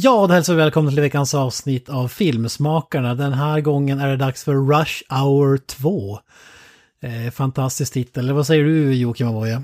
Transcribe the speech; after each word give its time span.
Ja, 0.00 0.26
då 0.26 0.34
hälsar 0.34 0.52
vi 0.52 0.58
välkomna 0.58 0.90
till 0.90 1.00
veckans 1.00 1.34
avsnitt 1.34 1.88
av 1.88 2.08
Filmsmakarna. 2.08 3.14
Den 3.14 3.32
här 3.32 3.60
gången 3.60 4.00
är 4.00 4.08
det 4.08 4.16
dags 4.16 4.44
för 4.44 4.54
Rush 4.54 5.02
Hour 5.14 5.56
2. 5.58 6.18
Eh, 7.02 7.30
fantastisk 7.32 7.92
titel. 7.92 8.32
Vad 8.32 8.46
säger 8.46 8.64
du 8.64 8.94
Joakim 8.94 9.28
Avoya? 9.28 9.62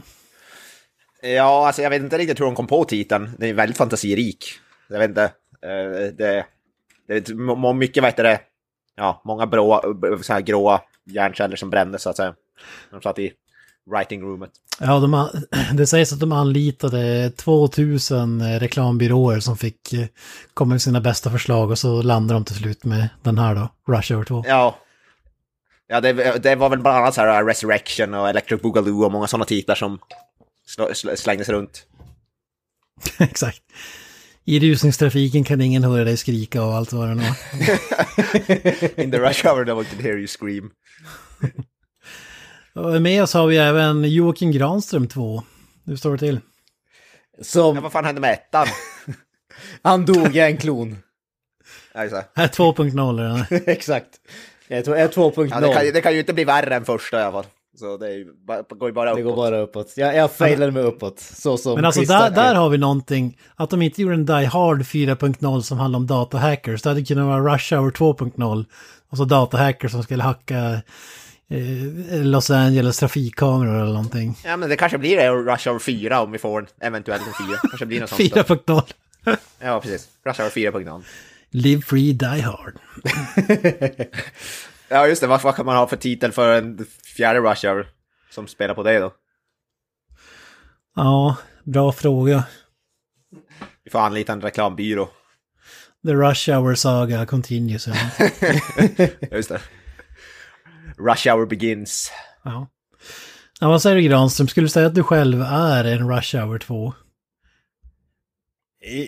Ja, 1.22 1.66
alltså 1.66 1.82
jag 1.82 1.90
vet 1.90 2.02
inte 2.02 2.18
riktigt 2.18 2.40
hur 2.40 2.44
de 2.44 2.54
kom 2.54 2.66
på 2.66 2.84
titeln. 2.84 3.30
Den 3.38 3.48
är 3.48 3.54
väldigt 3.54 3.76
fantasirik. 3.76 4.44
Jag 4.88 4.98
vet 4.98 5.08
inte. 5.08 5.22
eh, 5.62 6.12
Det, 6.16 6.44
det 7.08 7.14
är 7.28 7.72
mycket, 7.72 8.02
vad 8.02 8.10
heter 8.12 8.24
det, 8.24 8.40
ja, 8.96 9.22
många 9.24 9.46
bråa, 9.46 9.80
så 10.22 10.32
här 10.32 10.40
gråa 10.40 10.80
hjärnceller 11.06 11.56
som 11.56 11.70
brändes 11.70 12.02
så 12.02 12.10
att 12.10 12.16
säga. 12.16 12.34
De 12.90 13.00
satt 13.02 13.18
i 13.18 13.32
writing 13.90 14.22
roomet. 14.22 14.50
Ja, 14.80 14.98
de 15.00 15.28
det 15.76 15.86
sägs 15.86 16.12
att 16.12 16.20
de 16.20 16.32
anlitade 16.32 17.30
2000 17.30 18.58
reklambyråer 18.60 19.40
som 19.40 19.56
fick 19.56 19.92
eh, 19.92 20.06
komma 20.54 20.70
med 20.74 20.82
sina 20.82 21.00
bästa 21.00 21.30
förslag 21.30 21.70
och 21.70 21.78
så 21.78 22.02
landade 22.02 22.34
de 22.40 22.44
till 22.44 22.56
slut 22.56 22.84
med 22.84 23.08
den 23.22 23.38
här 23.38 23.54
då, 23.54 23.92
Rush 23.92 24.12
Hour 24.12 24.24
2. 24.24 24.44
Ja. 24.46 24.78
Ja, 25.86 26.00
det, 26.00 26.12
det 26.42 26.54
var 26.54 26.70
väl 26.70 26.78
bland 26.78 26.96
annat 26.98 27.14
så 27.14 27.20
här 27.20 27.44
Resurrection 27.44 28.14
och 28.14 28.28
Electric 28.28 28.62
Boogaloo 28.62 29.04
och 29.04 29.12
många 29.12 29.26
sådana 29.26 29.44
titlar 29.44 29.74
som 29.74 29.98
sl- 30.76 30.90
sl- 30.92 31.16
slängdes 31.16 31.48
runt. 31.48 31.86
Exakt. 33.18 33.62
I 34.44 34.60
rusningstrafiken 34.60 35.44
kan 35.44 35.60
ingen 35.60 35.84
höra 35.84 36.04
dig 36.04 36.16
skrika 36.16 36.62
och 36.62 36.74
allt 36.74 36.92
vad 36.92 37.08
det 37.08 37.14
nu 37.14 37.22
var. 37.22 39.00
In 39.00 39.10
the 39.10 39.18
rush 39.18 39.46
hour 39.46 39.64
no 39.64 39.70
one 39.72 39.84
can 39.84 39.98
hear 40.04 40.16
you 40.16 40.26
scream. 40.26 40.70
Med 43.00 43.22
oss 43.22 43.34
har 43.34 43.46
vi 43.46 43.56
även 43.56 44.04
Joakim 44.04 44.52
Granström 44.52 45.08
2. 45.08 45.42
Hur 45.86 45.96
står 45.96 46.12
det 46.12 46.18
till? 46.18 46.40
Ja, 47.38 47.44
Som, 47.44 47.82
vad 47.82 47.92
fan 47.92 48.04
hände 48.04 48.20
med 48.20 48.32
ettan? 48.32 48.66
han 49.82 50.04
dog 50.04 50.36
i 50.36 50.40
en 50.40 50.56
klon. 50.56 50.96
Ja. 51.94 52.00
Här 52.34 52.48
2.0 52.48 53.20
är. 53.20 53.68
Exakt. 53.68 54.08
Jag 54.68 54.84
tror 54.84 54.96
jag 54.96 55.04
är 55.04 55.12
2.0. 55.12 55.48
Ja, 55.50 55.60
det, 55.60 55.74
kan, 55.74 55.94
det 55.94 56.00
kan 56.00 56.12
ju 56.12 56.18
inte 56.18 56.32
bli 56.32 56.44
värre 56.44 56.74
än 56.74 56.84
första 56.84 57.20
i 57.20 57.22
alla 57.22 57.32
fall. 57.32 57.46
Så 57.78 57.96
det 57.96 58.06
är 58.06 58.10
ju, 58.10 58.26
går 58.68 58.88
ju 58.88 58.92
bara 58.92 59.10
uppåt. 59.10 59.18
Det 59.18 59.22
går 59.22 59.36
bara 59.36 59.58
uppåt. 59.58 59.92
Jag, 59.96 60.16
jag 60.16 60.32
failade 60.32 60.72
mig 60.72 60.82
uppåt. 60.82 61.20
Så 61.20 61.56
som 61.56 61.74
Men 61.74 61.84
alltså 61.84 62.02
där, 62.02 62.30
där 62.30 62.54
har 62.54 62.68
vi 62.68 62.78
någonting, 62.78 63.38
att 63.56 63.70
de 63.70 63.82
inte 63.82 64.02
gjorde 64.02 64.14
en 64.14 64.26
Die 64.26 64.44
Hard 64.44 64.82
4.0 64.82 65.60
som 65.60 65.78
handlar 65.78 65.96
om 65.96 66.06
datahackers. 66.06 66.82
Det 66.82 66.88
hade 66.88 67.04
kunnat 67.04 67.26
vara 67.26 67.54
Rush 67.54 67.74
Hour 67.74 67.90
2.0. 67.90 68.64
Och 69.10 69.16
så 69.16 69.24
datahackers 69.24 69.92
som 69.92 70.02
skulle 70.02 70.22
hacka 70.22 70.82
Los 72.10 72.50
Angeles 72.50 72.98
trafikkameror 72.98 73.74
eller 73.74 73.92
någonting. 73.92 74.38
Ja, 74.44 74.56
men 74.56 74.68
det 74.68 74.76
kanske 74.76 74.98
blir 74.98 75.16
det 75.16 75.30
Rush 75.30 75.68
Hour 75.68 75.78
4 75.78 76.20
om 76.22 76.32
vi 76.32 76.38
får 76.38 76.60
en 76.60 76.66
eventuellt 76.80 77.22
en 77.26 77.46
4. 77.46 77.58
Kanske 77.70 77.86
blir 77.86 78.00
något 78.00 78.10
sånt. 78.10 78.66
då. 78.66 78.80
4.0. 79.24 79.36
Ja, 79.60 79.80
precis. 79.80 80.08
Rush 80.26 80.40
Hour 80.40 80.50
4.0. 80.50 81.02
Live 81.50 81.82
Free 81.82 82.12
Die 82.12 82.40
Hard. 82.40 82.74
Ja, 84.88 85.06
just 85.08 85.20
det. 85.20 85.26
Vad, 85.26 85.42
vad 85.42 85.56
kan 85.56 85.66
man 85.66 85.76
ha 85.76 85.86
för 85.86 85.96
titel 85.96 86.32
för 86.32 86.58
en 86.58 86.86
fjärde 87.16 87.40
Rush 87.40 87.66
Hour 87.66 87.86
som 88.30 88.46
spelar 88.48 88.74
på 88.74 88.82
det 88.82 88.98
då? 88.98 89.12
Ja, 90.96 91.36
bra 91.64 91.92
fråga. 91.92 92.44
Vi 93.84 93.90
får 93.90 93.98
anlita 93.98 94.32
en 94.32 94.40
reklambyrå. 94.40 95.08
The 96.06 96.12
Rush 96.14 96.50
Hour 96.50 96.74
Saga 96.74 97.26
continues. 97.26 97.88
Just 99.32 99.48
det. 99.48 99.60
Rush 100.98 101.28
Hour 101.28 101.46
begins. 101.46 102.12
ja. 102.44 102.68
ja, 103.60 103.68
vad 103.68 103.82
säger 103.82 103.96
du 103.96 104.02
Granström? 104.02 104.48
Skulle 104.48 104.64
du 104.64 104.68
säga 104.70 104.86
att 104.86 104.94
du 104.94 105.02
själv 105.02 105.42
är 105.42 105.84
en 105.84 106.10
Rush 106.16 106.36
Hour 106.36 106.58
2? 106.58 106.92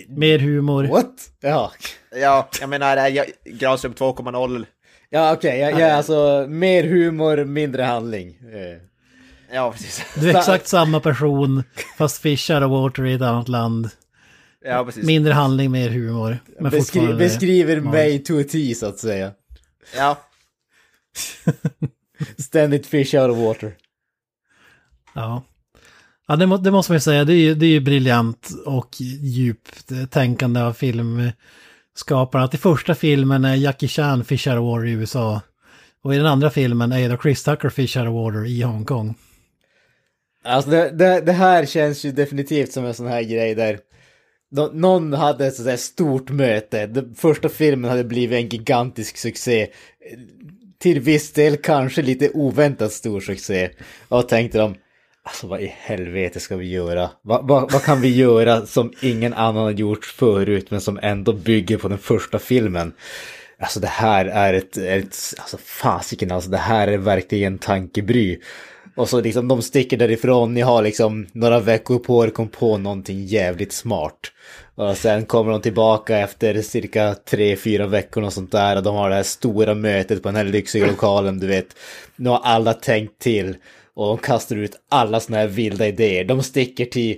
Mer 0.08 0.38
humor? 0.38 0.84
What? 0.84 1.30
Ja. 1.40 1.72
Ja, 2.16 2.48
jag 2.60 2.68
menar, 2.68 2.96
jag- 3.08 3.26
Granström 3.44 3.92
2.0. 3.94 4.66
Ja 5.10 5.32
okej, 5.32 5.58
jag, 5.60 5.72
jag 5.72 5.80
är 5.80 5.94
alltså 5.94 6.46
mer 6.48 6.84
humor, 6.84 7.44
mindre 7.44 7.82
handling. 7.82 8.38
Ja, 9.52 9.72
precis. 9.72 10.04
Du 10.20 10.30
är 10.30 10.36
exakt 10.38 10.66
samma 10.68 11.00
person, 11.00 11.62
fast 11.98 12.22
fischar 12.22 12.62
och 12.62 12.70
water 12.70 13.06
i 13.06 13.12
ett 13.14 13.22
annat 13.22 13.48
land. 13.48 13.88
Ja, 14.64 14.84
precis. 14.84 15.04
Mindre 15.04 15.32
handling, 15.32 15.70
mer 15.70 15.88
humor. 15.90 16.38
Men 16.60 16.70
Beskri 16.70 17.14
beskriver 17.14 17.80
mig 17.80 18.18
to 18.24 18.40
a 18.40 18.44
T 18.52 18.74
så 18.74 18.86
att 18.86 18.98
säga. 18.98 19.32
Ja, 19.96 20.18
Ständigt 22.38 22.86
fish 22.86 23.14
out 23.14 23.30
of 23.30 23.38
water. 23.38 23.76
Ja. 25.14 25.42
Ja, 26.28 26.36
det, 26.36 26.46
må, 26.46 26.56
det 26.56 26.70
måste 26.70 26.92
man 26.92 26.96
ju 26.96 27.00
säga. 27.00 27.24
Det 27.24 27.32
är 27.32 27.36
ju, 27.36 27.54
det 27.54 27.66
är 27.66 27.70
ju 27.70 27.80
briljant 27.80 28.50
och 28.66 29.00
djupt 29.20 29.92
tänkande 30.10 30.60
av 30.60 30.72
filmskaparna. 30.72 32.44
Att 32.44 32.54
i 32.54 32.58
första 32.58 32.94
filmen 32.94 33.44
är 33.44 33.54
Jackie 33.54 33.88
Chan 33.88 34.24
fish 34.24 34.48
out 34.48 34.58
of 34.58 34.64
water 34.64 34.86
i 34.86 34.90
USA. 34.90 35.40
Och 36.02 36.14
i 36.14 36.16
den 36.16 36.26
andra 36.26 36.50
filmen 36.50 36.92
är 36.92 37.08
då 37.08 37.16
Chris 37.16 37.42
Tucker 37.42 37.68
fish 37.68 37.96
out 37.96 38.08
of 38.08 38.14
water 38.14 38.46
i 38.46 38.62
Hongkong. 38.62 39.14
Alltså 40.44 40.70
det, 40.70 40.90
det, 40.90 41.20
det 41.20 41.32
här 41.32 41.66
känns 41.66 42.04
ju 42.04 42.12
definitivt 42.12 42.72
som 42.72 42.84
en 42.84 42.94
sån 42.94 43.06
här 43.06 43.22
grej 43.22 43.54
där 43.54 43.78
nå- 44.50 44.70
någon 44.72 45.12
hade 45.12 45.46
ett 45.46 45.54
sådär 45.54 45.76
stort 45.76 46.30
möte. 46.30 46.86
Den 46.86 47.14
första 47.14 47.48
filmen 47.48 47.90
hade 47.90 48.04
blivit 48.04 48.36
en 48.36 48.48
gigantisk 48.48 49.16
succé. 49.16 49.68
Till 50.78 51.00
viss 51.00 51.32
del 51.32 51.56
kanske 51.56 52.02
lite 52.02 52.30
oväntat 52.30 52.92
stor 52.92 53.20
succé. 53.20 53.70
Och 54.08 54.28
tänkte 54.28 54.58
de, 54.58 54.74
alltså 55.22 55.46
vad 55.46 55.60
i 55.60 55.74
helvete 55.78 56.40
ska 56.40 56.56
vi 56.56 56.70
göra? 56.70 57.10
Vad, 57.22 57.48
va, 57.48 57.68
vad 57.72 57.82
kan 57.82 58.00
vi 58.00 58.16
göra 58.16 58.66
som 58.66 58.92
ingen 59.00 59.34
annan 59.34 59.62
har 59.62 59.70
gjort 59.70 60.04
förut 60.04 60.70
men 60.70 60.80
som 60.80 60.98
ändå 61.02 61.32
bygger 61.32 61.78
på 61.78 61.88
den 61.88 61.98
första 61.98 62.38
filmen? 62.38 62.92
Alltså 63.58 63.80
det 63.80 63.86
här 63.86 64.24
är 64.24 64.54
ett, 64.54 64.76
ett 64.76 65.16
alltså 65.38 65.56
fasiken 65.64 66.30
alltså 66.30 66.50
det 66.50 66.56
här 66.56 66.88
är 66.88 66.98
verkligen 66.98 67.58
tankebry. 67.58 68.40
Och 68.96 69.08
så 69.08 69.20
liksom 69.20 69.48
de 69.48 69.62
sticker 69.62 69.96
därifrån, 69.96 70.54
ni 70.54 70.60
har 70.60 70.82
liksom 70.82 71.26
några 71.32 71.60
veckor 71.60 71.98
på 71.98 72.24
er 72.24 72.30
kom 72.30 72.48
på 72.48 72.78
någonting 72.78 73.24
jävligt 73.24 73.72
smart. 73.72 74.18
Och 74.74 74.96
sen 74.96 75.24
kommer 75.24 75.52
de 75.52 75.60
tillbaka 75.60 76.18
efter 76.18 76.62
cirka 76.62 77.14
tre, 77.14 77.56
fyra 77.56 77.86
veckor 77.86 78.22
och 78.22 78.32
sånt 78.32 78.52
där 78.52 78.76
och 78.76 78.82
de 78.82 78.96
har 78.96 79.08
det 79.08 79.16
här 79.16 79.22
stora 79.22 79.74
mötet 79.74 80.22
på 80.22 80.28
den 80.28 80.36
här 80.36 80.44
lyxiga 80.44 80.86
lokalen, 80.86 81.38
du 81.38 81.46
vet. 81.46 81.76
Nu 82.16 82.30
har 82.30 82.40
alla 82.44 82.74
tänkt 82.74 83.18
till 83.18 83.56
och 83.94 84.06
de 84.06 84.18
kastar 84.18 84.56
ut 84.56 84.76
alla 84.90 85.20
såna 85.20 85.38
här 85.38 85.46
vilda 85.46 85.86
idéer. 85.86 86.24
De 86.24 86.42
sticker 86.42 86.84
till 86.84 87.16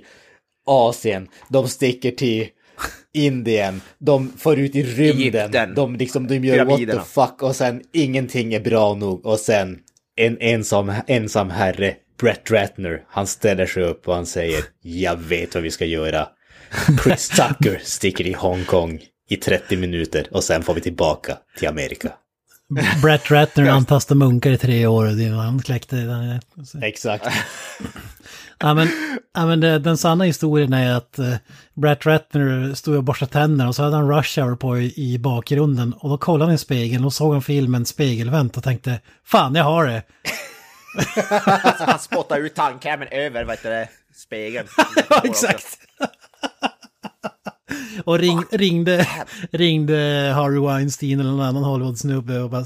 Asien, 0.65 1.27
de 1.49 1.67
sticker 1.67 2.11
till 2.11 2.47
Indien, 3.13 3.81
de 3.97 4.31
får 4.37 4.59
ut 4.59 4.75
i 4.75 4.83
rymden, 4.83 5.41
Egypten. 5.41 5.75
de 5.75 5.95
liksom, 5.95 6.27
de 6.27 6.45
gör 6.45 6.65
what 6.65 6.79
the 6.79 6.99
fuck 6.99 7.43
och 7.43 7.55
sen 7.55 7.81
ingenting 7.93 8.53
är 8.53 8.59
bra 8.59 8.93
nog 8.93 9.25
och 9.25 9.39
sen 9.39 9.79
en 10.19 10.37
ensam, 10.39 10.93
ensam 11.07 11.49
herre, 11.49 11.95
Brett 12.21 12.51
Ratner, 12.51 13.03
han 13.09 13.27
ställer 13.27 13.65
sig 13.65 13.83
upp 13.83 14.07
och 14.07 14.15
han 14.15 14.25
säger 14.25 14.63
jag 14.81 15.15
vet 15.15 15.53
vad 15.53 15.63
vi 15.63 15.71
ska 15.71 15.85
göra. 15.85 16.27
Chris 17.03 17.29
Tucker 17.29 17.81
sticker 17.83 18.27
i 18.27 18.33
Hongkong 18.33 19.01
i 19.29 19.35
30 19.35 19.77
minuter 19.77 20.27
och 20.31 20.43
sen 20.43 20.63
får 20.63 20.73
vi 20.73 20.81
tillbaka 20.81 21.37
till 21.57 21.67
Amerika. 21.67 22.11
Brett 23.01 23.31
Ratner 23.31 23.69
antastade 23.69 24.17
munkar 24.17 24.51
i 24.51 24.57
tre 24.57 24.87
år 24.87 25.19
innan 25.21 25.39
han 25.39 25.61
kläckte 25.61 25.95
den. 25.95 26.39
Exakt. 26.83 27.25
Ja 28.59 28.73
men, 28.73 28.89
ja, 29.33 29.45
men 29.45 29.59
det, 29.59 29.79
den 29.79 29.97
sanna 29.97 30.23
historien 30.23 30.73
är 30.73 30.95
att 30.95 31.19
uh, 31.19 31.35
Brett 31.73 32.05
Ratner 32.05 32.73
stod 32.73 32.95
och 32.95 33.03
borstade 33.03 33.31
tänderna 33.31 33.69
och 33.69 33.75
så 33.75 33.83
hade 33.83 33.95
han 33.95 34.11
Rush 34.11 34.39
Hour 34.39 34.55
på 34.55 34.77
i, 34.77 34.93
i 34.95 35.19
bakgrunden. 35.19 35.93
Och 35.93 36.09
då 36.09 36.17
kollade 36.17 36.45
han 36.45 36.55
i 36.55 36.57
spegeln 36.57 37.05
och 37.05 37.13
såg 37.13 37.33
han 37.33 37.41
filmen 37.41 37.85
Spegelvänt 37.85 38.57
och 38.57 38.63
tänkte 38.63 38.99
Fan, 39.25 39.55
jag 39.55 39.63
har 39.63 39.85
det! 39.85 40.03
han 41.85 41.99
spottar 41.99 42.37
ut 42.37 42.55
tandkrämen 42.55 43.07
över, 43.11 43.43
vad 43.43 43.55
heter 43.55 43.69
det, 43.69 43.89
spegeln. 44.15 44.67
Ja, 45.09 45.21
exakt! 45.23 45.77
och 48.05 48.19
ring, 48.19 48.43
ringde, 48.51 49.07
ringde 49.51 50.31
Harvey 50.35 50.59
Weinstein 50.59 51.19
eller 51.19 51.31
någon 51.31 51.41
annan 51.45 51.63
Hollywood-snubbe 51.63 52.39
och 52.39 52.49
bara 52.49 52.65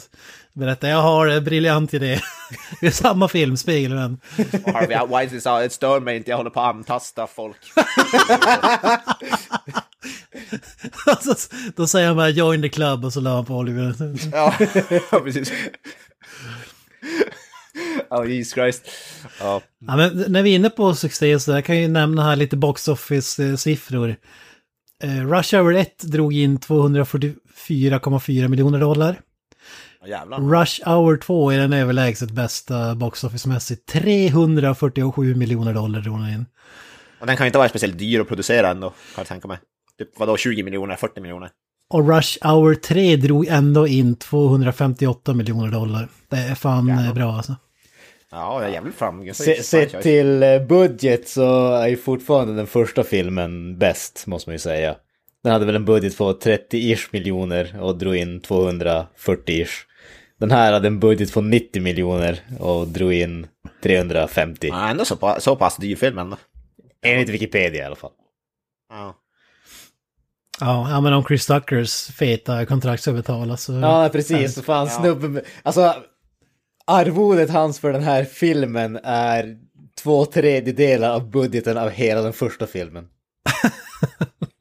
berättade 0.53 0.91
jag 0.93 1.01
har 1.01 1.27
en 1.27 1.43
briljant 1.43 1.93
idé. 1.93 2.19
Det 2.81 2.87
är 2.87 2.91
samma 2.91 3.27
film, 3.27 3.57
Spiegelmän. 3.57 4.19
Och 4.63 4.73
Harvey 4.73 5.07
Weinstein 5.07 5.41
sa 5.41 5.59
det 5.59 5.69
stör 5.69 5.99
mig 5.99 6.17
inte, 6.17 6.29
jag 6.29 6.37
håller 6.37 6.49
på 6.49 6.61
att 6.61 6.75
antasta 6.75 7.27
folk. 7.27 7.57
Alltså, 11.05 11.35
Då 11.75 11.87
säger 11.87 12.07
han 12.07 12.15
bara 12.15 12.29
join 12.29 12.61
the 12.61 12.69
club 12.69 13.05
och 13.05 13.13
så 13.13 13.19
la 13.19 13.35
han 13.35 13.45
på 13.45 13.55
Oliver. 13.55 13.95
ja, 14.31 14.53
precis. 15.23 15.51
Oh, 18.09 18.31
Jesus 18.31 18.53
Christ. 18.53 18.89
Ja. 19.39 19.61
Ja, 19.87 19.95
men 19.95 20.25
när 20.27 20.43
vi 20.43 20.51
är 20.51 20.55
inne 20.55 20.69
på 20.69 20.95
succé 20.95 21.39
så 21.39 21.51
där 21.51 21.61
kan 21.61 21.75
jag 21.75 21.81
ju 21.81 21.87
nämna 21.87 22.23
här 22.23 22.35
lite 22.35 22.57
box 22.57 22.87
office-siffror. 22.87 24.15
Eh, 25.03 25.27
Rush 25.27 25.55
Hour 25.55 25.75
1 25.75 25.99
drog 25.99 26.33
in 26.33 26.59
244,4 26.59 28.47
miljoner 28.47 28.79
dollar. 28.79 29.19
Jävlar. 30.07 30.39
Rush 30.39 30.89
Hour 30.89 31.17
2 31.17 31.51
är 31.51 31.57
den 31.57 31.73
överlägset 31.73 32.31
bästa 32.31 32.95
box 32.95 33.23
office-mässigt. 33.23 33.85
347 33.85 35.35
miljoner 35.35 35.73
dollar 35.73 35.99
drog 36.01 36.19
den 36.19 36.29
in. 36.29 36.45
Och 37.19 37.27
den 37.27 37.37
kan 37.37 37.45
ju 37.45 37.47
inte 37.47 37.57
vara 37.57 37.69
speciellt 37.69 37.97
dyr 37.97 38.19
att 38.19 38.27
producera 38.27 38.69
ändå, 38.69 38.89
kan 38.89 38.95
jag 39.17 39.27
tänka 39.27 39.47
mig. 39.47 39.57
Typ 39.97 40.19
vadå, 40.19 40.37
20 40.37 40.63
miljoner, 40.63 40.95
40 40.95 41.21
miljoner? 41.21 41.49
Och 41.89 42.09
Rush 42.15 42.47
Hour 42.47 42.75
3 42.75 43.15
drog 43.15 43.47
ändå 43.47 43.87
in 43.87 44.15
258 44.15 45.33
miljoner 45.33 45.71
dollar. 45.71 46.07
Det 46.29 46.37
är 46.37 46.55
fan 46.55 46.87
Jävlar. 46.87 47.05
eh, 47.07 47.13
bra 47.13 47.33
alltså. 47.33 47.55
Ja, 48.31 48.61
jag 48.61 48.69
är 48.69 48.73
jävligt 48.73 48.95
framgångsrik. 48.95 49.57
Se, 49.57 49.63
sett 49.63 50.01
till 50.01 50.43
eh, 50.43 50.59
budget 50.59 51.27
så 51.27 51.73
är 51.73 51.87
ju 51.87 51.97
fortfarande 51.97 52.55
den 52.55 52.67
första 52.67 53.03
filmen 53.03 53.77
bäst, 53.77 54.27
måste 54.27 54.49
man 54.49 54.55
ju 54.55 54.59
säga. 54.59 54.95
Den 55.43 55.51
hade 55.51 55.65
väl 55.65 55.75
en 55.75 55.85
budget 55.85 56.17
på 56.17 56.33
30-ish 56.33 57.07
miljoner 57.11 57.81
och 57.81 57.97
drog 57.97 58.15
in 58.15 58.41
240-ish. 58.41 59.69
Den 60.43 60.51
här 60.51 60.73
hade 60.73 60.87
en 60.87 60.99
budget 60.99 61.33
på 61.33 61.41
90 61.41 61.81
miljoner 61.81 62.39
och 62.59 62.87
drog 62.87 63.13
in 63.13 63.47
350. 63.83 64.67
Ja, 64.67 64.89
ändå 64.89 65.05
så, 65.05 65.15
pa- 65.15 65.39
så 65.39 65.55
pass 65.55 65.77
dyr 65.77 65.95
film 65.95 66.17
ändå. 66.17 66.37
Enligt 67.05 67.29
Wikipedia 67.29 67.83
i 67.83 67.85
alla 67.85 67.95
fall. 67.95 68.11
Ja. 68.89 69.15
Ja, 70.59 71.01
men 71.01 71.13
om 71.13 71.23
Chris 71.23 71.45
Tuckers 71.45 72.07
feta 72.07 72.65
kontraktsövertalas 72.65 73.63
så... 73.63 73.73
Ja, 73.73 74.09
precis. 74.11 74.53
Så 74.55 74.61
fan 74.61 74.87
Ja. 74.87 74.99
snubben... 75.01 75.41
Alltså, 75.63 75.95
arvodet 76.87 77.49
hans 77.49 77.79
för 77.79 77.93
den 77.93 78.03
här 78.03 78.23
filmen 78.23 78.99
är 79.03 79.57
två 80.03 80.25
tredjedelar 80.25 81.09
av 81.09 81.29
budgeten 81.29 81.77
av 81.77 81.89
hela 81.89 82.21
den 82.21 82.33
första 82.33 82.67
filmen. 82.67 83.07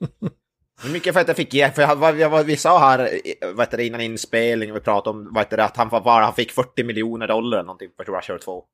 Hur 0.82 0.90
mycket 0.93 1.14
för 1.14 1.20
att 1.20 1.29
jag 1.29 1.37
fick 1.37 1.55
ge? 1.55 1.70
För 1.70 1.82
jag, 1.82 2.31
vad, 2.31 2.46
vi 2.46 2.56
sa 2.56 2.79
här 2.79 3.20
vad 3.55 3.67
heter 3.67 3.76
det, 3.76 3.87
innan 3.87 4.00
inspelningen, 4.00 4.75
vi 4.75 4.81
pratade 4.81 5.19
om 5.19 5.29
vad 5.34 5.44
heter 5.44 5.56
det, 5.56 5.64
att 5.64 5.76
han, 5.76 5.88
var, 5.88 6.00
bara, 6.00 6.25
han 6.25 6.34
fick 6.34 6.50
40 6.52 6.84
miljoner 6.84 7.29
dollar 7.29 7.58
eller 7.58 7.67
någonting 7.67 7.88
för 7.96 8.05
Rush 8.05 8.31
Hour 8.31 8.38
2. 8.38 8.64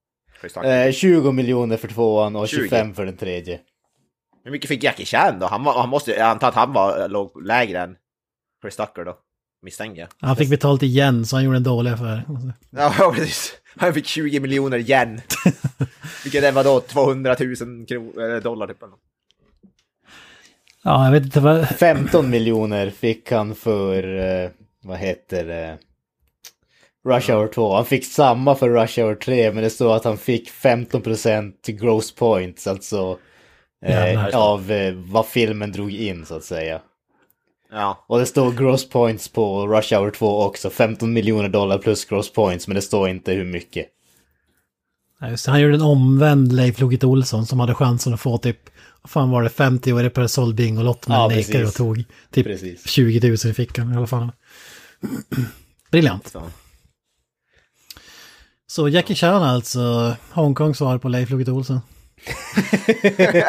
Chris 0.41 0.53
Tucker. 0.53 0.87
Eh, 0.87 0.93
20 0.93 1.33
miljoner 1.33 1.77
för 1.77 1.89
tvåan 1.89 2.37
och 2.37 2.49
20. 2.49 2.57
25 2.63 2.95
för 2.95 3.05
den 3.07 3.17
tredje. 3.17 3.61
Hur 4.45 4.51
mycket 4.51 4.69
fick 4.69 4.85
Jackie 4.85 5.07
Chan 5.07 5.39
då? 5.39 5.47
Han, 5.47 5.65
var, 5.65 5.81
han 5.81 5.89
måste, 5.89 6.11
jag 6.11 6.21
antar 6.29 6.49
att 6.49 6.55
han 6.55 6.73
var 6.73 7.09
låg, 7.09 7.47
lägre 7.47 7.81
än 7.81 7.97
Chris 8.63 8.77
Tucker 8.77 9.05
då. 9.05 9.17
Misstänker 9.63 10.01
jag. 10.01 10.09
Han 10.29 10.37
fick 10.37 10.51
betalt 10.51 10.83
igen 10.83 11.27
så 11.27 11.37
han 11.37 11.45
gjorde 11.45 11.57
en 11.57 11.63
dålig 11.63 11.91
affär. 11.91 12.23
Ja, 12.71 13.13
precis. 13.15 13.55
Han 13.77 13.95
fick 13.95 14.07
20 14.07 14.41
miljoner 14.41 14.79
yen. 14.91 15.21
Vilket 16.25 16.45
är 16.45 16.53
vadå, 16.53 16.81
200 16.81 17.37
000 17.41 17.55
kro- 17.87 18.21
eller 18.21 18.41
dollar 18.41 18.67
typ. 18.67 18.79
Ja, 20.89 21.05
jag 21.05 21.13
vet 21.13 21.23
inte 21.23 21.41
vad... 21.41 21.69
15 21.69 22.31
miljoner 22.31 22.91
fick 22.91 23.33
han 23.33 23.55
för, 23.55 24.19
eh, 24.19 24.51
vad 24.83 24.99
heter 24.99 25.45
det, 25.45 25.79
Rush 27.09 27.33
Hour 27.33 27.49
2. 27.49 27.75
Han 27.75 27.85
fick 27.85 28.05
samma 28.05 28.55
för 28.55 28.69
Rush 28.69 29.01
Hour 29.01 29.15
3, 29.15 29.53
men 29.53 29.63
det 29.63 29.71
står 29.71 29.97
att 29.97 30.05
han 30.05 30.19
fick 30.19 30.51
15% 30.51 31.53
gross 31.67 32.15
points, 32.15 32.67
alltså 32.67 33.19
eh, 33.85 33.91
Jävlar. 33.91 34.55
av 34.55 34.71
eh, 34.71 34.95
vad 34.95 35.27
filmen 35.27 35.73
drog 35.73 35.93
in 35.93 36.27
så 36.27 36.37
att 36.37 36.45
säga. 36.45 36.81
Ja, 37.73 38.05
Och 38.07 38.19
det 38.19 38.27
står 38.27 38.53
gross 38.53 38.89
points 38.89 39.29
på 39.29 39.67
Rush 39.67 39.95
Hour 39.95 40.11
2 40.11 40.43
också, 40.43 40.71
15 40.71 41.13
miljoner 41.13 41.49
dollar 41.49 41.79
plus 41.79 42.05
gross 42.05 42.33
points, 42.33 42.69
men 42.69 42.75
det 42.75 42.83
står 42.83 43.09
inte 43.09 43.33
hur 43.33 43.45
mycket. 43.45 43.87
Ja, 45.21 45.29
just 45.31 45.45
det, 45.45 45.51
han 45.51 45.61
gjorde 45.61 45.75
en 45.75 45.83
omvänd 45.83 46.53
Leif 46.53 46.81
Loket 46.81 47.05
Olsson 47.05 47.47
som 47.47 47.61
hade 47.61 47.75
chansen 47.75 48.15
att 48.15 48.21
få 48.21 48.39
typ, 48.39 48.71
vad 49.03 49.11
fan 49.11 49.31
var 49.31 49.43
det, 49.43 49.49
50 49.51 49.93
år 49.93 50.09
per 50.09 50.27
såld 50.27 50.55
Bingolott 50.55 51.09
men 51.09 51.17
Ja, 51.21 51.29
nekade 51.29 51.67
och 51.67 51.75
tog 51.75 52.05
typ 52.31 52.47
Precis. 52.47 52.89
20 52.89 53.29
000 53.29 53.37
i 53.51 53.55
fickan 53.55 53.93
i 53.95 53.97
alla 53.97 54.07
fall. 54.07 54.33
Briljant. 55.91 56.29
så. 56.29 56.43
Så 58.67 58.89
Jackie 58.89 59.17
Chan 59.17 59.43
alltså, 59.43 60.17
Hongkong 60.31 60.75
svar 60.75 60.99
på 60.99 61.09
Leif 61.09 61.31
Loket 61.31 61.49
Olsson. 61.49 61.81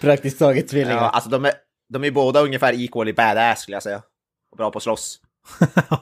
Praktiskt 0.00 0.38
taget 0.38 0.68
tvillingar. 0.68 0.96
ja 1.02 1.08
alltså 1.08 1.30
de 1.30 1.44
är, 1.44 1.52
de 1.92 2.04
är 2.04 2.10
båda 2.10 2.40
ungefär 2.40 2.72
equally 2.84 3.12
badass 3.12 3.60
skulle 3.60 3.74
jag 3.76 3.82
säga. 3.82 4.02
Och 4.50 4.56
bra 4.56 4.70
på 4.70 4.76
att 4.78 4.82
slåss. 4.82 5.20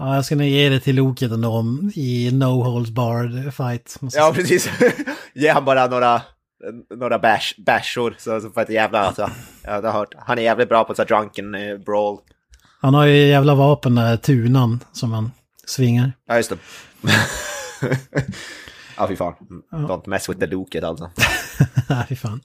Ja, 0.00 0.14
jag 0.14 0.24
ska 0.24 0.36
nog 0.36 0.46
ge 0.46 0.68
det 0.68 0.80
till 0.80 0.96
Loket 0.96 1.32
ändå 1.32 1.48
om- 1.48 1.92
i 1.94 2.30
No 2.32 2.44
Holds 2.62 2.90
Barred 2.90 3.54
fight. 3.54 3.96
Ja, 4.00 4.10
säga. 4.10 4.32
precis. 4.32 4.68
Ge 5.34 5.48
han 5.48 5.64
bara 5.64 5.86
några, 5.86 6.22
några 6.96 7.18
bash, 7.18 7.54
bashor 7.66 8.14
så, 8.18 8.40
så 8.40 8.50
för 8.50 8.60
att 8.60 8.70
jävla 8.70 8.98
alltså. 8.98 9.30
Jag 9.62 9.82
har 9.82 9.92
hört. 9.92 10.14
Han 10.18 10.38
är 10.38 10.42
jävligt 10.42 10.68
bra 10.68 10.84
på 10.84 10.94
så 10.94 11.04
drunken 11.04 11.54
eh, 11.54 11.78
brawl. 11.78 12.18
Han 12.80 12.94
har 12.94 13.06
ju 13.06 13.26
jävla 13.26 13.54
vapen 13.54 13.94
där, 13.94 14.16
tunan, 14.16 14.84
som 14.92 15.12
han 15.12 15.30
svingar. 15.66 16.12
Ja, 16.26 16.36
just 16.36 16.50
det. 16.50 16.58
ja, 18.96 19.08
fy 19.08 19.16
fan. 19.16 19.34
Don't 19.70 20.08
mess 20.08 20.28
with 20.28 20.40
the 20.40 20.46
Loket 20.46 20.84
alltså. 20.84 21.10
Nej, 21.88 22.06
fy 22.08 22.16
fan. 22.16 22.40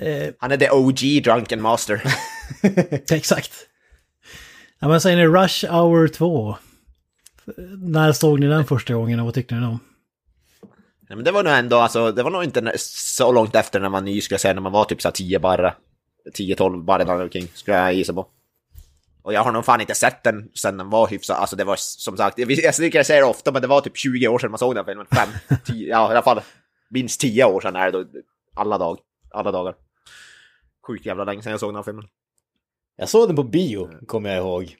Eh, 0.00 0.34
Han 0.38 0.52
är 0.52 0.56
the 0.56 0.70
OG 0.70 1.22
drunken 1.24 1.62
master. 1.62 2.02
exakt. 3.10 3.52
Ja, 4.78 4.88
men 4.88 5.00
säger 5.00 5.16
ni 5.16 5.26
Rush 5.26 5.72
Hour 5.72 6.08
2? 6.08 6.56
När 7.78 8.12
såg 8.12 8.40
ni 8.40 8.46
den 8.46 8.64
första 8.64 8.94
gången 8.94 9.20
och 9.20 9.24
vad 9.24 9.34
tyckte 9.34 9.54
ni 9.54 9.66
om? 9.66 9.78
Nej, 11.08 11.16
men 11.16 11.24
det 11.24 11.30
var 11.30 11.42
nog 11.42 11.52
ändå, 11.52 11.76
alltså, 11.76 12.12
det 12.12 12.22
var 12.22 12.30
nog 12.30 12.44
inte 12.44 12.72
så 12.78 13.32
långt 13.32 13.54
efter 13.54 13.80
när 13.80 13.88
man 13.88 14.04
ny, 14.04 14.20
skulle 14.20 14.34
jag 14.34 14.40
säga, 14.40 14.54
när 14.54 14.62
man 14.62 14.72
var 14.72 14.84
typ 14.84 15.02
så 15.02 15.08
här 15.08 15.12
10 15.12 15.38
barre. 15.38 15.74
10-12 16.34 16.84
barre 16.84 17.04
där 17.04 17.22
omkring, 17.22 17.48
skulle 17.54 17.76
jag 17.76 17.94
gissa 17.94 18.12
på. 18.12 18.26
Och 19.22 19.32
jag 19.32 19.44
har 19.44 19.52
nog 19.52 19.64
fan 19.64 19.80
inte 19.80 19.94
sett 19.94 20.22
den 20.22 20.50
sen 20.54 20.76
den 20.76 20.90
var 20.90 21.08
hyfsat, 21.08 21.38
alltså 21.38 21.56
det 21.56 21.64
var 21.64 21.76
som 21.78 22.16
sagt, 22.16 22.38
jag, 22.38 22.50
jag 22.50 22.74
jag 22.94 23.06
säger 23.06 23.20
det 23.20 23.28
ofta, 23.28 23.52
men 23.52 23.62
det 23.62 23.68
var 23.68 23.80
typ 23.80 23.96
20 23.96 24.28
år 24.28 24.38
sedan 24.38 24.50
man 24.50 24.58
såg 24.58 24.74
den 24.74 24.84
filmen. 24.84 25.06
5, 25.06 25.28
10, 25.64 25.88
ja 25.90 26.08
i 26.08 26.10
alla 26.10 26.22
fall 26.22 26.40
minst 26.90 27.20
10 27.20 27.44
år 27.44 27.60
sedan 27.60 27.76
är 27.76 27.90
det 27.90 28.04
då, 28.04 28.08
alla, 28.54 28.78
dag, 28.78 28.98
alla 29.30 29.52
dagar. 29.52 29.74
Sjukt 30.86 31.06
jävla 31.06 31.24
länge 31.24 31.42
sedan 31.42 31.50
jag 31.50 31.60
såg 31.60 31.68
den 31.68 31.76
här 31.76 31.82
filmen. 31.82 32.04
Jag 32.96 33.08
såg 33.08 33.28
den 33.28 33.36
på 33.36 33.42
bio, 33.42 34.06
kommer 34.06 34.28
jag 34.28 34.38
ihåg. 34.38 34.76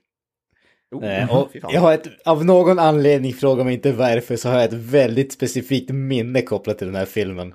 Oh, 1.04 1.36
och 1.36 1.50
jag 1.68 1.80
har 1.80 1.92
ett, 1.92 2.06
av 2.24 2.44
någon 2.44 2.78
anledning, 2.78 3.34
fråga 3.34 3.64
mig 3.64 3.74
inte 3.74 3.92
varför, 3.92 4.36
så 4.36 4.48
har 4.48 4.56
jag 4.56 4.64
ett 4.64 4.72
väldigt 4.72 5.32
specifikt 5.32 5.90
minne 5.90 6.42
kopplat 6.42 6.78
till 6.78 6.86
den 6.86 6.96
här 6.96 7.04
filmen. 7.04 7.52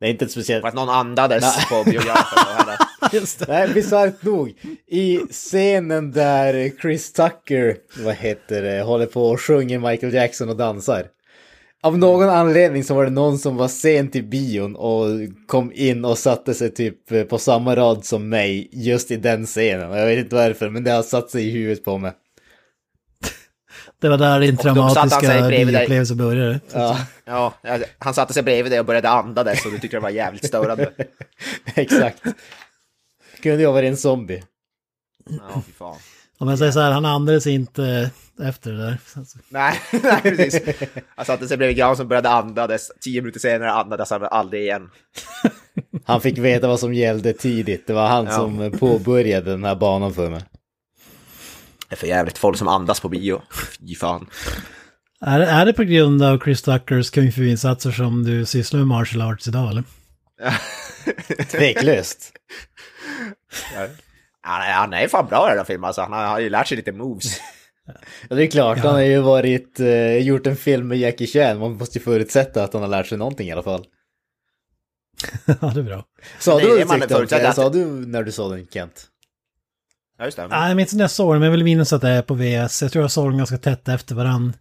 Det 0.00 0.06
är 0.06 0.10
inte 0.10 0.24
ett 0.24 0.30
speciellt... 0.30 0.62
För 0.62 0.68
att 0.68 0.74
någon 0.74 0.88
andades 0.88 1.68
på 1.68 1.90
biografen. 1.90 2.38
Nej, 3.48 3.68
bisarrt 3.74 4.22
nog. 4.22 4.54
I 4.86 5.18
scenen 5.30 6.12
där 6.12 6.70
Chris 6.80 7.12
Tucker, 7.12 7.76
vad 8.04 8.14
heter 8.14 8.62
det, 8.62 8.82
håller 8.82 9.06
på 9.06 9.26
och 9.26 9.40
sjunger 9.40 9.78
Michael 9.78 10.14
Jackson 10.14 10.48
och 10.48 10.56
dansar. 10.56 11.06
Av 11.82 11.98
någon 11.98 12.28
anledning 12.28 12.84
så 12.84 12.94
var 12.94 13.04
det 13.04 13.10
någon 13.10 13.38
som 13.38 13.56
var 13.56 13.68
sen 13.68 14.10
till 14.10 14.24
bion 14.24 14.76
och 14.76 15.06
kom 15.46 15.72
in 15.74 16.04
och 16.04 16.18
satte 16.18 16.54
sig 16.54 16.70
typ 16.70 17.28
på 17.28 17.38
samma 17.38 17.76
rad 17.76 18.04
som 18.04 18.28
mig 18.28 18.68
just 18.72 19.10
i 19.10 19.16
den 19.16 19.46
scenen. 19.46 19.92
Jag 19.92 20.06
vet 20.06 20.18
inte 20.18 20.34
varför, 20.36 20.70
men 20.70 20.84
det 20.84 20.90
har 20.90 21.02
satt 21.02 21.30
sig 21.30 21.48
i 21.48 21.50
huvudet 21.50 21.84
på 21.84 21.98
mig. 21.98 22.12
Det 24.04 24.10
var 24.10 24.18
där 24.18 24.40
din 24.40 24.56
traumatiska 24.56 25.48
bioupplevelse 25.48 26.14
började. 26.14 26.60
Ja, 26.72 26.98
Ja, 27.24 27.54
han 27.98 28.14
satte 28.14 28.34
sig 28.34 28.42
bredvid 28.42 28.72
dig 28.72 28.80
och 28.80 28.86
började 28.86 29.08
andades 29.08 29.66
och 29.66 29.72
du 29.72 29.78
tyckte 29.78 29.96
det 29.96 30.00
var 30.00 30.10
jävligt 30.10 30.46
störande. 30.46 30.90
exakt. 31.74 32.22
Kunde 33.42 33.62
jag 33.62 33.72
vara 33.72 33.86
en 33.86 33.96
zombie. 33.96 34.42
Ja, 35.30 35.62
fy 35.66 35.72
fan. 35.72 35.96
Om 36.38 36.48
jag 36.48 36.58
säger 36.58 36.72
så 36.72 36.80
här, 36.80 36.90
han 36.90 37.04
andades 37.04 37.46
inte 37.46 38.10
efter 38.42 38.70
det 38.72 38.78
där. 38.78 38.98
Alltså, 39.16 39.38
Nej, 39.48 39.74
nej 40.02 40.20
precis. 40.22 40.62
Han 41.16 41.24
satte 41.24 41.48
sig 41.48 41.56
bredvid 41.56 41.76
graven 41.76 41.96
som 41.96 42.08
började 42.08 42.28
andades. 42.30 42.90
Tio 43.00 43.20
minuter 43.22 43.40
senare 43.40 43.72
andades 43.72 44.10
han 44.10 44.22
aldrig 44.22 44.62
igen. 44.62 44.90
Han 46.04 46.20
fick 46.20 46.38
veta 46.38 46.68
vad 46.68 46.80
som 46.80 46.94
gällde 46.94 47.32
tidigt. 47.32 47.86
Det 47.86 47.92
var 47.92 48.06
han 48.08 48.24
Ja. 48.24 48.32
som 48.32 48.72
påbörjade 48.78 49.50
den 49.50 49.64
här 49.64 49.74
banan 49.74 50.14
för 50.14 50.30
mig. 50.30 50.40
Är 51.94 51.98
för 51.98 52.06
jävligt 52.06 52.38
folk 52.38 52.58
som 52.58 52.68
andas 52.68 53.00
på 53.00 53.08
bio. 53.08 53.42
Fy 53.80 53.94
fan. 53.94 54.26
är, 55.20 55.40
är 55.40 55.66
det 55.66 55.72
på 55.72 55.82
grund 55.84 56.22
av 56.22 56.38
Chris 56.44 56.62
Tuckers 56.62 57.10
kung 57.10 57.32
fu-insatser 57.32 57.90
som 57.90 58.24
du 58.24 58.46
sysslar 58.46 58.78
med 58.78 58.86
martial 58.86 59.22
arts 59.32 59.48
idag 59.48 59.70
eller? 59.70 59.84
Tveklöst. 61.50 62.32
Han 64.40 64.62
han 64.74 64.92
är 64.92 65.08
fan 65.08 65.26
bra 65.26 65.46
i 65.46 65.50
den 65.50 65.58
här 65.58 65.64
filmen 65.64 65.84
alltså. 65.84 66.02
Han 66.02 66.12
har, 66.12 66.24
har 66.26 66.40
ju 66.40 66.50
lärt 66.50 66.66
sig 66.66 66.76
lite 66.76 66.92
moves. 66.92 67.40
Ja, 68.28 68.36
det 68.36 68.42
är 68.42 68.50
klart, 68.50 68.78
Ja. 68.78 68.84
han 68.84 68.94
har 68.94 69.00
ju 69.02 69.18
varit, 69.20 69.80
eh, 69.80 70.16
gjort 70.18 70.46
en 70.46 70.56
film 70.56 70.88
med 70.88 70.98
Jackie 70.98 71.26
Chan. 71.26 71.58
Man 71.58 71.72
måste 71.76 71.98
ju 71.98 72.04
förutsätta 72.04 72.64
att 72.64 72.72
han 72.72 72.82
har 72.82 72.88
lärt 72.88 73.06
sig 73.06 73.18
någonting 73.18 73.48
i 73.48 73.52
alla 73.52 73.62
fall. 73.62 73.84
ja, 75.46 75.72
det 75.74 75.80
är 75.80 75.84
bra. 75.84 76.04
Sa 76.38 76.56
Nej, 76.56 76.66
du 76.66 76.78
du 76.78 76.84
man 76.84 77.02
att- 77.02 77.54
Sa 77.56 77.68
du 77.70 77.84
när 77.86 78.22
du 78.22 78.32
såg 78.32 78.52
den 78.52 78.66
Kent? 78.66 79.06
Ja, 80.18 80.24
just 80.24 80.36
det. 80.36 80.48
Nej, 80.48 80.68
jag 80.68 80.76
minns 80.76 80.88
inte 80.92 80.96
när 80.96 81.04
jag 81.04 81.10
såg 81.10 81.34
den, 81.34 81.40
men 81.40 81.46
jag 81.46 81.56
vill 81.56 81.64
minnas 81.64 81.92
att 81.92 82.02
det 82.02 82.08
är 82.08 82.22
på 82.22 82.34
VS. 82.34 82.82
Jag 82.82 82.92
tror 82.92 83.04
jag 83.04 83.10
såg 83.10 83.30
den 83.30 83.38
ganska 83.38 83.58
tätt 83.58 83.88
efter 83.88 84.14
varann. 84.14 84.52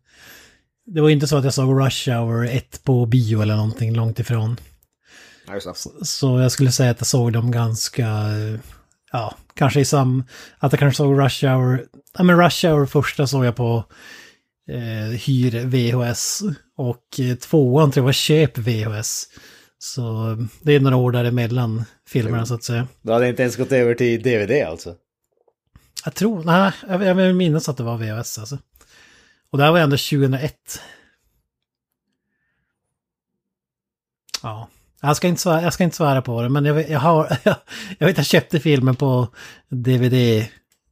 Det 0.86 1.02
var 1.02 1.10
inte 1.10 1.28
så 1.28 1.38
att 1.38 1.44
jag 1.44 1.54
såg 1.54 1.86
Rush 1.86 2.10
Hour 2.10 2.46
1 2.46 2.84
på 2.84 3.06
bio 3.06 3.42
eller 3.42 3.56
någonting 3.56 3.96
långt 3.96 4.20
ifrån. 4.20 4.58
Ja, 5.48 5.54
just 5.54 5.68
det. 6.00 6.06
Så 6.06 6.40
jag 6.40 6.52
skulle 6.52 6.72
säga 6.72 6.92
att 6.92 7.00
jag 7.00 7.08
såg 7.08 7.34
dem 7.34 7.52
ganska, 7.52 8.08
ja, 9.12 9.36
kanske 9.56 9.80
i 9.80 9.86
sam... 9.86 10.24
Att 10.60 10.74
jag 10.74 10.80
kanske 10.80 10.98
såg 10.98 11.20
Rush 11.20 11.46
Hour... 11.46 11.86
Ja, 12.18 12.24
men 12.24 12.42
Rush 12.42 12.68
Hour 12.68 12.86
första 12.86 13.28
såg 13.28 13.46
jag 13.46 13.56
på 13.56 13.84
eh, 14.70 15.20
hyr 15.20 15.66
VHS. 15.66 16.42
Och 16.78 17.20
eh, 17.20 17.36
tvåan 17.36 17.92
tror 17.92 18.02
jag 18.02 18.06
var 18.06 18.12
köp 18.12 18.58
VHS. 18.58 19.28
Så 19.78 20.32
eh, 20.32 20.38
det 20.62 20.76
är 20.76 20.80
några 20.80 20.96
år 20.96 21.12
däremellan 21.12 21.86
filmerna 22.08 22.46
så 22.46 22.54
att 22.54 22.64
säga. 22.64 22.88
Du 23.02 23.12
hade 23.12 23.30
inte 23.30 23.42
ens 23.42 23.56
gått 23.56 23.72
över 23.72 23.96
till 23.96 24.22
DVD 24.22 24.68
alltså? 24.68 24.96
Jag 26.06 26.14
tror, 26.16 26.44
nej, 26.44 26.72
jag, 26.88 27.04
jag 27.04 27.16
vill 27.16 27.34
minnas 27.34 27.70
att 27.70 27.78
det 27.78 27.84
var 27.84 27.98
VHS 27.98 28.40
alltså. 28.40 28.58
Och 29.50 29.58
det 29.58 29.64
här 29.64 29.72
var 29.72 29.80
ändå 29.80 29.98
2001. 29.98 30.82
Ja, 34.44 34.68
jag 35.02 35.18
ska 35.18 35.28
inte 35.28 35.42
svära, 35.42 35.62
jag 35.62 35.74
ska 35.74 35.84
inte 35.84 35.96
svära 35.96 36.22
på 36.22 36.42
det, 36.42 36.50
men 36.50 36.66
jag, 36.66 36.74
vet- 36.74 36.90
jag 36.90 37.00
har, 37.00 37.38
jag 37.98 38.08
vet 38.08 38.18
jag 38.18 38.26
köpte 38.26 38.60
filmen 38.60 38.96
på 38.96 39.28
DVD 39.70 40.46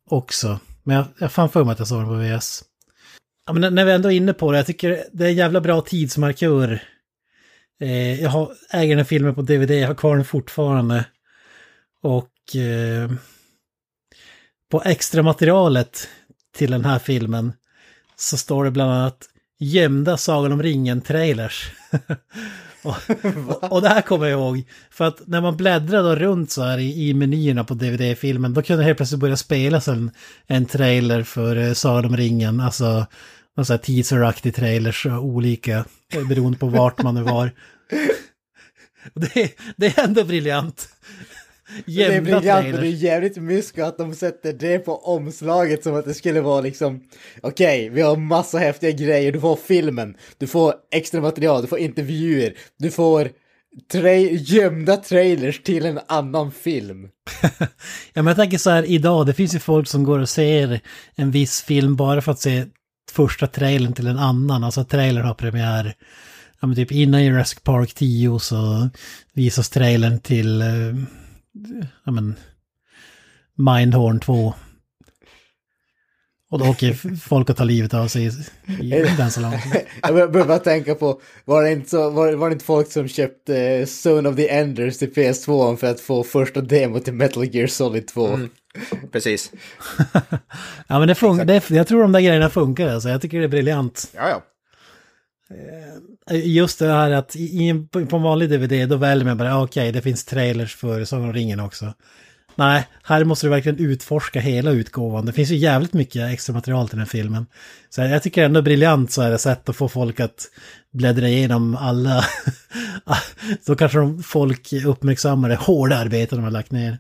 också. 0.10 0.60
Men 0.84 0.96
jag, 0.96 1.06
jag 1.20 1.32
fan 1.32 1.50
för 1.50 1.63
mig 1.63 1.72
att 1.74 1.80
jag 1.80 1.88
såg 1.88 2.00
den 2.00 2.08
på 2.08 2.13
VHS. 2.15 2.63
Ja, 3.46 3.53
men 3.53 3.75
när- 3.75 3.86
vi 3.86 3.91
ändå 3.91 4.12
är 4.12 4.15
inne 4.15 4.34
på 4.34 4.51
det, 4.51 4.58
jag 4.58 4.68
tycker 4.68 5.03
det 5.13 5.25
är 5.25 5.30
en 5.30 5.36
jävla 5.36 5.62
bra 5.62 5.82
tidsmarkör. 5.82 6.84
Eh, 7.82 8.22
jag 8.22 8.30
har, 8.30 8.56
äger 8.72 8.89
den 8.89 8.98
här 8.98 9.06
filmen 9.06 9.36
på 9.36 9.41
DVD, 9.41 9.72
jag 9.72 9.88
har 9.88 9.96
kvar 9.96 10.15
den 10.15 10.25
fortfarande. 10.25 11.06
Och 12.03 12.56
eh, 12.56 13.12
på 14.72 14.82
extra 14.86 15.24
materialet 15.24 16.08
till 16.56 16.72
den 16.72 16.86
här 16.86 17.00
filmen 17.00 17.54
så 18.16 18.38
står 18.38 18.66
det 18.66 18.72
bland 18.72 18.92
annat 18.92 19.30
gömda 19.60 20.18
Sagan 20.18 20.51
om 20.51 20.63
ringen-trailers. 20.63 21.72
och, 22.84 22.96
och, 23.48 23.72
och 23.72 23.82
det 23.82 23.90
här 23.90 24.01
kommer 24.01 24.28
jag 24.28 24.40
ihåg, 24.40 24.63
för 24.92 25.06
att 25.06 25.28
när 25.28 25.42
man 25.42 25.58
bläddrade 25.58 26.16
runt 26.16 26.51
så 26.51 26.63
här 26.63 26.78
i, 26.78 27.10
i 27.10 27.13
menyerna 27.13 27.63
på 27.63 27.74
DVD-filmen, 27.74 28.54
då 28.54 28.62
kunde 28.62 28.82
det 28.82 28.86
helt 28.86 28.98
plötsligt 28.98 29.22
börja 29.22 29.38
spelas 29.38 29.88
en, 29.88 30.12
en 30.48 30.66
trailer 30.66 31.24
för 31.24 31.56
eh, 31.56 31.74
Sagan 31.74 32.06
om 32.06 32.18
ringen, 32.18 32.60
alltså 32.60 33.06
någon 33.58 33.66
sån 33.66 33.74
här 33.74 33.84
teaseraktig 33.84 34.56
trailers, 34.56 35.06
och 35.06 35.25
olika, 35.25 35.86
eh, 36.13 36.28
beroende 36.28 36.58
på 36.58 36.68
vart 36.68 37.04
man 37.04 37.16
nu 37.16 37.22
var. 37.22 37.51
Det, 39.13 39.51
det 39.78 39.98
är 39.98 40.04
ändå 40.04 40.24
briljant. 40.24 40.90
Det 41.86 42.04
är 42.04 42.22
briljant, 42.22 42.68
men 42.68 42.82
det 42.82 42.88
är 42.88 42.92
jävligt 42.92 43.38
mysko 43.38 43.84
att 43.84 43.98
de 43.98 44.16
sätter 44.16 44.54
det 44.54 44.80
på 44.80 44.96
omslaget 44.98 45.84
som 45.84 45.96
att 45.96 46.06
det 46.06 46.13
skulle 46.13 46.42
vara 46.42 46.62
liksom 46.62 47.04
Okej, 47.42 47.90
vi 47.90 48.01
har 48.01 48.16
massa 48.16 48.58
häftiga 48.58 48.92
grejer, 48.92 49.32
du 49.32 49.40
får 49.40 49.56
filmen, 49.56 50.16
du 50.38 50.48
får 50.48 50.74
extra 50.92 51.22
material, 51.22 51.62
du 51.62 51.68
får 51.68 51.80
intervjuer, 51.80 52.54
du 52.80 52.92
får 52.92 53.30
tra- 53.94 54.38
gömda 54.42 54.98
trailers 54.98 55.63
till 55.63 55.86
en 55.86 56.00
annan 56.08 56.51
film. 56.51 57.08
Ja, 58.13 58.22
men 58.22 58.28
jag 58.28 58.36
tänker 58.36 58.58
så 58.58 58.70
här 58.70 58.84
idag, 58.84 59.25
det 59.25 59.34
finns 59.34 59.56
ju 59.56 59.60
folk 59.60 59.88
som 59.88 60.04
går 60.04 60.20
och 60.20 60.30
ser 60.30 60.80
en 61.16 61.32
viss 61.32 61.62
film 61.62 61.96
bara 61.96 62.22
för 62.22 62.32
att 62.32 62.40
se 62.40 62.66
första 63.12 63.48
trailern 63.48 63.94
till 63.94 64.08
en 64.08 64.18
annan. 64.20 64.63
Alltså 64.63 64.84
trailern 64.84 65.25
har 65.25 65.34
premiär, 65.34 65.94
ja 66.60 66.68
men 66.68 66.75
typ 66.75 66.92
innan 66.92 67.24
Jurassic 67.25 67.60
Park 67.60 67.94
10 67.94 68.40
så 68.40 68.90
visas 69.34 69.70
trailern 69.70 70.20
till, 70.20 70.62
eh, 70.62 70.68
ja 72.05 72.12
men, 72.12 72.36
Mindhorn 73.58 74.20
2. 74.20 74.53
Och 76.50 76.60
då 76.60 76.65
åker 76.70 77.17
folk 77.17 77.50
att 77.50 77.58
ta 77.58 77.63
livet 77.63 77.93
av 77.93 78.08
sig 78.08 78.25
i, 78.81 78.89
den 79.17 79.31
salongen. 79.31 79.60
Jag 80.01 80.13
bör- 80.15 80.27
börjar 80.27 80.48
bara 80.48 80.60
tänka 80.60 80.96
på, 80.96 81.22
var 81.46 81.63
det 81.63 81.72
inte, 81.72 81.89
så, 81.89 82.10
var, 82.10 82.34
var 82.34 82.50
det 82.50 82.53
inte 82.53 82.65
folk 82.65 82.91
som 82.91 83.08
köpte 83.08 83.58
eh, 83.58 83.86
Zone 83.86 84.29
of 84.29 84.36
the 84.36 84.50
Enders 84.50 84.98
till 84.98 85.13
PS2 85.13 85.75
för 85.75 85.88
att 85.88 86.00
få 86.00 86.24
första 86.24 86.62
demo 86.62 87.00
till 87.00 87.13
Metal 87.13 87.46
Gear 87.55 87.67
Solid 87.67 88.08
2? 88.08 88.39
Precis. 89.12 89.51
Ja 90.88 91.00
men 91.00 91.08
det 91.08 91.15
funkar, 91.15 91.74
jag 91.74 91.88
tror 91.88 92.01
de 92.01 92.12
där 92.12 92.20
grejerna 92.22 92.50
funkar 92.50 92.88
alltså. 92.88 93.10
Jag 93.10 93.22
tycker 93.22 93.39
det 93.39 93.43
är 93.43 93.48
briljant. 93.50 94.12
Ja, 94.15 94.29
ja. 94.29 94.41
Eh, 96.30 96.48
just 96.48 96.80
det 96.80 96.88
här 96.88 97.12
att 97.12 97.36
i, 97.36 97.86
på 97.92 98.16
en 98.16 98.24
vanlig 98.24 98.50
DVD 98.50 98.90
då 98.90 98.96
väljer 98.96 99.25
man 99.25 99.38
bara 99.38 99.63
okej 99.63 99.92
det 99.92 100.01
finns 100.01 100.25
trailers 100.25 100.75
för 100.75 101.06
Sagan 101.06 101.25
om 101.25 101.34
ringen 101.34 101.60
också. 101.60 101.94
Nej, 102.56 102.88
här 103.04 103.24
måste 103.24 103.46
du 103.46 103.50
verkligen 103.50 103.78
utforska 103.78 104.40
hela 104.40 104.72
utgåvan. 104.72 105.25
Det 105.25 105.34
finns 105.34 105.50
ju 105.50 105.56
jävligt 105.56 105.94
mycket 105.94 106.34
extra 106.34 106.54
material 106.54 106.90
till 106.90 106.98
den 106.98 107.08
filmen. 107.08 107.46
Så 107.90 108.01
jag 108.01 108.24
tycker 108.24 108.44
ändå 108.44 108.62
briljant 108.62 109.12
så 109.12 109.22
är 109.22 109.32
det 109.32 109.38
sätt 109.38 109.70
att 109.70 109.75
få 109.75 109.90
folk 109.90 110.20
att 110.20 110.48
bläddra 110.94 111.30
igenom 111.30 111.75
alla. 111.75 112.25
Då 113.66 113.75
kanske 113.75 113.98
de, 113.98 114.24
folk 114.24 114.74
uppmärksammar 114.74 115.50
det 115.50 115.56
hårda 115.56 115.98
arbetet 115.98 116.30
de 116.30 116.44
har 116.44 116.51
lagt 116.51 116.72
ner 116.72 116.98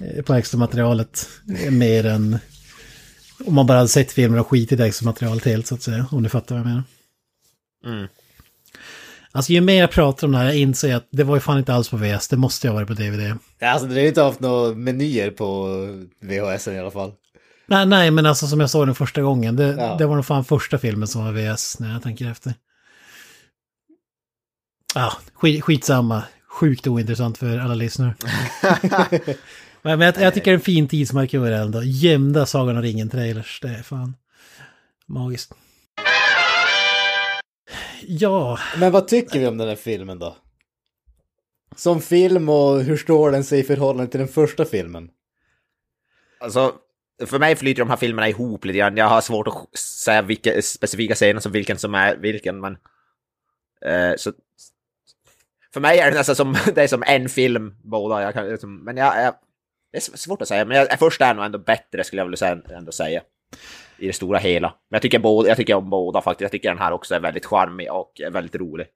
eh, 0.00 0.22
på 0.22 0.34
extra 0.34 0.58
materialet. 0.58 1.28
Eh, 1.64 1.70
mer 1.70 2.06
än 2.06 2.38
om 3.46 3.54
man 3.54 3.66
bara 3.66 3.78
hade 3.78 3.88
sett 3.88 4.12
filmen 4.12 4.40
och 4.40 4.48
skitit 4.48 4.80
i 4.80 4.82
extra 4.82 5.04
materialet 5.04 5.44
helt 5.44 5.66
så 5.66 5.74
att 5.74 5.82
säga. 5.82 6.06
Om 6.10 6.22
du 6.22 6.28
fattar 6.28 6.54
vad 6.54 6.60
jag 6.60 6.68
menar. 6.68 6.82
Mm. 7.84 8.08
Alltså 9.32 9.52
ju 9.52 9.60
mer 9.60 9.80
jag 9.80 9.90
pratar 9.90 10.26
om 10.26 10.32
det 10.32 10.38
här, 10.38 10.44
jag 10.44 10.56
inser 10.56 10.94
att 10.96 11.08
det 11.10 11.24
var 11.24 11.36
ju 11.36 11.40
fan 11.40 11.58
inte 11.58 11.74
alls 11.74 11.88
på 11.88 11.96
VS, 11.96 12.28
det 12.28 12.36
måste 12.36 12.66
ju 12.66 12.70
ha 12.70 12.74
varit 12.74 12.88
på 12.88 12.94
DVD. 12.94 13.38
Alltså 13.62 13.86
det 13.86 13.94
har 13.94 14.00
ju 14.00 14.08
inte 14.08 14.22
haft 14.22 14.40
några 14.40 14.74
menyer 14.74 15.30
på 15.30 15.66
VHS 16.20 16.68
i 16.68 16.78
alla 16.78 16.90
fall. 16.90 17.12
Nej, 17.66 17.86
nej, 17.86 18.10
men 18.10 18.26
alltså 18.26 18.46
som 18.46 18.60
jag 18.60 18.70
såg 18.70 18.86
den 18.88 18.94
första 18.94 19.22
gången, 19.22 19.56
det, 19.56 19.74
Ja. 19.78 19.96
det 19.98 20.06
var 20.06 20.14
nog 20.16 20.26
fan 20.26 20.44
första 20.44 20.78
filmen 20.78 21.08
som 21.08 21.24
var 21.24 21.32
VS 21.32 21.80
när 21.80 21.92
jag 21.92 22.02
tänker 22.02 22.30
efter. 22.30 22.54
Ja, 24.94 25.12
skit, 25.34 25.64
skitsamma. 25.64 26.22
Sjukt 26.50 26.86
ointressant 26.86 27.38
för 27.38 27.58
alla 27.58 27.74
lyssnare. 27.74 28.14
men 29.82 30.00
jag, 30.00 30.20
jag 30.20 30.34
tycker 30.34 30.44
det 30.44 30.50
är 30.50 30.54
en 30.54 30.60
fin 30.60 30.88
tidsmarkör 30.88 31.50
ändå. 31.50 31.82
Gömda 31.82 32.46
Sagan 32.46 32.76
om 32.76 32.82
ringen-trailers, 32.82 33.58
det 33.62 33.68
är 33.68 33.82
fan 33.82 34.16
magiskt. 35.08 35.52
Ja, 38.06 38.58
Men 38.78 38.92
vad 38.92 39.08
tycker 39.08 39.38
vi 39.38 39.46
om 39.46 39.58
den 39.58 39.68
här 39.68 39.76
filmen 39.76 40.18
då? 40.18 40.36
Som 41.76 42.00
film 42.00 42.48
och 42.48 42.80
hur 42.80 42.96
står 42.96 43.30
den 43.30 43.44
sig 43.44 43.60
i 43.60 43.62
förhållande 43.62 44.10
till 44.10 44.20
den 44.20 44.28
första 44.28 44.64
filmen? 44.64 45.10
Alltså, 46.40 46.74
för 47.26 47.38
mig 47.38 47.56
flyter 47.56 47.82
de 47.82 47.90
här 47.90 47.96
filmerna 47.96 48.28
ihop 48.28 48.64
lite 48.64 48.78
grann. 48.78 48.96
Jag 48.96 49.08
har 49.08 49.20
svårt 49.20 49.48
att 49.48 49.78
säga 49.78 50.22
vilka 50.22 50.62
specifika 50.62 51.14
scener 51.14 51.40
som 51.40 51.52
vilken 51.52 51.78
som 51.78 51.94
är 51.94 52.16
vilken, 52.16 52.60
men... 52.60 52.78
Eh, 53.84 54.16
så, 54.16 54.32
för 55.72 55.80
mig 55.80 55.98
är 55.98 56.10
det 56.10 56.16
nästan 56.16 56.36
som, 56.36 56.56
det 56.74 56.82
är 56.82 56.88
som 56.88 57.02
en 57.06 57.28
film 57.28 57.74
båda. 57.82 58.22
Jag 58.22 58.34
kan, 58.34 58.48
liksom, 58.48 58.84
men 58.84 58.96
jag, 58.96 59.22
jag, 59.22 59.34
det 59.92 59.98
är 59.98 60.16
svårt 60.16 60.42
att 60.42 60.48
säga, 60.48 60.64
men 60.64 60.76
jag, 60.76 60.98
första 60.98 61.26
är 61.26 61.34
nog 61.34 61.44
ändå 61.44 61.58
bättre 61.58 62.04
skulle 62.04 62.20
jag 62.20 62.26
vilja 62.26 62.36
säga, 62.36 62.60
ändå 62.70 62.92
säga. 62.92 63.22
I 63.98 64.06
det 64.06 64.12
stora 64.12 64.38
hela. 64.38 64.68
Men 64.68 64.96
jag 64.96 65.02
tycker, 65.02 65.18
båda, 65.18 65.48
jag 65.48 65.56
tycker 65.56 65.74
om 65.74 65.90
båda 65.90 66.20
faktiskt. 66.20 66.42
Jag 66.42 66.50
tycker 66.52 66.68
den 66.68 66.78
här 66.78 66.92
också 66.92 67.14
är 67.14 67.20
väldigt 67.20 67.46
charmig 67.46 67.92
och 67.92 68.12
väldigt 68.32 68.54
rolig. 68.54 68.86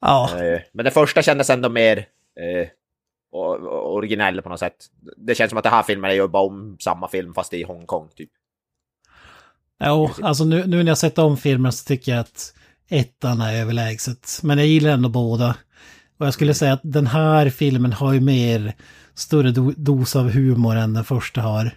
ja, 0.00 0.30
Eh, 0.44 0.60
Men 0.72 0.84
den 0.84 0.92
första 0.92 1.22
kändes 1.22 1.50
ändå 1.50 1.68
mer 1.68 1.98
eh, 2.40 2.68
originell 3.32 4.42
på 4.42 4.48
något 4.48 4.60
sätt. 4.60 4.76
Det 5.16 5.34
känns 5.34 5.50
som 5.50 5.58
att 5.58 5.64
det 5.64 5.70
här 5.70 5.82
filmen 5.82 6.10
är 6.10 6.14
ju 6.14 6.28
bara 6.28 6.42
om 6.42 6.76
samma 6.80 7.08
film 7.08 7.34
fast 7.34 7.54
i 7.54 7.62
Hongkong 7.62 8.08
typ. 8.16 8.30
Jo, 9.84 10.10
alltså 10.22 10.44
nu, 10.44 10.66
nu 10.66 10.82
när 10.82 10.90
jag 10.90 10.98
sett 10.98 11.18
om 11.18 11.36
filmen 11.36 11.72
så 11.72 11.84
tycker 11.84 12.12
jag 12.12 12.20
att 12.20 12.54
ettan 12.88 13.40
är 13.40 13.60
överlägset. 13.60 14.40
Men 14.42 14.58
jag 14.58 14.66
gillar 14.66 14.90
ändå 14.90 15.08
båda. 15.08 15.56
Och 16.18 16.26
jag 16.26 16.34
skulle 16.34 16.54
säga 16.54 16.72
att 16.72 16.80
den 16.82 17.06
här 17.06 17.50
filmen 17.50 17.92
har 17.92 18.12
ju 18.12 18.20
mer 18.20 18.72
större 19.14 19.50
do, 19.50 19.72
dos 19.76 20.16
av 20.16 20.30
humor 20.30 20.76
än 20.76 20.94
den 20.94 21.04
första 21.04 21.40
har. 21.40 21.70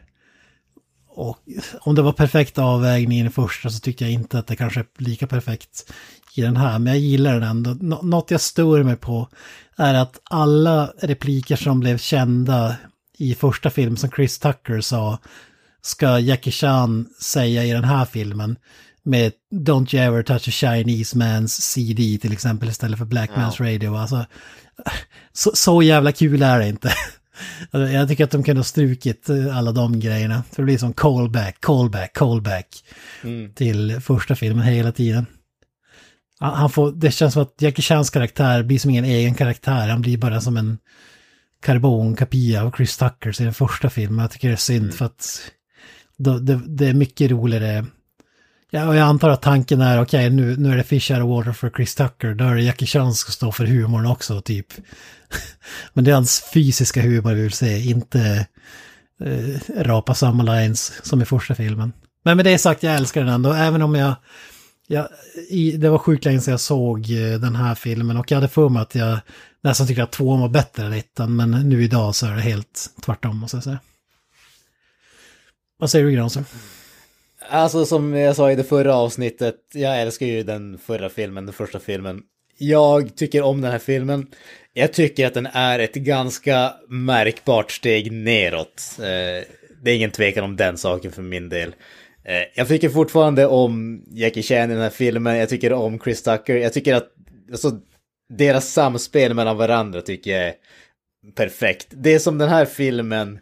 Och 1.14 1.38
om 1.82 1.96
det 1.96 2.02
var 2.02 2.14
perfekt 2.14 2.58
avvägning 2.58 3.20
i 3.20 3.24
den 3.24 3.32
första 3.32 3.70
så 3.70 3.80
tycker 3.80 4.06
jag 4.06 4.12
inte 4.14 4.40
att 4.40 4.48
det 4.48 4.56
kanske 4.56 4.80
är 4.80 4.86
lika 4.98 5.28
perfekt 5.28 5.92
i 6.36 6.42
den 6.42 6.58
här. 6.58 6.80
Men 6.80 6.94
jag 6.94 7.00
gillar 7.02 7.34
den 7.34 7.44
ändå. 7.44 7.78
Nå- 7.82 8.02
något 8.02 8.32
jag 8.32 8.42
stör 8.42 8.84
mig 8.84 8.96
på 8.96 9.30
är 9.78 9.94
att 9.94 10.20
alla 10.24 10.94
repliker 11.02 11.56
som 11.56 11.80
blev 11.80 11.98
kända 11.98 12.76
i 13.18 13.36
första 13.36 13.70
filmen 13.70 13.98
som 13.98 14.10
Chris 14.12 14.40
Tucker 14.40 14.82
sa 14.82 15.18
ska 15.82 16.20
Jackie 16.20 16.52
Chan 16.54 17.08
säga 17.22 17.64
i 17.66 17.72
den 17.72 17.84
här 17.84 18.06
filmen 18.06 18.56
med 19.04 19.32
Don't 19.54 19.96
you 19.96 20.04
ever 20.06 20.24
touch 20.24 20.48
a 20.48 20.52
Chinese 20.52 21.18
man's 21.18 21.48
CD 21.48 22.18
till 22.22 22.34
exempel 22.34 22.70
istället 22.70 22.98
för 23.00 23.06
Black 23.06 23.30
Man's 23.30 23.60
Radio. 23.74 23.96
Alltså, 23.96 24.26
så, 25.34 25.52
så 25.54 25.82
jävla 25.82 26.12
kul 26.12 26.42
är 26.42 26.60
det 26.60 26.68
inte. 26.68 26.94
Alltså, 27.72 27.94
jag 27.94 28.08
tycker 28.08 28.24
att 28.24 28.32
de 28.32 28.44
kunde 28.44 28.60
ha 28.60 28.64
strukit 28.64 29.30
eh, 29.30 29.58
alla 29.58 29.72
de 29.72 30.00
grejerna. 30.00 30.44
För 30.52 30.62
det 30.62 30.66
blir 30.66 30.78
som 30.78 30.94
callback, 30.94 31.58
callback, 31.60 32.14
callback 32.14 32.68
till 33.56 34.02
första 34.02 34.36
filmen 34.36 34.66
hela 34.66 34.92
tiden. 34.92 35.26
Han 36.40 36.70
får, 36.70 36.92
det 36.92 37.12
känns 37.12 37.34
som 37.34 37.44
att 37.44 37.56
Jackie 37.62 37.84
Chans 37.84 38.10
karaktär 38.10 38.64
blir 38.64 38.80
som 38.80 38.90
ingen 38.90 39.06
egen 39.06 39.34
karaktär. 39.34 39.88
Han 39.88 40.02
blir 40.02 40.18
bara 40.18 40.42
som 40.42 40.58
en 40.58 40.78
karbonkopia 41.62 42.64
av 42.64 42.72
Chris 42.78 42.98
Tuckers 42.98 43.42
i 43.42 43.44
den 43.44 43.54
första 43.54 43.90
filmen. 43.90 44.20
Jag 44.20 44.32
tycker 44.32 44.48
det 44.48 44.54
är 44.54 44.58
synd 44.58 44.94
för 44.94 45.06
att 45.06 45.52
det, 46.18 46.62
det 46.68 46.88
är 46.88 46.94
mycket 46.94 47.32
roligare. 47.32 47.86
Ja, 48.74 48.88
och 48.88 48.96
jag 48.96 49.02
antar 49.02 49.30
att 49.30 49.42
tanken 49.42 49.82
är 49.82 50.02
okej, 50.02 50.30
nu, 50.30 50.56
nu 50.58 50.72
är 50.72 50.78
det 50.78 50.84
Fish 50.84 51.12
out 51.12 51.24
of 51.24 51.30
water 51.30 51.52
för 51.52 51.70
Chris 51.70 51.96
Tucker. 51.96 52.34
Då 52.34 52.46
är 52.46 52.56
det 52.56 52.62
Jackie 52.62 52.88
Chan 52.88 53.06
som 53.06 53.16
ska 53.16 53.32
stå 53.32 53.52
för 53.52 53.66
humorn 53.66 54.06
också, 54.06 54.42
typ. 54.42 54.68
Men 55.94 56.04
det 56.04 56.12
är 56.12 56.16
hans 56.16 56.44
fysiska 56.54 57.02
humor 57.02 57.34
vi 57.34 57.42
vill 57.42 57.52
se, 57.52 57.80
inte 57.80 58.48
eh, 59.22 59.82
rapa 59.84 60.16
samma 60.16 60.44
lines 60.44 61.06
som 61.06 61.22
i 61.22 61.26
första 61.26 61.56
filmen. 61.56 61.94
Men 62.24 62.38
med 62.38 62.46
det 62.46 62.58
sagt, 62.58 62.84
jag 62.84 62.96
älskar 62.96 63.22
den 63.22 63.34
ändå, 63.34 63.54
även 63.54 63.82
om 63.82 63.96
jag... 63.96 64.16
jag 64.88 65.08
i, 65.50 65.72
det 65.72 65.90
var 65.90 65.98
sjukt 65.98 66.26
länge 66.26 66.42
sedan 66.42 66.52
jag 66.52 66.60
såg 66.60 67.00
eh, 67.00 67.40
den 67.40 67.56
här 67.56 67.76
filmen 67.76 68.18
och 68.18 68.32
jag 68.32 68.38
hade 68.38 68.48
för 68.48 68.70
mig 68.70 68.82
att 68.82 68.96
jag 68.96 69.20
nästan 69.62 69.88
tyckte 69.88 70.04
att 70.04 70.12
tvåan 70.12 70.40
var 70.40 70.50
bättre 70.50 70.86
än 70.86 70.94
ettan, 70.94 71.36
men 71.36 71.52
nu 71.52 71.84
idag 71.84 72.16
så 72.16 72.28
är 72.28 72.36
det 72.36 72.42
helt 72.42 72.90
tvärtom, 73.06 73.38
måste 73.38 73.58
jag 73.58 73.64
säga. 73.64 73.80
Vad 75.78 75.90
säger 75.90 76.06
du, 76.06 76.12
Granström? 76.12 76.46
Alltså 77.50 77.86
som 77.86 78.14
jag 78.14 78.36
sa 78.36 78.52
i 78.52 78.56
det 78.56 78.64
förra 78.64 78.96
avsnittet, 78.96 79.56
jag 79.74 80.02
älskar 80.02 80.26
ju 80.26 80.44
den 80.44 80.78
förra 80.78 81.10
filmen, 81.10 81.46
den 81.46 81.54
första 81.54 81.80
filmen. 81.80 82.22
Jag 82.58 83.16
tycker 83.16 83.42
om 83.42 83.62
den 83.62 83.72
här 83.72 83.80
filmen. 83.80 84.28
Jag 84.74 84.94
tycker 84.94 85.28
att 85.28 85.34
den 85.34 85.46
är 85.46 85.80
ett 85.80 85.94
ganska 85.94 86.74
märkbart 86.88 87.72
steg 87.72 88.12
neråt. 88.12 88.98
Eh, 89.00 89.48
det 89.84 89.92
är 89.92 89.96
ingen 89.96 90.12
tvekan 90.12 90.44
om 90.44 90.56
den 90.56 90.78
saken 90.78 91.12
för 91.12 91.22
min 91.22 91.50
del. 91.50 91.76
Eh, 92.24 92.44
jag 92.56 92.68
tycker 92.68 92.90
fortfarande 92.90 93.48
om 93.48 94.04
Jackie 94.12 94.44
Chan 94.44 94.72
i 94.72 94.74
den 94.74 94.84
här 94.84 94.90
filmen, 94.90 95.38
jag 95.38 95.50
tycker 95.50 95.74
om 95.74 96.00
Chris 96.00 96.24
Tucker, 96.24 96.56
jag 96.56 96.74
tycker 96.74 96.96
att 96.96 97.08
alltså, 97.52 97.80
deras 98.30 98.74
samspel 98.74 99.34
mellan 99.34 99.58
varandra 99.58 100.02
tycker 100.02 100.32
jag 100.32 100.48
är 100.48 100.54
perfekt. 101.36 101.88
Det 101.90 102.20
som 102.20 102.38
den 102.38 102.50
här 102.50 102.66
filmen 102.66 103.40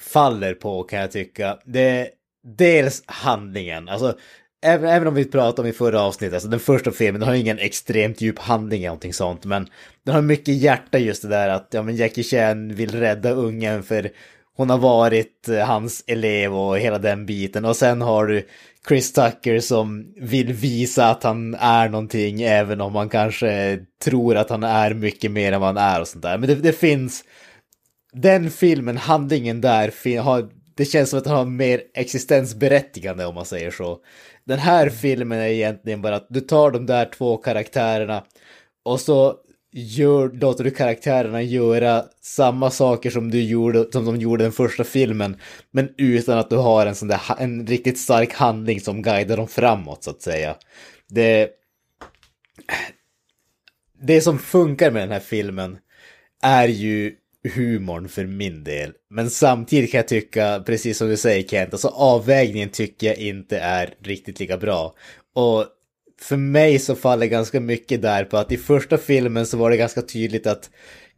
faller 0.00 0.54
på 0.54 0.82
kan 0.82 0.98
jag 0.98 1.10
tycka, 1.10 1.58
det 1.64 1.80
är 1.80 2.08
dels 2.56 3.02
handlingen. 3.06 3.88
Alltså, 3.88 4.18
även, 4.62 4.90
även 4.90 5.08
om 5.08 5.14
vi 5.14 5.24
pratade 5.24 5.62
om 5.62 5.68
i 5.68 5.72
förra 5.72 6.00
avsnittet, 6.00 6.34
alltså 6.34 6.48
den 6.48 6.60
första 6.60 6.90
filmen, 6.90 7.20
den 7.20 7.28
har 7.28 7.36
ingen 7.36 7.58
extremt 7.58 8.20
djup 8.20 8.38
handling 8.38 8.80
eller 8.80 8.88
någonting 8.88 9.14
sånt, 9.14 9.44
men 9.44 9.66
den 10.04 10.14
har 10.14 10.22
mycket 10.22 10.54
hjärta 10.54 10.98
just 10.98 11.22
det 11.22 11.28
där 11.28 11.48
att 11.48 11.68
ja, 11.70 11.82
men 11.82 11.96
Jackie 11.96 12.24
Chan 12.24 12.74
vill 12.74 13.00
rädda 13.00 13.30
ungen 13.30 13.82
för 13.82 14.10
hon 14.56 14.70
har 14.70 14.78
varit 14.78 15.48
eh, 15.48 15.66
hans 15.66 16.04
elev 16.06 16.54
och 16.54 16.78
hela 16.78 16.98
den 16.98 17.26
biten. 17.26 17.64
Och 17.64 17.76
sen 17.76 18.00
har 18.00 18.26
du 18.26 18.46
Chris 18.88 19.12
Tucker 19.12 19.60
som 19.60 20.14
vill 20.16 20.52
visa 20.52 21.10
att 21.10 21.22
han 21.22 21.54
är 21.54 21.88
någonting, 21.88 22.42
även 22.42 22.80
om 22.80 22.92
man 22.92 23.08
kanske 23.08 23.78
tror 24.04 24.36
att 24.36 24.50
han 24.50 24.62
är 24.62 24.94
mycket 24.94 25.30
mer 25.30 25.52
än 25.52 25.60
vad 25.60 25.76
han 25.76 25.94
är 25.94 26.00
och 26.00 26.08
sånt 26.08 26.22
där. 26.22 26.38
Men 26.38 26.48
det, 26.48 26.54
det 26.54 26.72
finns, 26.72 27.24
den 28.12 28.50
filmen, 28.50 28.96
handlingen 28.96 29.60
där, 29.60 30.20
har, 30.20 30.48
det 30.78 30.84
känns 30.84 31.10
som 31.10 31.18
att 31.18 31.24
den 31.24 31.34
har 31.34 31.44
mer 31.44 31.82
existensberättigande 31.94 33.26
om 33.26 33.34
man 33.34 33.44
säger 33.44 33.70
så. 33.70 33.98
Den 34.44 34.58
här 34.58 34.90
filmen 34.90 35.38
är 35.38 35.46
egentligen 35.46 36.02
bara 36.02 36.16
att 36.16 36.26
du 36.30 36.40
tar 36.40 36.70
de 36.70 36.86
där 36.86 37.10
två 37.16 37.36
karaktärerna 37.36 38.24
och 38.82 39.00
så 39.00 39.36
gör, 39.72 40.28
låter 40.28 40.64
du 40.64 40.70
karaktärerna 40.70 41.42
göra 41.42 42.04
samma 42.20 42.70
saker 42.70 43.10
som, 43.10 43.30
du 43.30 43.42
gjorde, 43.42 43.92
som 43.92 44.04
de 44.04 44.16
gjorde 44.16 44.44
den 44.44 44.52
första 44.52 44.84
filmen, 44.84 45.36
men 45.70 45.88
utan 45.96 46.38
att 46.38 46.50
du 46.50 46.56
har 46.56 46.86
en 46.86 46.94
sån 46.94 47.08
där, 47.08 47.20
en 47.38 47.66
riktigt 47.66 47.98
stark 47.98 48.34
handling 48.34 48.80
som 48.80 49.02
guidar 49.02 49.36
dem 49.36 49.48
framåt 49.48 50.04
så 50.04 50.10
att 50.10 50.22
säga. 50.22 50.56
Det, 51.08 51.50
det 54.00 54.20
som 54.20 54.38
funkar 54.38 54.90
med 54.90 55.02
den 55.02 55.12
här 55.12 55.20
filmen 55.20 55.78
är 56.42 56.68
ju 56.68 57.14
humorn 57.54 58.08
för 58.08 58.24
min 58.24 58.64
del. 58.64 58.92
Men 59.10 59.30
samtidigt 59.30 59.90
kan 59.90 59.98
jag 59.98 60.08
tycka, 60.08 60.62
precis 60.66 60.98
som 60.98 61.08
du 61.08 61.16
säger 61.16 61.48
Kent, 61.48 61.72
alltså 61.72 61.88
avvägningen 61.88 62.68
tycker 62.68 63.06
jag 63.06 63.16
inte 63.16 63.58
är 63.58 63.94
riktigt 64.02 64.40
lika 64.40 64.58
bra. 64.58 64.94
Och 65.34 65.66
för 66.20 66.36
mig 66.36 66.78
så 66.78 66.94
faller 66.94 67.26
ganska 67.26 67.60
mycket 67.60 68.02
där 68.02 68.24
på 68.24 68.36
att 68.36 68.52
i 68.52 68.56
första 68.56 68.98
filmen 68.98 69.46
så 69.46 69.56
var 69.56 69.70
det 69.70 69.76
ganska 69.76 70.02
tydligt 70.02 70.46
att 70.46 70.70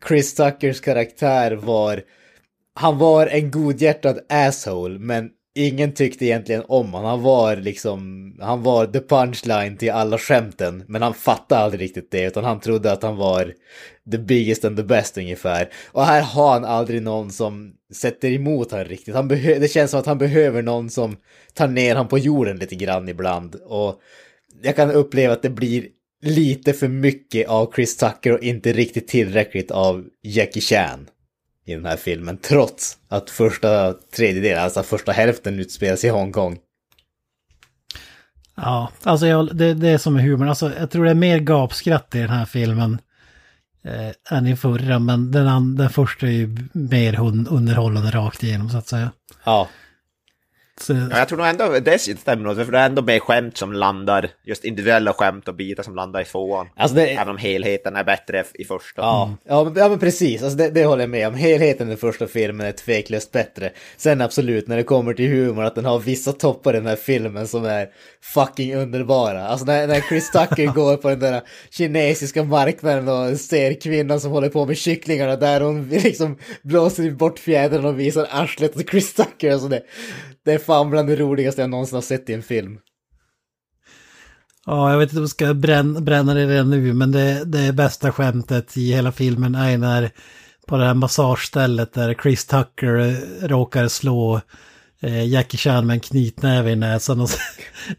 Chris 0.08 0.34
Tuckers 0.34 0.80
karaktär 0.80 1.52
var, 1.52 2.02
han 2.74 2.98
var 2.98 3.26
en 3.26 3.50
godhjärtad 3.50 4.18
asshole, 4.28 4.98
men 4.98 5.30
ingen 5.54 5.92
tyckte 5.92 6.26
egentligen 6.26 6.64
om 6.68 6.92
honom. 6.92 7.08
Han 7.10 7.22
var 7.22 7.56
liksom, 7.56 8.32
han 8.40 8.62
var 8.62 8.86
the 8.86 9.00
punchline 9.00 9.76
till 9.76 9.90
alla 9.90 10.18
skämten, 10.18 10.84
men 10.88 11.02
han 11.02 11.14
fattade 11.14 11.60
aldrig 11.60 11.82
riktigt 11.82 12.10
det, 12.10 12.24
utan 12.24 12.44
han 12.44 12.60
trodde 12.60 12.92
att 12.92 13.02
han 13.02 13.16
var 13.16 13.54
the 14.12 14.18
biggest 14.18 14.64
and 14.64 14.76
the 14.76 14.82
best 14.82 15.18
ungefär. 15.18 15.68
Och 15.92 16.04
här 16.04 16.22
har 16.22 16.52
han 16.52 16.64
aldrig 16.64 17.02
någon 17.02 17.30
som 17.30 17.72
sätter 17.94 18.32
emot 18.32 18.70
honom 18.70 18.86
riktigt. 18.86 19.14
Han 19.14 19.28
det 19.28 19.70
känns 19.70 19.90
som 19.90 20.00
att 20.00 20.06
han 20.06 20.18
behöver 20.18 20.62
någon 20.62 20.90
som 20.90 21.16
tar 21.54 21.68
ner 21.68 21.94
honom 21.94 22.08
på 22.08 22.18
jorden 22.18 22.56
lite 22.56 22.74
grann 22.74 23.08
ibland. 23.08 23.54
Och 23.54 24.00
jag 24.62 24.76
kan 24.76 24.90
uppleva 24.90 25.32
att 25.32 25.42
det 25.42 25.50
blir 25.50 25.86
lite 26.22 26.72
för 26.72 26.88
mycket 26.88 27.48
av 27.48 27.72
Chris 27.74 27.96
Tucker 27.96 28.32
och 28.32 28.42
inte 28.42 28.72
riktigt 28.72 29.08
tillräckligt 29.08 29.70
av 29.70 30.04
Jackie 30.22 30.62
Chan 30.62 31.08
i 31.70 31.74
den 31.74 31.86
här 31.86 31.96
filmen, 31.96 32.38
trots 32.38 32.96
att 33.08 33.30
första 33.30 33.92
tredjedelen, 33.92 34.62
alltså 34.62 34.82
första 34.82 35.12
hälften 35.12 35.60
utspelas 35.60 36.04
i 36.04 36.08
Hongkong. 36.08 36.58
Ja, 38.54 38.90
alltså 39.02 39.26
jag, 39.26 39.56
det, 39.56 39.74
det 39.74 39.88
är 39.88 39.98
som 39.98 40.14
med 40.14 40.22
humorn. 40.22 40.48
Alltså, 40.48 40.72
jag 40.78 40.90
tror 40.90 41.04
det 41.04 41.10
är 41.10 41.14
mer 41.14 41.38
gapskratt 41.38 42.14
i 42.14 42.18
den 42.18 42.30
här 42.30 42.44
filmen 42.44 42.98
eh, 43.84 44.36
än 44.36 44.46
i 44.46 44.56
förra, 44.56 44.98
men 44.98 45.30
den, 45.30 45.76
den 45.76 45.90
första 45.90 46.26
är 46.26 46.30
ju 46.30 46.56
mer 46.72 47.20
underhållande 47.50 48.10
rakt 48.10 48.42
igenom 48.42 48.70
så 48.70 48.78
att 48.78 48.88
säga. 48.88 49.10
Ja, 49.44 49.68
Så, 50.82 50.92
Ja, 50.92 51.18
jag 51.18 51.28
tror 51.28 51.38
nog 51.38 51.46
ändå 51.46 51.78
det 51.80 51.98
stämmer 51.98 52.44
nog, 52.44 52.56
för 52.56 52.72
det 52.72 52.78
är 52.78 52.86
ändå 52.86 53.02
mer 53.02 53.18
skämt 53.18 53.56
som 53.56 53.72
landar, 53.72 54.30
just 54.44 54.64
individuella 54.64 55.12
skämt 55.12 55.48
och 55.48 55.54
bitar 55.54 55.82
som 55.82 55.94
landar 55.94 56.20
i 56.20 56.24
tvåan. 56.24 56.68
alltså 56.76 56.96
det, 56.96 57.10
Även 57.10 57.28
om 57.28 57.36
helheten 57.36 57.96
är 57.96 58.04
bättre 58.04 58.44
i 58.54 58.64
första. 58.64 59.02
Ja, 59.02 59.36
ja, 59.44 59.64
men, 59.64 59.74
ja 59.74 59.88
men 59.88 59.98
precis, 59.98 60.42
alltså 60.42 60.58
det, 60.58 60.70
det 60.70 60.84
håller 60.84 61.02
jag 61.02 61.10
med 61.10 61.28
om. 61.28 61.34
Helheten 61.34 61.92
i 61.92 61.96
första 61.96 62.26
filmen 62.26 62.66
är 62.66 62.72
tveklöst 62.72 63.32
bättre. 63.32 63.70
Sen 63.96 64.20
absolut, 64.20 64.68
när 64.68 64.76
det 64.76 64.82
kommer 64.82 65.14
till 65.14 65.28
humor, 65.28 65.64
att 65.64 65.74
den 65.74 65.84
har 65.84 65.98
vissa 65.98 66.32
toppar 66.32 66.74
i 66.74 66.76
den 66.76 66.86
här 66.86 66.96
filmen 66.96 67.48
som 67.48 67.64
är 67.64 67.88
fucking 68.34 68.74
underbara. 68.74 69.46
Alltså 69.46 69.66
när, 69.66 69.86
när 69.86 70.00
Chris 70.00 70.30
Tucker 70.30 70.66
går 70.74 70.96
på 70.96 71.08
den 71.08 71.18
där 71.20 71.42
kinesiska 71.70 72.44
marknaden 72.44 73.08
och 73.08 73.40
ser 73.40 73.80
kvinnan 73.80 74.20
som 74.20 74.30
håller 74.30 74.48
på 74.48 74.66
med 74.66 74.76
kycklingarna 74.76 75.36
där 75.36 75.60
hon 75.60 75.88
liksom 75.88 76.38
blåser 76.62 77.10
bort 77.10 77.38
fjädern 77.38 77.84
och 77.84 78.00
visar 78.00 78.28
arslet 78.30 78.76
åt 78.76 78.90
Chris 78.90 79.14
Tucker. 79.14 79.52
Alltså 79.52 79.68
det, 79.68 79.82
det 80.50 80.54
är 80.54 80.58
fan 80.58 80.90
bland 80.90 81.08
det 81.08 81.16
roligaste 81.16 81.60
jag 81.60 81.70
någonsin 81.70 81.94
har 81.94 82.02
sett 82.02 82.30
i 82.30 82.34
en 82.34 82.42
film. 82.42 82.78
ja, 84.66 84.90
jag 84.90 84.98
vet 84.98 85.08
inte 85.08 85.16
om 85.16 85.22
jag 85.22 85.30
ska 85.30 85.54
bränna, 85.54 86.00
bränna 86.00 86.34
det 86.34 86.46
redan 86.46 86.70
nu, 86.70 86.92
men 86.92 87.12
det, 87.12 87.44
det 87.44 87.72
bästa 87.72 88.12
skämtet 88.12 88.76
i 88.76 88.92
hela 88.92 89.12
filmen 89.12 89.54
är 89.54 89.78
när 89.78 90.10
på 90.66 90.76
det 90.76 90.86
här 90.86 90.94
massagestället 90.94 91.92
där 91.92 92.14
Chris 92.22 92.46
Tucker 92.46 92.96
eh, 92.96 93.48
råkar 93.48 93.88
slå 93.88 94.40
eh, 95.00 95.28
Jackie 95.28 95.58
Chan 95.58 95.86
med 95.86 95.94
en 95.94 96.00
knytnäve 96.00 96.70
i 96.70 96.76
näsan. 96.76 97.20
Och, 97.20 97.30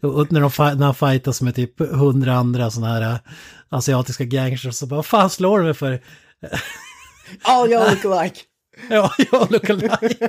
och 0.00 0.32
när, 0.32 0.40
de, 0.40 0.78
när 0.78 0.86
han 0.86 0.94
fightas 0.94 1.42
med 1.42 1.54
typ 1.54 1.80
hundra 1.80 2.34
andra 2.34 2.70
sådana 2.70 2.94
här 2.94 3.12
eh, 3.12 3.18
asiatiska 3.68 4.24
gangsters 4.24 4.74
så 4.74 4.86
bara, 4.86 4.96
vad 4.96 5.06
fan 5.06 5.30
slår 5.30 5.58
du 5.58 5.64
mig 5.64 5.74
för? 5.74 6.02
Oh, 7.44 7.70
jag 7.70 7.90
look 7.90 8.04
alike! 8.04 8.40
Ja, 8.90 9.12
jag 9.32 9.50
look 9.52 9.70
alike. 9.70 10.28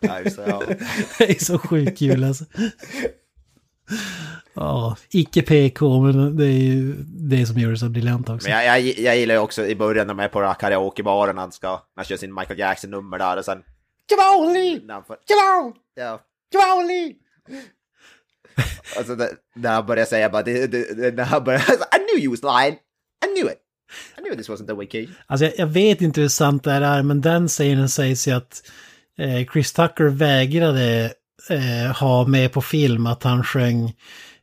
Ja, 0.00 0.20
just 0.20 0.36
det, 0.36 0.44
ja. 0.46 0.62
Det 1.18 1.30
är 1.30 1.44
så 1.44 1.58
sjukt 1.58 1.98
kul 1.98 2.24
alltså. 2.24 2.44
Ja, 4.54 4.96
icke 5.10 5.42
PK, 5.42 6.00
men 6.00 6.36
det 6.36 6.44
är 6.46 6.62
ju 6.62 6.94
det 7.06 7.46
som 7.46 7.58
gör 7.58 7.70
det 7.70 7.76
så 7.76 7.88
briljant 7.88 8.28
också. 8.28 8.48
Men 8.48 8.64
jag, 8.64 8.78
jag, 8.78 8.98
jag 8.98 9.16
gillar 9.16 9.34
ju 9.34 9.40
också 9.40 9.66
i 9.66 9.76
början 9.76 10.06
när 10.06 10.14
de 10.14 10.22
är 10.22 10.28
på 10.28 10.40
den 10.40 10.48
här 10.48 10.54
karaokebaren, 10.54 11.38
han 11.38 11.52
ska, 11.52 11.68
när 11.68 11.78
han 11.96 12.04
kör 12.04 12.16
sin 12.16 12.34
Michael 12.34 12.58
Jackson-nummer 12.58 13.18
där 13.18 13.36
och 13.36 13.44
sen... 13.44 13.62
Ja, 15.94 16.78
on, 16.78 16.86
Lee! 16.86 17.12
alltså 18.96 19.16
när 19.54 19.72
han 19.72 19.86
börjar 19.86 20.04
säga 20.04 20.28
bara, 20.28 20.42
det, 20.42 20.66
det, 20.66 20.94
det, 20.96 21.16
när 21.16 21.24
han 21.24 21.44
börjar, 21.44 21.60
I 21.70 21.98
knew 21.98 22.24
you 22.24 22.30
was 22.30 22.42
lying! 22.42 22.78
I 23.24 23.26
knew 23.34 23.52
it! 23.52 23.58
I 24.18 24.20
knew 24.20 24.36
this 24.36 24.48
wasn't 24.48 24.66
the 24.66 24.74
wiki. 24.74 25.08
Alltså 25.26 25.44
jag, 25.44 25.54
jag 25.58 25.66
vet 25.66 26.00
inte 26.00 26.20
hur 26.20 26.28
sant 26.28 26.64
det 26.64 26.70
här 26.72 26.82
är, 26.82 27.02
men 27.02 27.20
den 27.20 27.48
scenen 27.48 27.88
sägs 27.88 28.28
ju 28.28 28.32
att 28.32 28.62
eh, 29.18 29.46
Chris 29.52 29.72
Tucker 29.72 30.04
vägrade 30.04 31.12
eh, 31.50 31.96
ha 31.96 32.26
med 32.26 32.52
på 32.52 32.62
film 32.62 33.06
att 33.06 33.22
han 33.22 33.44
sjöng 33.44 33.94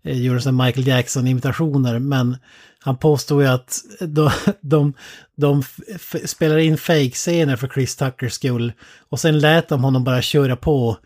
eh, 0.04 0.22
gjorde 0.22 0.42
sådana 0.42 0.66
Michael 0.66 0.88
Jackson-imitationer. 0.88 2.00
Men 2.00 2.38
han 2.80 2.98
påstod 2.98 3.42
ju 3.42 3.48
att 3.48 3.80
de, 4.00 4.32
de, 4.62 4.94
de 5.36 5.64
f- 5.96 6.16
in 6.60 6.78
fake-scener 6.78 7.56
för 7.56 7.68
Chris 7.68 7.96
Tuckers 7.96 8.34
skull. 8.34 8.74
Och 9.10 9.20
sen 9.20 9.40
lät 9.40 9.70
de 9.70 9.84
honom 9.84 10.04
bara 10.04 10.22
köra 10.22 10.56
på 10.56 10.98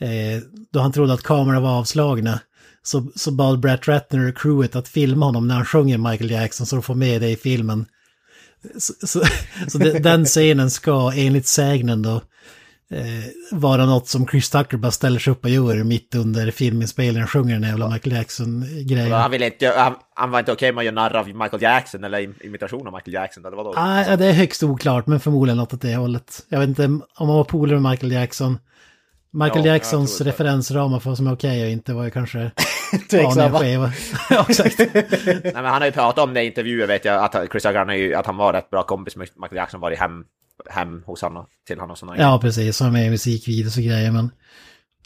eh, 0.00 0.42
då 0.72 0.80
han 0.80 0.92
trodde 0.92 1.12
att 1.12 1.22
kamerorna 1.22 1.60
var 1.60 1.78
avslagna. 1.78 2.40
Så, 2.86 3.06
så 3.14 3.30
bad 3.30 3.60
Brett 3.60 3.88
Ratner 3.88 4.28
och 4.28 4.38
crewet 4.38 4.76
att 4.76 4.88
filma 4.88 5.26
honom 5.26 5.48
när 5.48 5.54
han 5.54 5.64
sjunger 5.64 5.98
Michael 5.98 6.30
Jackson 6.30 6.66
så 6.66 6.76
de 6.76 6.82
får 6.82 6.94
med 6.94 7.20
det 7.20 7.28
i 7.28 7.36
filmen. 7.36 7.86
Så, 8.78 9.06
så, 9.06 9.22
så 9.68 9.78
det, 9.78 9.98
den 9.98 10.24
scenen 10.24 10.70
ska 10.70 11.12
enligt 11.16 11.46
sägnen 11.46 12.02
då 12.02 12.14
eh, 12.90 13.24
vara 13.58 13.86
något 13.86 14.08
som 14.08 14.26
Chris 14.26 14.50
Tucker 14.50 14.76
bara 14.76 14.92
ställer 14.92 15.18
sig 15.18 15.30
upp 15.30 15.44
och 15.44 15.50
gör 15.50 15.84
mitt 15.84 16.14
under 16.14 16.50
filminspelningen 16.50 17.22
och 17.22 17.30
sjunger 17.30 17.54
den 17.54 17.62
jävla 17.70 17.88
Michael 17.90 18.16
Jackson-grejen. 18.16 19.12
Han, 19.12 19.30
ville 19.30 19.46
inte, 19.46 19.72
han, 19.76 19.94
han 20.14 20.30
var 20.30 20.38
inte 20.38 20.52
okej 20.52 20.72
med 20.72 20.78
att 20.80 20.84
göra 20.84 20.94
narr 20.94 21.16
av 21.16 21.26
Michael 21.28 21.62
Jackson 21.62 22.04
eller 22.04 22.18
im- 22.18 22.44
imitation 22.46 22.86
av 22.86 22.92
Michael 22.92 23.14
Jackson. 23.14 23.44
Eller 23.44 23.56
vadå? 23.56 23.72
Nej, 23.76 24.16
det 24.16 24.26
är 24.26 24.32
högst 24.32 24.62
oklart, 24.62 25.06
men 25.06 25.20
förmodligen 25.20 25.56
något 25.56 25.74
åt 25.74 25.80
det 25.80 25.96
hållet. 25.96 26.42
Jag 26.48 26.60
vet 26.60 26.68
inte 26.68 26.84
om 26.84 27.02
han 27.14 27.28
var 27.28 27.44
polare 27.44 27.80
med 27.80 27.90
Michael 27.90 28.12
Jackson. 28.12 28.58
Michael 29.32 29.66
Ja, 29.66 29.72
Jacksons 29.72 30.18
det. 30.18 30.24
referensramar 30.24 31.00
för 31.00 31.10
vad 31.10 31.16
som 31.16 31.26
är 31.26 31.32
okej 31.34 31.64
och 31.64 31.70
inte 31.70 31.92
var 31.94 32.04
ju 32.04 32.10
kanske 32.10 32.50
Tveksamma. 33.10 33.58
skeva. 33.58 33.92
ja, 34.30 34.46
exakt. 34.48 34.78
Nej, 34.78 35.52
men 35.54 35.64
han 35.64 35.82
har 35.82 35.86
ju 35.86 35.92
pratat 35.92 36.24
om 36.24 36.34
det 36.34 36.42
i 36.42 36.46
intervjuer 36.46 36.86
vet 36.86 37.04
jag, 37.04 37.24
att 37.24 37.50
Chris 37.50 37.64
han 37.64 37.90
är 37.90 37.94
ju, 37.94 38.14
att 38.14 38.26
han 38.26 38.36
var 38.36 38.52
rätt 38.52 38.70
bra 38.70 38.82
kompis 38.82 39.16
med 39.16 39.28
Michael 39.36 39.56
Jackson, 39.56 39.80
var 39.80 39.90
i 39.90 39.96
hem, 39.96 40.24
hem 40.70 41.02
hos 41.06 41.22
honom, 41.22 41.46
till 41.66 41.76
honom 41.76 41.90
och 41.90 41.98
sådana 41.98 42.22
Ja, 42.22 42.38
precis. 42.42 42.76
Som 42.76 42.92
med 42.92 43.06
i 43.06 43.10
musikvideos 43.10 43.76
och 43.76 43.82
grejer, 43.82 44.12
men... 44.12 44.30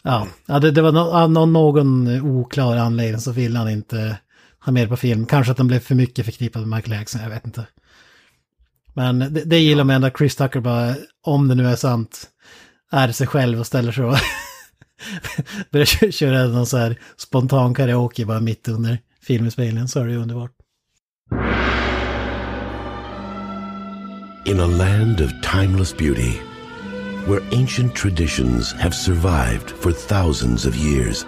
Ja, 0.03 0.27
ja 0.45 0.59
det, 0.59 0.71
det 0.71 0.81
var 0.81 0.91
no, 1.27 1.43
någon, 1.43 2.07
oklar 2.21 2.77
anledning 2.77 3.21
så 3.21 3.31
ville 3.31 3.59
han 3.59 3.69
inte 3.69 4.17
ha 4.65 4.71
med 4.71 4.89
på 4.89 4.97
film. 4.97 5.25
Kanske 5.25 5.51
att 5.51 5.57
den 5.57 5.67
blev 5.67 5.79
för 5.79 5.95
mycket 5.95 6.25
förknippad 6.25 6.67
med 6.67 6.77
Michael 6.77 6.99
Jackson, 6.99 7.21
jag 7.21 7.29
vet 7.29 7.45
inte. 7.45 7.65
Men 8.93 9.19
det, 9.19 9.43
det 9.45 9.59
gillar 9.59 9.83
man 9.83 9.95
ändå 9.95 10.07
att 10.07 10.17
Chris 10.17 10.35
Tucker 10.35 10.59
bara, 10.59 10.95
om 11.23 11.47
det 11.47 11.55
nu 11.55 11.67
är 11.67 11.75
sant, 11.75 12.27
är 12.91 13.11
sig 13.11 13.27
själv 13.27 13.59
och 13.59 13.67
ställer 13.67 13.91
sig 13.91 14.03
och 14.03 14.17
börjar 15.71 16.11
köra 16.11 16.47
någon 16.47 16.65
så 16.65 16.77
här 16.77 16.99
spontan 17.17 17.73
karaoke 17.73 18.25
bara 18.25 18.39
mitt 18.39 18.67
under 18.67 18.99
filminspelningen, 19.21 19.87
så 19.87 19.99
är 19.99 20.05
det 20.05 20.11
ju 20.11 20.17
underbart. 20.17 20.51
In 24.45 24.59
a 24.59 24.65
land 24.67 25.21
of 25.21 25.31
timeless 25.43 25.97
beauty, 25.97 26.39
where 27.27 27.41
ancient 27.51 27.95
traditions 27.95 28.73
have 28.73 28.93
survived 28.93 29.69
for 29.69 29.91
thousands 29.91 30.65
of 30.65 30.75
years, 30.75 31.25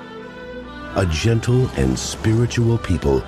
a 0.96 1.06
gentle 1.06 1.68
and 1.78 2.00
spiritual 2.00 2.78
people 2.78 3.22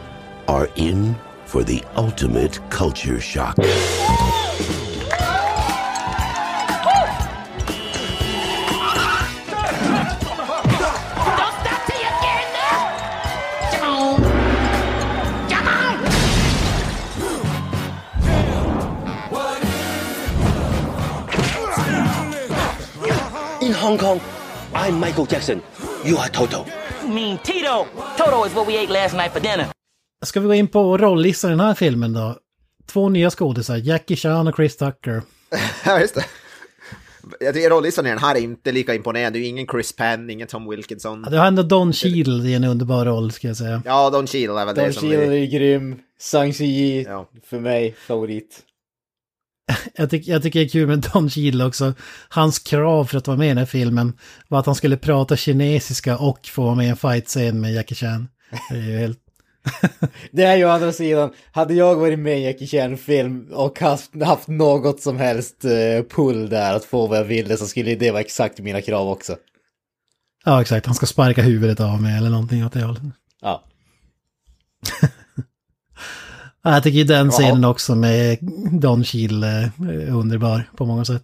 are 0.47 0.67
in 0.75 1.15
for 1.45 1.63
the 1.63 1.83
ultimate 1.95 2.59
culture 2.69 3.21
shock. 3.21 3.55
Hong 23.85 23.97
Kong, 23.97 24.19
I'm 24.73 24.99
Michael 24.99 25.27
Jackson. 25.29 25.61
You 26.05 26.17
are 26.17 26.29
Toto. 26.29 26.65
You 27.03 27.13
mean 27.13 27.37
Tito? 27.37 27.85
Toto 28.17 28.45
is 28.45 28.53
what 28.55 28.67
we 28.67 28.77
ate 28.83 28.89
last 28.93 29.13
night 29.15 29.31
for 29.33 29.39
dinner. 29.39 29.65
Ska 30.25 30.39
vi 30.39 30.47
gå 30.47 30.53
in 30.53 30.67
på 30.67 30.97
rollistan 30.97 31.51
i 31.51 31.53
den 31.53 31.59
här 31.59 31.73
filmen 31.73 32.13
då? 32.13 32.37
Två 32.87 33.09
nya 33.09 33.29
skådisar, 33.29 33.77
Jackie 33.77 34.17
Chan 34.17 34.47
och 34.47 34.55
Chris 34.55 34.77
Tucker. 34.77 35.21
Ja, 35.85 35.99
just 35.99 36.15
det. 36.15 36.25
Jag 37.39 37.53
tycker 37.53 37.69
rollistan 37.69 38.05
i 38.05 38.09
den 38.09 38.17
här 38.19 38.35
är 38.35 38.39
inte 38.39 38.71
lika 38.71 38.93
imponerande. 38.95 39.39
Det 39.39 39.45
är 39.45 39.49
ingen 39.49 39.67
Chris 39.67 39.95
Penn, 39.95 40.29
ingen 40.29 40.47
Tom 40.47 40.69
Wilkinson. 40.69 41.21
Ja, 41.25 41.29
det 41.31 41.37
har 41.37 41.47
ändå 41.47 41.63
Don 41.63 41.93
Cheadle 41.93 42.49
i 42.49 42.53
en 42.53 42.63
underbar 42.63 43.05
roll, 43.05 43.31
ska 43.31 43.47
jag 43.47 43.57
säga. 43.57 43.81
Ja, 43.85 44.09
Don 44.09 44.27
Cheadle 44.27 44.61
är 44.61 44.65
väl 44.65 44.75
Don 44.75 44.85
det 44.85 44.93
som... 44.93 45.09
Cheadle 45.09 45.27
Vi... 45.27 45.43
är 45.43 45.59
grym. 45.59 45.99
Sang 46.19 46.51
Yi 46.51 47.03
Ja. 47.03 47.29
för 47.45 47.59
mig, 47.59 47.95
favorit. 48.07 48.59
Jag, 49.95 50.09
tyck, 50.09 50.27
jag 50.27 50.43
tycker 50.43 50.59
det 50.59 50.65
är 50.65 50.69
kul 50.69 50.87
med 50.87 50.99
Don 51.13 51.29
Cheadle 51.29 51.65
också. 51.65 51.93
Hans 52.29 52.59
krav 52.59 53.05
för 53.05 53.17
att 53.17 53.27
vara 53.27 53.37
med 53.37 53.45
i 53.45 53.49
den 53.49 53.57
här 53.57 53.65
filmen 53.65 54.13
var 54.47 54.59
att 54.59 54.65
han 54.65 54.75
skulle 54.75 54.97
prata 54.97 55.35
kinesiska 55.35 56.17
och 56.17 56.47
få 56.47 56.63
vara 56.63 56.75
med 56.75 56.85
i 56.85 56.89
en 56.89 56.97
fight-scen 56.97 57.61
med 57.61 57.73
Jackie 57.73 57.95
Chan. 57.95 58.27
Det 58.69 58.75
är 58.75 58.81
ju 58.81 58.97
helt... 58.97 59.19
Det 60.31 60.43
är 60.43 60.57
ju 60.57 60.65
å 60.65 60.69
andra 60.69 60.91
sidan, 60.91 61.33
hade 61.51 61.73
jag 61.73 61.95
varit 61.95 62.19
med 62.19 62.39
i 62.39 62.43
Jackie 62.43 62.67
Chan-film 62.67 63.47
och 63.51 63.79
haft, 63.79 64.23
haft 64.23 64.47
något 64.47 65.01
som 65.01 65.17
helst 65.17 65.65
eh, 65.65 66.03
pull 66.15 66.49
där 66.49 66.75
att 66.75 66.85
få 66.85 67.07
vad 67.07 67.17
jag 67.17 67.23
ville 67.23 67.57
så 67.57 67.67
skulle 67.67 67.95
det 67.95 68.11
vara 68.11 68.21
exakt 68.21 68.59
mina 68.59 68.81
krav 68.81 69.09
också. 69.09 69.35
Ja, 70.45 70.61
exakt. 70.61 70.85
Han 70.85 70.95
ska 70.95 71.05
sparka 71.05 71.41
huvudet 71.41 71.79
av 71.79 72.01
mig 72.01 72.17
eller 72.17 72.29
någonting 72.29 72.65
åt 72.65 72.73
det 72.73 72.83
hållet. 72.83 73.03
Ja. 73.41 73.63
Ja, 76.65 76.73
jag 76.73 76.83
tycker 76.83 76.97
ju 76.97 77.03
den 77.03 77.31
scenen 77.31 77.65
också 77.65 77.95
med 77.95 78.37
Don 78.81 79.03
Cheadle 79.03 79.47
är 79.47 79.71
underbar 80.11 80.69
på 80.75 80.85
många 80.85 81.05
sätt. 81.05 81.23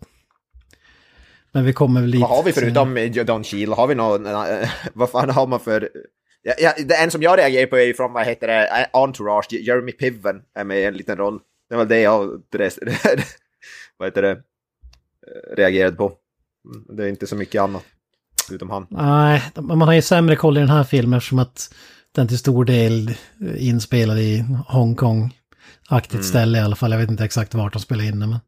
Men 1.51 1.65
vi 1.65 1.73
kommer 1.73 2.01
väl 2.01 2.10
lite... 2.10 2.21
Vad 2.21 2.30
har 2.30 2.43
vi 2.43 2.51
förutom 2.51 3.12
Don 3.25 3.43
Cheadle? 3.43 3.75
Har 3.75 3.88
vi 3.88 3.95
någon... 3.95 4.25
eh, 4.25 4.69
vad 4.93 5.10
fan 5.10 5.30
har 5.30 5.47
man 5.47 5.60
för... 5.60 5.89
Ja, 6.41 6.54
ja, 6.60 6.73
det 6.86 6.95
en 6.95 7.12
som 7.12 7.21
jag 7.21 7.39
reagerar 7.39 7.65
på 7.65 7.77
är 7.77 7.93
från, 7.93 8.13
vad 8.13 8.25
heter 8.25 8.47
det, 8.47 8.67
eh, 8.67 8.88
Entourage, 8.93 9.54
Jeremy 9.54 9.91
Piven 9.91 10.41
är 10.56 10.63
med 10.63 10.80
i 10.80 10.84
en 10.84 10.93
liten 10.93 11.17
roll. 11.17 11.39
Det 11.69 11.75
var 11.75 11.86
det 11.86 11.99
jag 12.01 12.27
vad 13.97 14.08
heter 14.08 14.21
det, 14.21 14.32
eh, 14.32 15.56
reagerade 15.58 15.95
på. 15.95 16.06
Mm, 16.06 16.97
Det 16.97 17.04
är 17.04 17.08
inte 17.08 17.27
så 17.27 17.36
mycket 17.36 17.62
annat, 17.62 17.84
utom 18.51 18.69
han. 18.69 18.88
Nej, 18.89 19.43
man 19.56 19.82
har 19.82 19.93
ju 19.93 20.01
sämre 20.01 20.36
koll 20.36 20.58
i 20.58 20.60
den 20.60 20.69
här 20.69 20.84
filmen 20.84 21.17
eftersom 21.17 21.39
att 21.39 21.73
den 22.15 22.28
till 22.28 22.38
stor 22.38 22.65
del 22.65 23.13
inspelad 23.58 24.19
i 24.19 24.45
Hongkong-aktigt 24.67 26.24
ställe 26.24 26.58
i 26.58 26.62
alla 26.62 26.76
fall. 26.76 26.91
Jag 26.91 27.00
vet 27.00 27.10
inte 27.10 27.26
exakt 27.26 27.54
vart 27.54 27.74
de 27.74 27.80
spelar 27.82 28.04
in 28.04 28.19
det, 28.19 28.28
men 28.28 28.39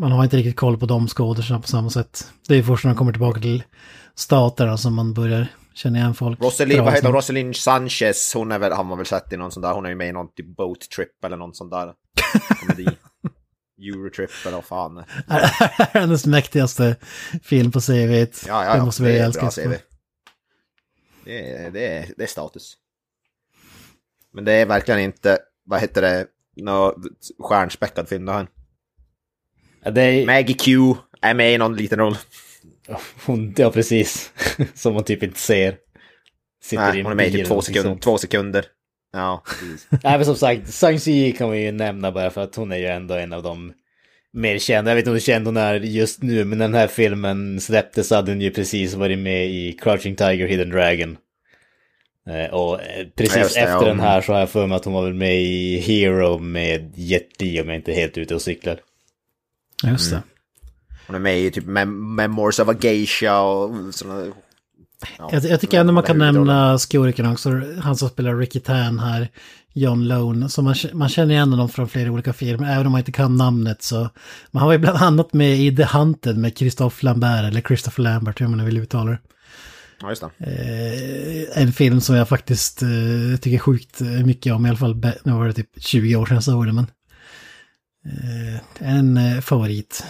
man 0.00 0.12
har 0.12 0.24
inte 0.24 0.36
riktigt 0.36 0.56
koll 0.56 0.78
på 0.78 0.86
de 0.86 1.08
skådespelarna 1.08 1.62
på 1.62 1.68
samma 1.68 1.90
sätt. 1.90 2.32
Det 2.48 2.54
är 2.54 2.62
först 2.62 2.84
när 2.84 2.90
de 2.90 2.98
kommer 2.98 3.12
tillbaka 3.12 3.40
till 3.40 3.62
staterna 4.14 4.76
som 4.76 4.94
man 4.94 5.14
börjar 5.14 5.46
känna 5.74 5.98
igen 5.98 6.14
folk. 6.14 6.42
Rosalind, 6.42 6.84
vad 6.84 6.92
heter 6.92 7.06
hon? 7.06 7.14
Rosalind 7.14 7.56
Sanchez, 7.56 8.34
hon 8.34 8.52
är 8.52 8.58
väl, 8.58 8.72
har 8.72 8.84
man 8.84 8.98
väl 8.98 9.06
sett 9.06 9.32
i 9.32 9.36
någon 9.36 9.52
sån 9.52 9.62
där, 9.62 9.72
hon 9.72 9.84
är 9.84 9.88
ju 9.90 9.96
med 9.96 10.08
i 10.08 10.12
någon 10.12 10.32
typ 10.34 10.56
Boat 10.56 10.80
Trip 10.96 11.24
eller 11.24 11.36
någon 11.36 11.54
sån 11.54 11.70
där 11.70 11.92
komedi. 12.60 12.88
Eurotrip 13.82 14.30
eller 14.46 14.56
vad 14.56 14.64
fan. 14.64 15.04
Hennes 15.92 16.26
mäktigaste 16.26 16.96
film 17.42 17.72
på 17.72 17.80
CV. 17.80 17.92
Ja, 17.92 18.26
ja, 18.48 18.64
ja. 18.64 18.76
Det 18.76 18.84
måste 18.84 19.02
vi 19.02 19.18
älska. 19.18 19.50
Det 21.24 21.50
är, 21.50 21.70
det, 21.70 21.86
är, 21.86 22.06
det 22.16 22.22
är 22.22 22.26
status. 22.26 22.76
Men 24.32 24.44
det 24.44 24.52
är 24.52 24.66
verkligen 24.66 25.00
inte, 25.00 25.38
vad 25.64 25.80
heter 25.80 26.02
det, 26.02 26.26
någon 26.56 27.04
stjärnspäckad 27.38 28.08
film 28.08 28.24
det 28.24 28.32
här. 28.32 28.46
Det 29.90 30.02
är, 30.02 30.26
Maggie 30.26 30.56
Q 30.56 30.94
är 31.20 31.34
med 31.34 31.54
i 31.54 31.58
någon 31.58 31.76
liten 31.76 31.98
roll. 31.98 32.16
hon, 33.26 33.54
ja 33.56 33.70
precis. 33.70 34.32
Som 34.74 34.94
man 34.94 35.04
typ 35.04 35.22
inte 35.22 35.38
ser. 35.38 35.76
Sitter 36.62 36.92
Nej, 36.92 37.02
hon 37.02 37.12
är 37.12 37.16
med 37.16 37.28
i 37.28 37.32
typ 37.32 37.46
två, 37.46 37.48
någonting 37.48 37.74
sekund, 37.74 37.92
sånt. 37.92 38.02
två 38.02 38.18
sekunder. 38.18 38.66
Ja, 39.12 39.42
precis. 39.46 39.86
Nej 39.90 40.18
men 40.18 40.24
som 40.24 40.36
sagt, 40.36 40.74
Sang 40.74 40.98
Yi 41.06 41.32
kan 41.32 41.48
man 41.48 41.60
ju 41.60 41.72
nämna 41.72 42.12
bara 42.12 42.30
för 42.30 42.40
att 42.40 42.54
hon 42.54 42.72
är 42.72 42.76
ju 42.76 42.86
ändå 42.86 43.14
en 43.14 43.32
av 43.32 43.42
de 43.42 43.72
mer 44.32 44.58
kända. 44.58 44.90
Jag 44.90 44.96
vet 44.96 45.02
inte 45.02 45.10
hur 45.10 45.20
känd 45.20 45.46
hon 45.46 45.56
är 45.56 45.74
just 45.74 46.22
nu, 46.22 46.44
men 46.44 46.58
när 46.58 46.64
den 46.64 46.74
här 46.74 46.86
filmen 46.86 47.60
släpptes 47.60 48.10
hade 48.10 48.32
hon 48.32 48.40
ju 48.40 48.50
precis 48.50 48.94
varit 48.94 49.18
med 49.18 49.50
i 49.50 49.72
Crouching 49.72 50.16
Tiger, 50.16 50.46
Hidden 50.46 50.70
Dragon. 50.70 51.16
Eh, 52.28 52.54
och 52.54 52.82
eh, 52.82 53.06
precis 53.14 53.54
det, 53.54 53.60
efter 53.60 53.72
ja. 53.72 53.84
den 53.84 54.00
här 54.00 54.20
så 54.20 54.32
har 54.32 54.40
jag 54.40 54.50
för 54.50 54.66
mig 54.66 54.76
att 54.76 54.84
hon 54.84 54.94
var 54.94 55.04
väl 55.04 55.14
med 55.14 55.42
i 55.42 55.78
Hero 55.78 56.38
med 56.38 56.92
Jet 56.94 57.40
Li 57.40 57.60
om 57.60 57.68
jag 57.68 57.76
inte 57.76 57.92
är 57.92 57.96
helt 57.96 58.18
ute 58.18 58.34
och 58.34 58.42
cyklar. 58.42 58.80
Just 59.84 60.10
det. 60.10 60.16
Mm. 60.16 60.28
Hon 61.06 61.16
är 61.16 61.20
med 61.20 61.38
i 61.38 61.50
typ 61.50 61.66
Mem 61.66 62.14
Memoirs 62.14 62.60
of 62.60 62.68
a 62.68 62.74
Geisha 62.80 63.40
och 63.40 63.94
sådana... 63.94 64.32
Ja, 65.18 65.28
Jag, 65.32 65.44
jag 65.44 65.60
tycker 65.60 65.80
ändå 65.80 65.92
man 65.92 66.02
kan 66.02 66.18
nämna 66.18 66.78
skurken 66.78 67.26
också, 67.26 67.62
han 67.82 67.96
som 67.96 68.08
spelar 68.08 68.36
Ricky 68.36 68.60
Tan 68.60 68.98
här, 68.98 69.28
John 69.72 70.08
Lone. 70.08 70.48
Så 70.48 70.62
man, 70.62 70.74
man 70.92 71.08
känner 71.08 71.34
igen 71.34 71.50
honom 71.50 71.68
från 71.68 71.88
flera 71.88 72.10
olika 72.10 72.32
filmer, 72.32 72.72
även 72.74 72.86
om 72.86 72.92
man 72.92 72.98
inte 72.98 73.12
kan 73.12 73.36
namnet 73.36 73.82
så. 73.82 74.10
Men 74.50 74.60
han 74.60 74.66
var 74.66 74.72
ju 74.72 74.78
bland 74.78 74.98
annat 74.98 75.32
med 75.32 75.58
i 75.58 75.76
The 75.76 75.84
Hunted 75.84 76.38
med 76.38 76.58
Christophe 76.58 77.04
Lambert, 77.04 77.44
eller 77.44 77.60
Christopher 77.60 78.02
Lambert 78.02 78.40
hur 78.40 78.48
man 78.48 78.58
nu 78.58 78.64
vill 78.64 78.78
uttala 78.78 79.10
det. 79.10 79.18
Ja, 80.02 80.08
just 80.08 80.24
det. 80.38 80.46
Eh, 80.46 81.62
en 81.62 81.72
film 81.72 82.00
som 82.00 82.16
jag 82.16 82.28
faktiskt 82.28 82.82
eh, 82.82 82.88
tycker 83.40 83.58
sjukt 83.58 84.00
mycket 84.00 84.52
om, 84.52 84.66
i 84.66 84.68
alla 84.68 84.78
fall, 84.78 85.02
nu 85.24 85.32
var 85.32 85.46
det 85.46 85.52
typ 85.52 85.70
20 85.82 86.16
år 86.16 86.26
sedan 86.26 86.34
jag 86.34 86.44
såg 86.44 86.66
det, 86.66 86.72
men 86.72 86.86
eh, 88.06 88.60
en 88.78 89.16
eh, 89.16 89.40
favorit. 89.40 90.04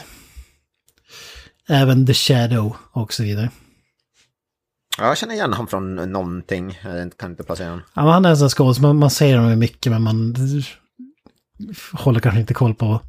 Även 1.69 2.07
The 2.07 2.15
Shadow 2.15 2.77
och 2.93 3.13
så 3.13 3.23
vidare. 3.23 3.51
Jag 5.01 5.19
känner 5.19 5.35
igen 5.35 5.53
honom 5.53 5.67
från 5.67 6.13
någonting. 6.13 6.79
Jag 6.85 7.17
kan 7.17 7.31
inte 7.31 7.45
placera 7.45 7.69
honom. 7.69 7.85
Ja, 7.95 8.03
men 8.03 8.13
han 8.13 8.25
är 8.25 8.31
en 8.31 8.37
sån 8.37 8.49
skådis, 8.49 8.79
man, 8.81 8.97
man 8.97 9.11
ser 9.11 9.37
honom 9.37 9.59
mycket 9.59 9.93
men 9.93 10.03
man 10.03 10.35
håller 11.93 12.21
kanske 12.21 12.41
inte 12.41 12.55
koll 12.55 12.75
på 12.75 13.01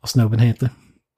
vad 0.00 0.10
snubben 0.10 0.38
heter. 0.38 0.70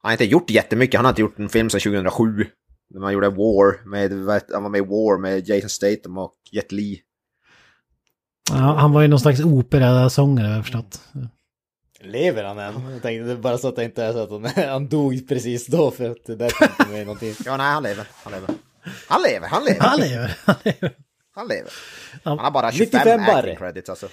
Han 0.03 0.09
har 0.09 0.13
inte 0.13 0.25
gjort 0.25 0.51
jättemycket. 0.51 0.99
Han 0.99 1.05
har 1.05 1.13
inte 1.13 1.21
gjort 1.21 1.39
en 1.39 1.49
film 1.49 1.71
sedan 1.71 1.81
2007. 1.81 2.47
När 2.95 3.01
man 3.01 3.13
gjorde 3.13 3.29
War 3.29 3.89
med, 3.89 4.11
han 4.53 4.63
var 4.63 4.71
med 4.71 4.79
i 4.79 4.85
War 4.85 5.19
med 5.19 5.49
Jason 5.49 5.71
Statham 5.71 6.19
och 6.19 6.35
Jet 6.53 6.73
Li. 6.73 7.01
Ja, 8.51 8.57
han 8.57 8.93
var 8.93 9.03
ju 9.03 9.09
någon 9.09 9.21
slags 9.21 9.41
operasångare 9.41 10.47
har 10.47 10.55
jag 10.55 10.65
förstått. 10.65 11.01
Lever 12.01 12.45
han 12.45 12.59
än? 12.59 12.75
Jag 12.93 13.03
tänkte 13.03 13.27
det 13.27 13.33
är 13.33 13.37
bara 13.37 13.59
så 13.59 13.69
att 13.69 13.77
det 13.77 13.85
inte 13.85 14.05
är 14.05 14.13
så 14.13 14.19
att 14.23 14.31
han, 14.31 14.65
han 14.69 14.89
dog 14.89 15.29
precis 15.29 15.67
då 15.67 15.91
för 15.91 16.11
att 16.11 16.25
det 16.27 16.37
där 16.37 16.49
tänkte 16.49 16.87
mig 16.89 17.05
någonting. 17.05 17.35
Ja, 17.45 17.57
nej, 17.57 17.73
han 17.73 17.83
lever. 17.83 18.07
Han 18.25 18.33
lever. 18.33 18.49
Han 19.09 19.23
lever, 19.23 19.49
han 19.49 19.65
lever. 19.65 19.81
Han 19.81 20.01
lever, 20.01 20.37
han 20.45 20.57
lever. 20.65 20.93
Han 21.35 21.49
lever. 21.49 21.73
Ja. 22.13 22.19
Han 22.31 22.39
har 22.39 22.51
bara 22.51 22.73
25 22.73 23.01
95 23.05 23.21
acting 23.37 23.57
credits 23.57 23.91
alltså. 23.91 24.09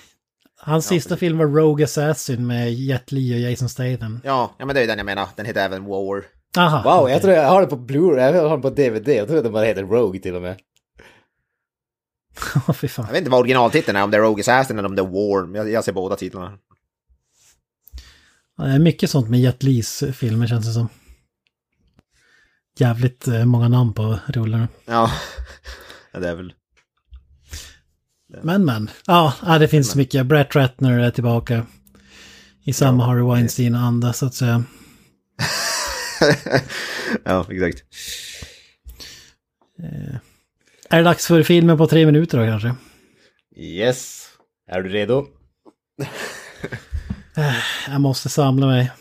Hans 0.58 0.86
sista 0.88 1.18
film 1.18 1.38
var 1.38 1.46
Rogue 1.48 1.86
Assassin 1.86 2.48
med 2.48 2.74
Jet 2.74 3.12
Li 3.12 3.36
och 3.36 3.40
Jason 3.40 3.70
Statham. 3.70 4.20
Ja, 4.24 4.56
ja, 4.60 4.66
men 4.66 4.76
det 4.76 4.82
är 4.84 4.88
den 4.88 4.98
jag 4.98 5.06
menar. 5.06 5.28
Den 5.36 5.46
heter 5.46 5.66
även 5.66 5.86
War. 5.86 6.24
Aha, 6.58 6.84
Wow, 6.84 7.02
okej. 7.04 7.14
jag 7.14 7.22
tror 7.22 7.34
jag 7.34 7.50
har 7.50 7.62
det 7.62 7.68
på 7.68 7.76
Blu-ray, 7.78 8.36
jag 8.36 8.50
har 8.50 8.58
det 8.58 8.62
på 8.62 8.70
DVD, 8.70 9.08
jag 9.08 9.28
tror 9.28 9.38
att 9.38 9.44
den 9.44 9.54
bara 9.54 9.66
heter 9.66 9.84
Rogue 9.84 10.20
till 10.22 10.36
och 10.36 10.42
med. 10.42 10.56
Fy 12.76 12.88
fan. 12.88 13.06
Jag 13.06 13.12
vet 13.14 13.18
inte 13.22 13.32
vad 13.32 13.40
originaltiteln 13.40 13.98
är, 13.98 14.04
om 14.04 14.12
det 14.12 14.18
är 14.18 14.22
Rogue 14.22 14.42
Assassin 14.42 14.78
eller 14.80 14.90
om 14.90 14.96
det 14.96 15.02
är 15.02 15.06
War. 15.06 15.56
Jag, 15.58 15.72
jag 15.72 15.84
ser 15.84 15.92
båda 15.94 16.16
titlarna. 16.16 16.58
Ja, 18.58 18.64
det 18.64 18.72
är 18.72 18.80
mycket 18.80 19.10
sånt 19.10 19.30
med 19.30 19.40
Jet 19.40 19.64
Lis 19.64 20.04
filmer 20.14 20.48
känns 20.48 20.66
det 20.66 20.74
som. 20.74 20.90
Jävligt 22.78 23.28
eh, 23.28 23.46
många 23.46 23.68
namn 23.68 23.94
på 23.94 24.20
rullarna. 24.28 24.68
Ja, 24.86 25.12
Ja, 26.12 26.20
det 26.20 26.30
är 26.30 26.36
väl... 26.36 26.54
Men 28.44 28.66
men, 28.66 28.90
ja, 29.08 29.34
ja, 29.46 29.60
det 29.60 29.68
finns 29.68 29.96
mycket. 29.96 30.26
Brett 30.26 30.56
Ratner 30.56 31.00
är 31.00 31.12
tillbaka. 31.12 31.66
I 32.64 32.74
samma 32.74 33.06
Harry 33.06 33.22
Weinstein-anda 33.22 34.14
så 34.14 34.26
att 34.26 34.34
säga. 34.36 34.64
ja, 37.24 37.46
exakt. 37.50 37.84
Är 40.90 40.98
det 40.98 41.04
dags 41.04 41.28
för 41.28 41.44
filmen 41.44 41.78
på 41.78 41.88
tre 41.88 42.06
minuter 42.06 42.38
då 42.38 42.46
kanske? 42.46 42.76
Yes. 43.58 44.28
Är 44.68 44.82
du 44.82 44.90
redo? 44.90 45.28
Jag 47.88 48.02
måste 48.02 48.30
samla 48.30 48.68
mig. 48.68 48.92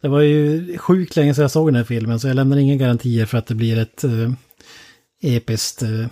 Det 0.00 0.08
var 0.08 0.20
ju 0.20 0.78
sjukt 0.78 1.16
länge 1.16 1.34
sedan 1.34 1.42
jag 1.42 1.50
såg 1.50 1.68
den 1.68 1.74
här 1.74 1.84
filmen 1.84 2.20
så 2.20 2.28
jag 2.28 2.34
lämnar 2.34 2.56
inga 2.56 2.76
garantier 2.76 3.26
för 3.26 3.38
att 3.38 3.46
det 3.46 3.54
blir 3.54 3.78
ett 3.78 4.04
uh, 4.04 4.32
episkt 5.22 5.82
eh, 5.82 6.06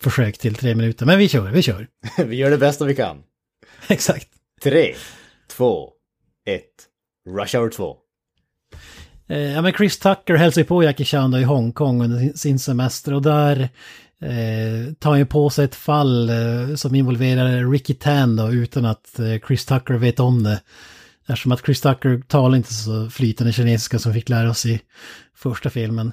försök 0.00 0.38
till 0.38 0.54
tre 0.54 0.74
minuter. 0.74 1.06
Men 1.06 1.18
vi 1.18 1.28
kör, 1.28 1.50
vi 1.50 1.62
kör. 1.62 1.86
Vi 2.26 2.36
gör 2.36 2.50
det 2.50 2.58
bästa 2.58 2.84
vi 2.84 2.94
kan. 2.94 3.22
Exakt. 3.88 4.28
Tre, 4.62 4.94
två, 5.56 5.90
ett. 6.46 6.62
Rush 7.36 7.56
Hour 7.56 7.70
2. 7.70 7.96
Eh, 9.28 9.38
ja, 9.38 9.62
men 9.62 9.72
Chris 9.72 9.98
Tucker 9.98 10.34
hälsar 10.34 10.60
ju 10.60 10.64
på 10.64 10.82
Jackie 10.82 11.06
Chan 11.06 11.34
i 11.34 11.42
Hongkong 11.42 12.02
under 12.02 12.18
sin- 12.18 12.36
sin 12.38 12.58
semester 12.58 13.14
och 13.14 13.22
där 13.22 13.60
eh, 14.20 14.92
tar 14.98 15.10
han 15.10 15.18
ju 15.18 15.26
på 15.26 15.50
sig 15.50 15.64
ett 15.64 15.74
fall 15.74 16.28
eh, 16.30 16.74
som 16.74 16.94
involverar 16.94 17.70
Ricky 17.70 17.94
Tan 17.94 18.36
då 18.36 18.52
utan 18.52 18.84
att 18.84 19.18
eh, 19.18 19.38
Chris 19.46 19.64
Tucker 19.66 19.94
vet 19.94 20.20
om 20.20 20.42
det. 20.42 20.60
Eftersom 21.28 21.52
att 21.52 21.64
Chris 21.64 21.80
Tucker 21.80 22.22
talar 22.28 22.56
inte 22.56 22.74
så 22.74 23.10
flytande 23.10 23.52
kinesiska 23.52 23.98
som 23.98 24.12
vi 24.12 24.20
fick 24.20 24.28
lära 24.28 24.50
oss 24.50 24.66
i 24.66 24.80
första 25.36 25.70
filmen. 25.70 26.12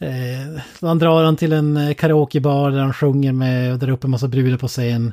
Eh, 0.00 0.62
han 0.80 0.98
drar 0.98 1.24
han 1.24 1.36
till 1.36 1.52
en 1.52 1.76
eh, 1.76 1.94
karaokebar 1.94 2.70
där 2.70 2.80
han 2.80 2.94
sjunger 2.94 3.32
med 3.32 3.72
och 3.72 3.78
drar 3.78 3.90
upp 3.90 4.04
en 4.04 4.10
massa 4.10 4.28
brudar 4.28 4.58
på 4.58 4.68
scen. 4.68 5.12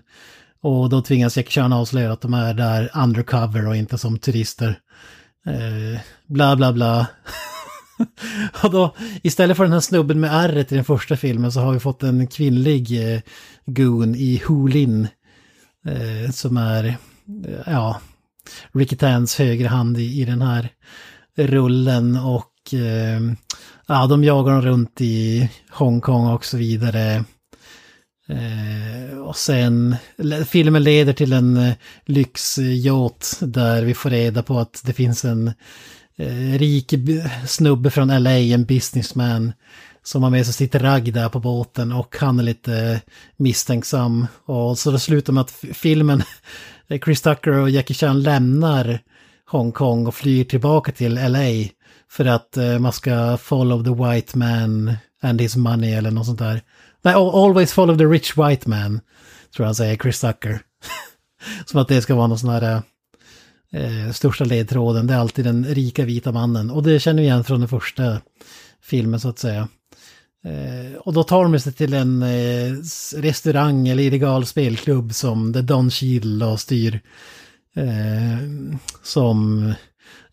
Och 0.62 0.90
då 0.90 1.02
tvingas 1.02 1.38
Jackie 1.38 1.52
Chan 1.52 1.74
avslöja 1.74 2.12
att 2.12 2.22
de 2.22 2.34
är 2.34 2.54
där 2.54 2.92
undercover 2.96 3.68
och 3.68 3.76
inte 3.76 3.98
som 3.98 4.20
turister. 4.20 4.80
Eh, 5.48 6.00
bla 6.26 6.56
bla 6.56 6.74
bla. 6.74 7.08
och 8.64 8.72
då, 8.72 8.96
istället 9.24 9.58
för 9.58 9.64
den 9.64 9.74
här 9.74 9.80
snubben 9.80 10.20
med 10.20 10.34
ärret 10.34 10.72
i 10.72 10.76
den 10.76 10.86
första 10.86 11.18
filmen 11.18 11.52
så 11.52 11.60
har 11.60 11.74
vi 11.74 11.80
fått 11.80 12.04
en 12.04 12.28
kvinnlig 12.28 13.14
eh, 13.14 13.22
goon 13.66 14.16
i 14.16 14.42
Hulin. 14.48 15.08
Eh, 15.88 16.32
som 16.32 16.58
är, 16.58 16.84
eh, 16.86 16.96
ja, 17.66 18.02
Ricky 18.72 18.96
Tans 18.96 19.40
högra 19.40 19.70
hand 19.70 19.98
i, 19.98 20.22
i 20.22 20.26
den 20.26 20.42
här 20.42 20.70
rullen 21.36 22.18
och 22.18 22.74
eh, 22.74 23.22
ja, 23.88 24.08
de 24.08 24.24
jagar 24.24 24.54
dem 24.54 24.62
runt 24.62 25.02
i 25.02 25.50
Hongkong 25.70 26.28
och 26.28 26.46
så 26.46 26.58
vidare. 26.58 27.24
Eh, 28.30 29.18
och 29.18 29.36
sen, 29.36 29.96
filmen 30.48 30.84
leder 30.84 31.14
till 31.14 31.34
en 31.34 31.58
eh, 31.58 31.74
lyxyacht 32.06 33.38
där 33.42 33.84
vi 33.84 33.94
får 33.94 34.10
reda 34.10 34.44
på 34.44 34.60
att 34.60 34.82
det 34.86 34.94
finns 34.94 35.26
en 35.26 35.48
eh, 36.18 36.60
rik 36.60 36.94
snubbe 37.48 37.90
från 37.90 38.24
LA, 38.24 38.38
en 38.38 38.66
businessman, 38.66 39.54
som 40.04 40.24
har 40.24 40.30
med 40.30 40.46
sig 40.46 40.54
sitt 40.54 40.76
ragg 40.76 41.14
där 41.14 41.30
på 41.30 41.40
båten 41.40 41.92
och 41.92 42.16
han 42.20 42.40
är 42.40 42.44
lite 42.44 43.02
misstänksam. 43.38 44.28
Och 44.46 44.80
så 44.80 44.92
det 44.92 45.00
slutar 45.00 45.34
med 45.34 45.42
att 45.42 45.52
filmen, 45.74 46.24
Eh, 46.90 47.00
Chris 47.00 47.22
Tucker 47.22 47.52
och 47.52 47.70
Jackie 47.70 47.96
Chan 47.96 48.22
lämnar 48.22 49.00
Hongkong 49.46 50.08
och 50.08 50.16
flyr 50.16 50.44
tillbaka 50.44 50.92
till 50.92 51.14
LA 51.14 51.70
för 52.10 52.26
att 52.26 52.58
eh, 52.58 52.80
man 52.80 52.94
ska 52.94 53.38
follow 53.38 53.84
the 53.84 54.04
white 54.04 54.38
man 54.38 54.98
and 55.22 55.42
his 55.42 55.56
money 55.56 55.94
eller 55.94 56.12
något 56.12 56.26
sånt 56.26 56.40
där. 56.40 56.62
Nej, 57.02 57.14
always 57.14 57.74
follow 57.74 57.98
the 57.98 58.06
rich 58.06 58.38
white 58.38 58.70
man, 58.70 59.00
tror 59.56 59.64
jag 59.64 59.66
han 59.66 59.76
säger, 59.76 59.98
Chris 59.98 60.22
Tucker. 60.22 60.60
Som 61.66 61.82
att 61.82 61.88
det 61.88 62.02
ska 62.02 62.16
vara 62.16 62.28
någon 62.28 62.40
sån 62.40 62.50
här 62.50 62.82
eh, 63.72 64.06
eh, 64.06 64.12
största 64.12 64.44
ledtråden, 64.44 65.08
det 65.08 65.14
är 65.14 65.18
alltid 65.18 65.46
den 65.46 65.66
rika 65.66 66.06
vita 66.06 66.32
mannen. 66.32 66.72
Och 66.72 66.84
det 66.84 67.00
känner 67.00 67.22
vi 67.22 67.28
igen 67.28 67.44
från 67.44 67.60
den 67.60 67.70
första 67.70 68.22
filmen 68.82 69.20
så 69.20 69.30
att 69.30 69.40
säga. 69.40 69.68
Eh, 70.46 70.98
och 70.98 71.14
då 71.14 71.24
tar 71.24 71.44
de 71.44 71.60
sig 71.60 71.74
till 71.74 71.94
en 71.94 72.24
eh, 72.24 72.74
restaurang 73.16 73.88
eller 73.88 74.04
illegal 74.04 74.46
spelklubb 74.46 75.14
som 75.14 75.54
The 75.54 75.62
Don 75.62 75.92
Shield 75.92 76.44
och 76.44 76.60
styr. 76.60 77.02
Eh, 77.76 78.48
som, 79.04 79.74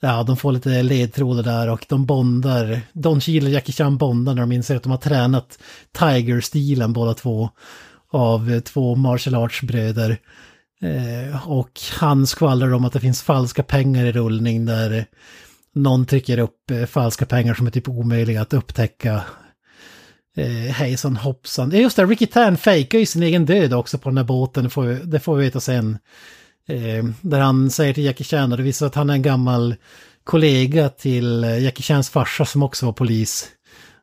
ja, 0.01 0.23
de 0.23 0.37
får 0.37 0.53
lite 0.53 0.83
ledtrådar 0.83 1.43
där 1.43 1.71
och 1.71 1.87
de 1.89 2.07
bondar. 2.07 2.81
Don 2.93 3.21
Shield 3.21 3.47
och 3.47 3.53
Jackie 3.53 3.73
Chan 3.73 3.97
bondar 3.97 4.35
när 4.35 4.41
de 4.41 4.53
inser 4.53 4.77
att 4.77 4.83
de 4.83 4.93
har 4.93 4.99
tränat 4.99 5.59
Tiger-stilen 5.99 6.93
båda 6.93 7.15
två. 7.15 7.51
Av 8.11 8.51
eh, 8.51 8.61
två 8.61 8.95
martial 8.95 9.35
arts-bröder. 9.35 10.19
Eh, 10.83 11.51
och 11.51 11.81
han 11.93 12.27
skvallrar 12.27 12.73
om 12.73 12.85
att 12.85 12.93
det 12.93 13.01
finns 13.01 13.23
falska 13.23 13.63
pengar 13.63 14.07
i 14.07 14.13
rullning 14.13 14.67
där 14.67 15.07
någon 15.75 16.07
trycker 16.07 16.39
upp 16.39 16.71
eh, 16.71 16.85
falska 16.85 17.27
pengar 17.27 17.55
som 17.55 17.67
är 17.67 17.71
typ 17.71 17.89
omöjliga 17.89 18.43
att 18.43 18.55
upptäcka. 18.55 19.23
Eh, 20.37 20.73
hejsan 20.73 21.17
hoppsan. 21.17 21.71
Ja 21.71 21.79
just 21.79 21.97
det, 21.97 22.05
Ricky 22.05 22.27
Tan 22.27 22.57
fejkar 22.57 22.99
ju 22.99 23.07
sin 23.07 23.23
egen 23.23 23.47
död 23.47 23.73
också 23.73 23.99
på 23.99 24.09
den 24.09 24.17
här 24.17 24.25
båten, 24.25 24.65
det 24.65 24.71
får 24.71 24.83
vi, 24.83 24.95
det 24.95 25.21
får 25.21 25.37
vi 25.37 25.45
veta 25.45 25.61
sen. 25.61 25.99
Eh, 26.69 27.05
där 27.21 27.41
han 27.41 27.71
säger 27.71 27.95
till 27.95 28.05
Jackie 28.05 28.25
Chan, 28.25 28.53
och 28.53 28.59
det 28.59 28.65
visar 28.65 28.87
att 28.87 28.95
han 28.95 29.11
är 29.11 29.15
en 29.15 29.23
gammal 29.23 29.75
kollega 30.25 30.89
till 30.89 31.45
eh, 31.45 31.59
Jackie 31.59 31.83
Chans 31.83 32.11
farsa 32.11 32.45
som 32.45 32.63
också 32.63 32.87
var 32.87 32.93
polis. 32.93 33.49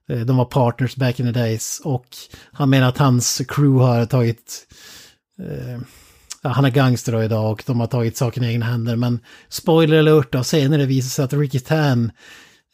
Eh, 0.10 0.20
de 0.20 0.38
var 0.38 0.46
partners 0.46 0.96
back 0.96 1.20
in 1.20 1.34
the 1.34 1.40
days 1.40 1.82
och 1.84 2.06
han 2.52 2.70
menar 2.70 2.90
att 2.90 2.98
hans 2.98 3.42
crew 3.48 3.86
har 3.86 4.06
tagit 4.06 4.68
eh, 5.40 5.82
han 6.44 6.66
är 6.66 6.70
gangster 6.70 7.12
då 7.12 7.24
idag 7.24 7.52
och 7.52 7.64
de 7.66 7.80
har 7.80 7.88
tagit 7.88 8.18
saken 8.18 8.44
i 8.44 8.48
egna 8.48 8.66
händer. 8.66 8.96
Men 8.96 9.20
spoiler 9.50 10.00
alert 10.00 10.32
då, 10.32 10.44
senare 10.44 10.86
visar 10.86 11.10
sig 11.10 11.26
att 11.26 11.34
Ricky 11.34 11.60
Tan 11.60 12.12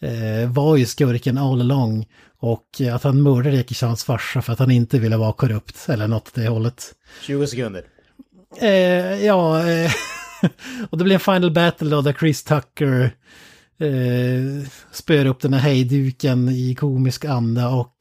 eh, 0.02 0.52
var 0.52 0.76
ju 0.76 0.86
skurken 0.86 1.38
all 1.38 1.62
along. 1.62 2.06
Och 2.40 2.82
eh, 2.82 2.96
att 2.96 3.04
han 3.04 3.22
mördade 3.22 3.56
Jackie 3.56 3.76
Chans 3.76 4.04
farsa 4.04 4.42
för 4.42 4.54
att 4.54 4.60
han 4.60 4.72
inte 4.72 5.00
ville 5.00 5.18
vara 5.18 5.34
korrupt 5.34 5.90
eller 5.90 6.08
något 6.08 6.34
det 6.34 6.48
hållet. 6.48 6.94
20 7.22 7.48
sekunder. 7.48 7.84
Eh, 8.62 9.26
ja, 9.26 9.70
eh, 9.70 9.92
och 10.90 10.98
det 10.98 11.04
blir 11.04 11.14
en 11.14 11.20
final 11.20 11.52
battle 11.52 11.90
då 11.90 12.02
där 12.02 12.14
Chris 12.14 12.44
Tucker 12.44 13.12
eh, 13.80 14.68
spör 14.92 15.26
upp 15.26 15.42
den 15.42 15.54
här 15.54 15.60
hejduken 15.60 16.50
i 16.50 16.76
komisk 16.76 17.26
anda 17.26 17.70
och 17.70 17.94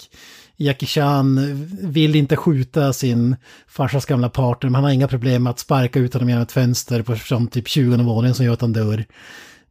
Jackie 0.56 0.86
Chan 0.86 1.40
vill 1.82 2.16
inte 2.16 2.36
skjuta 2.36 2.92
sin 2.92 3.36
farsas 3.66 4.06
gamla 4.06 4.28
partner 4.28 4.70
men 4.70 4.74
han 4.74 4.84
har 4.84 4.90
inga 4.90 5.08
problem 5.08 5.42
med 5.42 5.50
att 5.50 5.58
sparka 5.58 5.98
ut 5.98 6.12
honom 6.12 6.28
genom 6.28 6.42
ett 6.42 6.52
fönster 6.52 7.02
på 7.02 7.16
från 7.16 7.48
typ 7.48 7.68
20 7.68 7.96
våningen 7.96 8.34
som 8.34 8.44
gör 8.44 8.52
att 8.52 8.60
han 8.60 8.72
dör. 8.72 9.04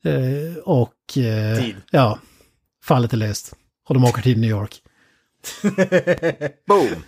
Eh, 0.04 0.58
och 0.64 1.18
eh, 1.18 1.60
Tid. 1.60 1.76
ja, 1.92 2.20
fallet 2.84 3.14
är 3.14 3.18
löst. 3.18 3.54
Och 3.88 3.94
de 3.94 4.04
åker 4.04 4.22
till 4.22 4.40
New 4.40 4.50
York. 4.50 4.82
Boom! 6.68 7.04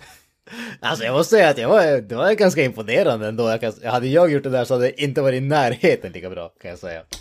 Alltså 0.79 1.05
jag 1.05 1.13
måste 1.13 1.35
säga 1.35 1.49
att 1.49 1.57
jag 1.57 1.69
var, 1.69 2.01
det 2.01 2.15
var 2.15 2.33
ganska 2.33 2.63
imponerande 2.63 3.27
ändå. 3.27 3.49
Jag 3.49 3.61
kan, 3.61 3.73
hade 3.85 4.07
jag 4.07 4.31
gjort 4.31 4.43
det 4.43 4.49
där 4.49 4.65
så 4.65 4.73
hade 4.73 4.85
det 4.85 5.03
inte 5.03 5.21
varit 5.21 5.37
i 5.37 5.45
närheten 5.45 6.11
lika 6.11 6.29
bra 6.29 6.49
kan 6.61 6.69
jag 6.69 6.79
säga. 6.79 7.03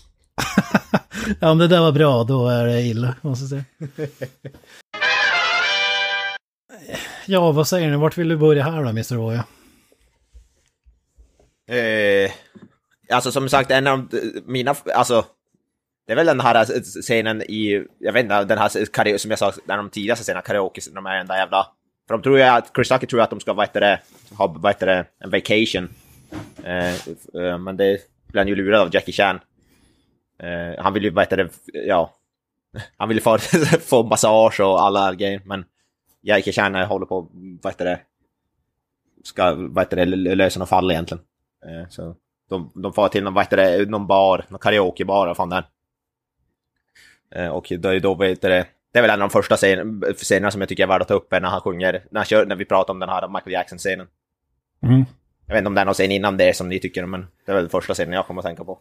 Ja, 1.40 1.51
om 1.51 1.59
det 1.59 1.69
där 1.69 1.81
var 1.81 1.92
bra, 1.92 2.25
då 2.25 2.49
är 2.49 2.66
det 2.66 2.83
illa, 2.83 3.14
måste 3.21 3.42
jag 3.42 3.51
säga. 3.51 4.09
Ja, 7.27 7.53
vad 7.53 7.69
säger 7.69 7.90
ni? 7.90 7.97
Vart 7.97 8.19
vill 8.19 8.29
du 8.29 8.37
börja 8.37 8.64
här 8.64 8.83
då, 8.83 8.88
Mr. 8.88 9.16
Voya? 9.16 9.45
Eh, 11.71 12.31
alltså 13.11 13.33
som 13.33 13.49
sagt, 13.49 13.71
en 13.71 13.87
av 13.87 14.09
mina, 14.47 14.75
alltså, 14.95 15.25
det 16.07 16.12
är 16.12 16.16
väl 16.16 16.27
den 16.27 16.40
här 16.40 16.55
eh, 16.55 16.81
scenen 16.81 17.42
i, 17.42 17.87
jag 17.99 18.12
vet 18.12 18.23
inte, 18.23 18.45
den 18.45 18.59
här 18.59 18.87
karaoke, 18.87 19.19
som 19.19 19.31
jag 19.31 19.38
sa, 19.38 19.53
den 19.66 19.77
de 19.77 19.90
tidigaste 19.90 20.23
scenerna, 20.23 20.42
karaoke, 20.42 20.81
de 20.95 21.07
är 21.07 21.16
enda 21.16 21.37
jävla, 21.37 21.66
för 22.07 22.14
de 22.14 22.23
tror 22.23 22.38
ju 22.38 22.45
att, 22.45 22.71
Chris 22.75 22.88
Tucker 22.88 23.07
tror 23.07 23.21
att 23.21 23.31
de 23.31 23.40
ska, 23.40 23.53
vad 23.53 23.66
heter 23.66 23.81
det, 23.81 24.01
ha, 24.38 24.47
vad 24.47 24.73
heter 24.73 24.87
det, 24.87 25.07
en 25.19 25.31
vacation. 25.31 25.88
Eh, 26.64 26.95
eh, 27.45 27.59
men 27.59 27.77
det 27.77 27.99
blir 28.27 28.40
han 28.40 28.49
ju 28.49 28.55
lurad 28.55 28.81
av 28.81 28.95
Jackie 28.95 29.12
Chan. 29.12 29.40
Eh, 30.38 30.83
han 30.83 30.92
vill 30.92 31.05
ju, 31.05 31.11
vad 31.11 31.25
heter 31.25 31.37
det, 31.37 31.51
ja, 31.73 32.14
han 32.97 33.09
vill 33.09 33.16
ju 33.16 33.23
få, 33.23 33.38
få 33.81 34.03
massage 34.03 34.61
och 34.61 34.83
alla 34.83 35.14
grejer, 35.14 35.40
men 35.45 35.64
Jackie 36.23 36.53
Chan 36.53 36.75
håller 36.75 37.07
på, 37.07 37.29
vad 37.62 37.73
heter 37.73 37.85
det, 37.85 38.01
ska, 39.25 39.55
vad 39.55 39.85
heter 39.85 39.97
det, 39.97 40.35
lösa 40.35 40.61
något 40.61 40.69
fall 40.69 40.90
egentligen. 40.90 41.25
Eh, 41.66 41.88
så 41.88 42.14
de, 42.49 42.71
de 42.75 42.92
får 42.92 43.09
till 43.09 43.25
någon, 43.25 43.35
vad 43.35 43.45
heter 43.45 43.57
det, 43.57 43.90
någon 43.90 44.07
bar, 44.07 44.45
någon 44.49 44.59
karaokebar, 44.59 45.27
vad 45.27 45.37
fan 45.37 45.49
det 45.49 45.57
är 45.57 45.64
och 47.51 47.72
då, 47.79 47.99
då 47.99 48.14
vet 48.14 48.42
det, 48.42 48.66
det 48.92 48.99
är 48.99 49.03
väl 49.03 49.11
en 49.11 49.22
av 49.22 49.29
de 49.29 49.31
första 49.31 49.57
scen, 49.57 50.03
scenerna 50.16 50.51
som 50.51 50.61
jag 50.61 50.68
tycker 50.68 50.83
är 50.83 50.87
värda 50.87 51.03
att 51.03 51.09
ta 51.09 51.14
upp 51.14 51.33
är 51.33 51.40
när 51.40 51.49
han 51.49 51.61
sjunger, 51.61 51.92
när, 52.11 52.20
han 52.20 52.25
kör, 52.25 52.46
när 52.46 52.57
vi 52.57 52.64
pratar 52.64 52.94
om 52.94 52.99
den 53.01 53.09
här 53.09 53.29
Michael 53.29 53.53
Jackson-scenen. 53.53 54.07
Mm. 54.83 55.05
Jag 55.46 55.55
vet 55.55 55.59
inte 55.59 55.68
om 55.68 55.75
det 55.75 55.81
är 55.81 55.85
någon 55.85 55.94
scen 55.94 56.11
innan 56.11 56.37
det 56.37 56.57
som 56.57 56.68
ni 56.68 56.79
tycker, 56.79 57.07
men 57.07 57.27
det 57.46 57.53
är 57.53 57.57
väl 57.57 57.68
första 57.68 57.94
scenen 57.94 58.12
jag 58.12 58.27
kommer 58.27 58.40
att 58.40 58.46
tänka 58.46 58.64
på. 58.64 58.79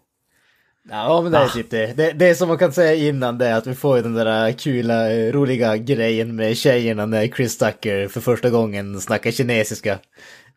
Ja 0.89 1.21
men 1.21 1.31
det 1.31 1.37
är 1.37 1.47
typ 1.47 1.69
det. 1.69 1.97
det. 1.97 2.11
Det 2.11 2.35
som 2.35 2.47
man 2.47 2.57
kan 2.57 2.73
säga 2.73 2.93
innan 3.09 3.37
det 3.37 3.47
är 3.47 3.57
att 3.57 3.67
vi 3.67 3.75
får 3.75 3.97
ju 3.97 4.03
den 4.03 4.13
där 4.13 4.51
kula, 4.51 5.11
eh, 5.11 5.31
roliga 5.31 5.77
grejen 5.77 6.35
med 6.35 6.57
tjejerna 6.57 7.05
när 7.05 7.27
Chris 7.27 7.57
Tucker 7.57 8.07
för 8.07 8.21
första 8.21 8.49
gången 8.49 9.01
snackar 9.01 9.31
kinesiska. 9.31 9.99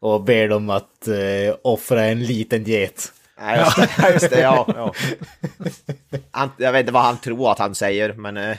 Och 0.00 0.24
ber 0.24 0.48
dem 0.48 0.70
att 0.70 1.08
eh, 1.08 1.56
offra 1.62 2.04
en 2.04 2.22
liten 2.22 2.64
get. 2.64 3.12
Ja, 3.40 3.56
just 3.56 3.76
det. 3.76 4.12
Just 4.12 4.30
det 4.30 4.40
ja, 4.40 4.66
ja. 4.76 4.92
Han, 6.30 6.50
jag 6.56 6.72
vet 6.72 6.80
inte 6.80 6.92
vad 6.92 7.02
han 7.02 7.18
tror 7.18 7.52
att 7.52 7.58
han 7.58 7.74
säger, 7.74 8.12
men... 8.12 8.36
Eh, 8.36 8.56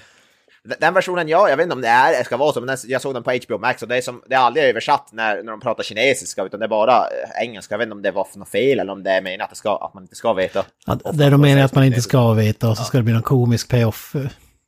den 0.80 0.94
versionen, 0.94 1.28
ja, 1.28 1.50
jag 1.50 1.58
vet 1.58 1.64
inte 1.64 1.76
om 1.76 1.82
det 1.82 1.88
är, 1.88 2.24
ska 2.24 2.38
vara 2.38 2.54
så, 2.54 2.62
men 2.62 2.68
den, 2.68 2.78
jag 2.88 3.02
såg 3.02 3.14
den 3.14 3.24
på 3.24 3.40
HBO 3.48 3.58
Max 3.58 3.82
och 3.82 3.88
det 3.88 3.98
är, 3.98 4.02
som, 4.02 4.22
det 4.28 4.36
är 4.36 4.40
aldrig 4.40 4.66
översatt 4.66 5.10
när, 5.12 5.44
när 5.44 5.52
de 5.52 5.60
pratar 5.60 5.84
kinesiska, 5.84 6.44
utan 6.44 6.60
det 6.60 6.66
är 6.66 6.70
bara 6.70 6.98
eh, 6.98 7.44
engelska. 7.44 7.74
Jag 7.74 7.80
vet 7.80 7.86
inte 7.86 7.96
om 7.96 8.02
det 8.02 8.12
var 8.12 8.24
för 8.24 8.40
något 8.40 8.50
fel 8.50 8.80
eller 8.80 8.94
om 8.94 9.04
det 9.04 9.12
är 9.12 9.22
meningen 9.22 9.42
att, 9.42 9.50
det 9.50 9.56
ska, 9.56 9.76
att 9.76 9.94
man 9.94 10.04
inte 10.04 10.16
ska 10.16 10.34
veta. 10.34 10.66
Ja, 10.86 11.12
det 11.14 11.26
är 11.26 11.32
de 11.32 11.42
menar 11.42 11.64
att 11.64 11.76
man 11.76 11.84
inte 11.84 12.02
ska 12.02 12.34
veta 12.34 12.70
och 12.70 12.78
så 12.78 12.84
ska 12.84 12.98
det 12.98 13.04
bli 13.04 13.14
någon 13.14 13.24
komisk 13.24 13.70
payoff. 13.70 14.16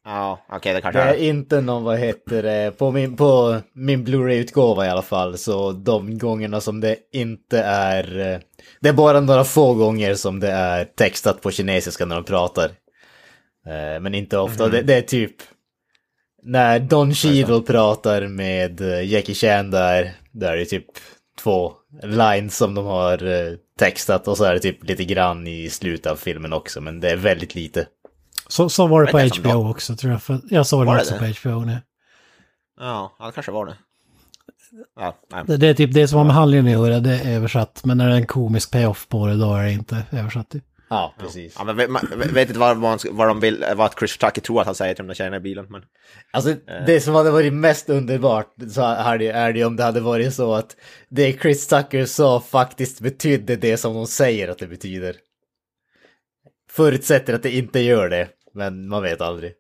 Ja, 0.06 0.40
okej, 0.48 0.58
okay, 0.58 0.74
det 0.74 0.82
kanske 0.82 1.00
Det 1.00 1.10
är 1.10 1.30
inte 1.30 1.62
någon, 1.62 1.84
vad 1.84 1.98
heter 1.98 2.44
det, 2.44 2.78
på 2.78 2.92
min, 2.92 3.18
på 3.18 3.62
min 3.74 4.04
Blu-ray-utgåva 4.04 4.86
i 4.86 4.90
alla 4.90 5.02
fall, 5.02 5.38
så 5.38 5.72
de 5.72 6.18
gångerna 6.18 6.62
som 6.62 6.82
det 6.82 6.96
inte 7.12 7.60
är... 7.60 8.42
Det 8.80 8.90
är 8.90 8.94
bara 8.94 9.20
några 9.20 9.44
få 9.44 9.74
gånger 9.74 10.16
som 10.16 10.40
det 10.40 10.52
är 10.52 10.86
textat 10.86 11.42
på 11.42 11.52
kinesiska 11.52 12.06
när 12.06 12.16
de 12.16 12.24
pratar. 12.26 12.66
Eh, 13.66 14.00
Men 14.02 14.16
inte 14.16 14.38
ofta. 14.38 14.68
Det, 14.68 14.82
det 14.82 14.96
är 14.96 15.02
typ 15.02 15.36
när 16.44 16.80
Don 16.80 17.14
Cheadle 17.14 17.62
pratar 17.62 18.28
med 18.28 18.82
eh, 18.82 19.12
Jackie 19.12 19.36
Chan 19.36 19.72
där, 19.72 20.12
där 20.32 20.52
är 20.54 20.58
det 20.58 20.66
typ 20.66 20.86
två 21.44 21.74
lines 22.04 22.58
som 22.58 22.76
de 22.76 22.86
har 22.86 23.24
eh, 23.24 23.54
textat 23.80 24.28
och 24.28 24.38
så 24.38 24.44
är 24.44 24.54
det 24.54 24.60
typ 24.60 24.84
lite 24.84 25.04
grann 25.06 25.48
i 25.48 25.70
slutet 25.70 26.12
av 26.12 26.16
filmen 26.16 26.54
också, 26.54 26.82
men 26.82 27.00
det 27.00 27.10
är 27.10 27.16
väldigt 27.16 27.56
lite. 27.56 27.88
Så, 28.48 28.70
så 28.70 28.88
var 28.88 29.06
det 29.06 29.12
på 29.12 29.18
Men 29.18 29.30
HBO 29.30 29.70
också 29.70 29.96
tror 29.96 30.12
jag. 30.12 30.24
För 30.24 30.40
jag 30.50 30.68
såg 30.68 30.86
Var 30.86 30.96
det 30.96 31.02
också 31.02 31.14
det? 31.14 31.20
på 31.20 31.50
HBO 31.50 31.66
nu. 31.66 31.78
Ja, 32.80 33.16
ja, 33.20 33.26
det 33.26 33.32
kanske 33.32 33.52
var 33.52 33.66
det. 33.66 33.76
Ja. 34.96 35.18
Det, 35.48 35.58
det 35.58 35.68
är 35.68 35.74
typ 35.74 35.94
det 35.94 36.08
som 36.08 36.18
har 36.18 36.26
med 36.26 36.36
handlingen 36.36 36.66
att 36.66 36.72
göra, 36.72 37.00
det 37.00 37.14
är 37.14 37.36
översatt. 37.36 37.82
Men 37.86 37.98
när 37.98 38.08
det 38.08 38.14
är 38.14 38.18
en 38.18 38.26
komisk 38.26 38.72
payoff 38.72 39.08
på 39.08 39.28
det, 39.28 39.36
då 39.36 39.54
är 39.54 39.64
det 39.64 39.72
inte 39.72 40.04
översatt. 40.12 40.50
typ. 40.50 40.64
Ja, 40.90 41.14
precis. 41.20 41.56
Ja, 41.58 41.64
men 41.64 41.76
vet, 41.78 41.90
man 41.90 42.02
vet 42.34 42.48
inte 42.48 42.60
vad, 42.60 42.78
vad, 42.78 43.02
vad 43.12 43.28
de 43.28 43.40
vill, 43.40 43.66
vad 43.76 43.94
Chris 44.00 44.18
Tucker 44.18 44.42
tror 44.42 44.60
att 44.60 44.66
han 44.66 44.76
säger 44.76 44.94
till 44.94 45.04
de 45.04 45.08
där 45.08 45.14
tjejerna 45.14 45.38
i 45.38 45.40
bilen, 45.40 45.66
men... 45.70 45.82
Alltså 46.32 46.56
det 46.86 47.02
som 47.02 47.16
hade 47.16 47.32
varit 47.32 47.54
mest 47.54 47.90
underbart 47.90 48.54
så 48.72 48.82
är 48.82 49.18
det, 49.18 49.28
är 49.28 49.54
det 49.54 49.66
om 49.66 49.76
det 49.76 49.84
hade 49.84 50.00
varit 50.00 50.34
så 50.34 50.54
att 50.54 50.76
det 51.10 51.42
Chris 51.42 51.68
Tucker 51.68 52.06
sa 52.06 52.40
faktiskt 52.40 53.02
betydde 53.02 53.56
det 53.56 53.78
som 53.78 53.94
de 53.94 54.08
säger 54.08 54.48
att 54.48 54.58
det 54.58 54.68
betyder. 54.68 55.16
Förutsätter 56.72 57.34
att 57.34 57.44
det 57.44 57.52
inte 57.56 57.80
gör 57.80 58.10
det, 58.10 58.30
men 58.54 58.88
man 58.88 59.04
vet 59.04 59.22
aldrig. 59.22 59.54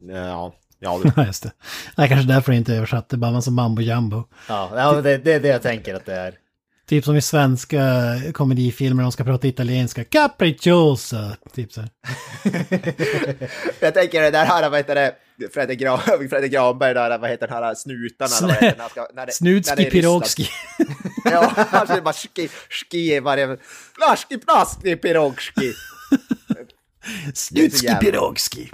Ja, 0.00 0.54
ja, 0.82 1.00
det, 1.16 1.22
just 1.26 1.42
det. 1.42 1.52
Nej, 1.96 2.08
kanske 2.08 2.28
därför 2.28 2.52
det 2.52 2.58
inte 2.58 2.72
är 2.72 2.76
översatt. 2.76 3.08
Det 3.08 3.14
är 3.14 3.18
bara 3.18 3.26
en 3.28 3.34
massa 3.34 3.50
mambo 3.50 3.82
jumbo. 3.82 4.24
Ja, 4.48 5.00
det, 5.02 5.18
det 5.18 5.32
är 5.32 5.40
det 5.40 5.48
jag 5.48 5.62
tänker 5.62 5.94
att 5.94 6.06
det 6.06 6.14
är. 6.14 6.34
Typ 6.86 7.04
som 7.04 7.16
i 7.16 7.20
svenska 7.22 7.80
komedifilmer, 8.32 9.02
de 9.02 9.12
ska 9.12 9.24
prata 9.24 9.46
italienska. 9.46 10.04
Capricciosa! 10.04 11.36
Typ 11.54 11.72
så 11.72 11.80
här. 11.80 11.90
Jag 13.80 13.94
tänker 13.94 14.22
det 14.22 14.30
där 14.30 14.44
här, 14.44 14.70
vad 14.70 14.78
heter 14.78 14.94
det, 14.94 15.14
Fredrik, 15.54 15.78
Gran, 15.80 15.98
Fredrik 16.30 16.52
Granberg 16.52 16.94
där, 16.94 17.18
vad 17.18 17.30
heter 17.30 17.48
den 17.48 17.56
här 17.64 17.74
snutarna? 17.74 18.36
eller 18.38 18.46
vad 18.48 18.54
heter 18.64 18.76
det, 18.76 18.82
när 18.82 18.88
ska- 18.88 19.06
när 19.14 19.26
det- 19.26 19.26
det 19.26 19.32
Snutski 19.32 19.86
är 19.86 19.90
pirogski. 19.90 20.48
Ja, 21.24 21.52
han 21.56 21.86
säger 21.86 22.00
bara 22.02 22.14
ski, 22.14 22.48
ski 22.70 23.20
varje... 23.20 23.56
Plaski, 23.96 24.38
plaski, 24.38 24.96
pirogski. 24.96 25.72
Snutski 27.34 27.94
pirogski. 28.00 28.70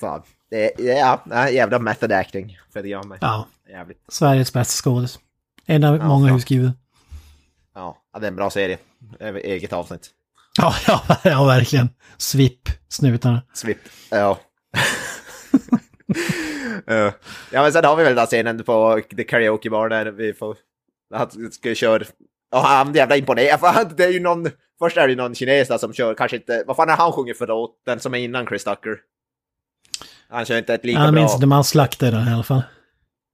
Fan. 0.00 0.22
Det 0.50 0.72
ja, 0.78 1.50
jävla 1.50 1.78
method 1.78 2.12
acting, 2.12 2.58
Fredrik 2.72 2.92
Granberg. 2.92 3.18
Ja, 3.22 3.46
Jävligt. 3.70 4.04
Sveriges 4.08 4.52
bästa 4.52 4.82
skådis. 4.82 5.18
En 5.66 5.84
av 5.84 5.98
många 5.98 6.26
fan. 6.26 6.34
husskriven. 6.34 6.72
Ja, 7.74 8.02
ja, 8.12 8.18
det 8.18 8.26
är 8.26 8.28
en 8.28 8.36
bra 8.36 8.50
serie. 8.50 8.78
Det 9.18 9.40
Eget 9.40 9.72
avsnitt. 9.72 10.10
Ja, 10.58 10.74
ja, 10.86 11.02
ja, 11.24 11.44
verkligen. 11.44 11.88
Svipp, 12.16 12.68
snutarna. 12.88 13.42
Svip. 13.52 13.78
Ja. 14.10 14.38
Eh, 16.86 17.12
ja, 17.52 17.62
men 17.62 17.72
sen 17.72 17.84
har 17.84 17.96
vi 17.96 18.04
väl 18.04 18.14
den 18.14 18.26
scenen 18.26 18.64
på 18.64 19.00
The 19.16 19.24
Karaoke 19.24 19.70
Bar 19.70 19.88
där 19.88 20.06
vi 20.10 20.32
får... 20.34 20.56
Han 21.14 21.52
ska 21.52 21.74
köra... 21.74 22.04
Ja, 22.50 22.60
han 22.60 22.88
är 22.90 22.96
jävla 22.96 23.16
imponerad. 23.16 23.60
För 23.60 23.96
Det 23.96 24.04
är 24.04 24.10
ju 24.10 24.20
någon... 24.20 24.50
Först 24.78 24.96
är 24.96 25.06
det 25.06 25.10
ju 25.10 25.16
någon 25.16 25.34
kines 25.34 25.68
där 25.68 25.78
som 25.78 25.92
kör, 25.92 26.14
kanske 26.14 26.36
inte... 26.36 26.64
Vad 26.66 26.76
fan 26.76 26.88
är 26.88 26.96
han 26.96 27.12
sjunger 27.12 27.34
för 27.34 27.46
låt? 27.46 27.82
Den 27.86 28.00
som 28.00 28.14
är 28.14 28.18
innan 28.18 28.46
Chris 28.46 28.64
Tucker. 28.64 28.98
Han 30.30 30.44
kör 30.44 30.58
inte 30.58 30.74
ett 30.74 30.84
lika 30.84 30.98
Jag 30.98 31.12
bra... 31.12 31.20
minns 31.20 31.34
inte, 31.34 31.46
man 31.46 31.64
slaktade 31.64 32.16
den 32.16 32.28
i 32.28 32.32
alla 32.32 32.42
fall. 32.42 32.62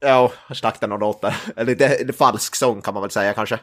Ja, 0.01 0.33
han 0.37 0.57
slaktade 0.57 0.91
någon 0.91 1.01
låt 1.01 1.21
där. 1.21 1.37
Eller 1.57 1.75
det, 1.75 2.17
falsk 2.17 2.57
sång 2.57 2.83
kan 2.83 2.95
man 2.95 3.03
väl 3.03 3.11
säga 3.11 3.35
kanske. 3.35 3.59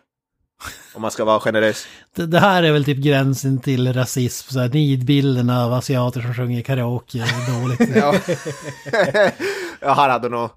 Om 0.93 1.01
man 1.01 1.11
ska 1.11 1.25
vara 1.25 1.39
generös. 1.39 1.87
Det, 2.15 2.25
det 2.25 2.39
här 2.39 2.63
är 2.63 2.71
väl 2.71 2.85
typ 2.85 2.97
gränsen 2.97 3.59
till 3.59 3.93
rasism, 3.93 4.51
så 4.53 4.59
här 4.59 4.69
nidbilderna 4.69 5.65
av 5.65 5.73
asiater 5.73 6.21
som 6.21 6.33
sjunger 6.33 6.61
karaoke 6.61 7.19
är 7.19 7.61
dåligt. 7.61 7.95
Ja. 7.95 8.15
ja, 9.79 9.93
här 9.93 10.09
hade 10.09 10.29
nog 10.29 10.49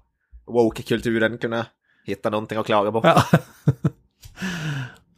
woke-kulturen 0.45 1.37
kunnat 1.37 1.67
hitta 2.05 2.29
någonting 2.29 2.57
att 2.57 2.65
klaga 2.65 2.91
på. 2.91 3.01
Ja. 3.03 3.23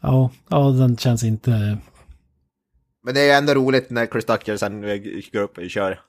ja, 0.02 0.32
ja, 0.50 0.70
den 0.70 0.98
känns 0.98 1.24
inte... 1.24 1.78
Men 3.04 3.14
det 3.14 3.30
är 3.30 3.38
ändå 3.38 3.54
roligt 3.54 3.90
när 3.90 4.06
Chris 4.06 4.26
Tucker 4.26 4.58
sen 4.58 4.82
går 5.34 5.42
upp 5.42 5.58
och 5.58 5.70
kör. 5.70 6.00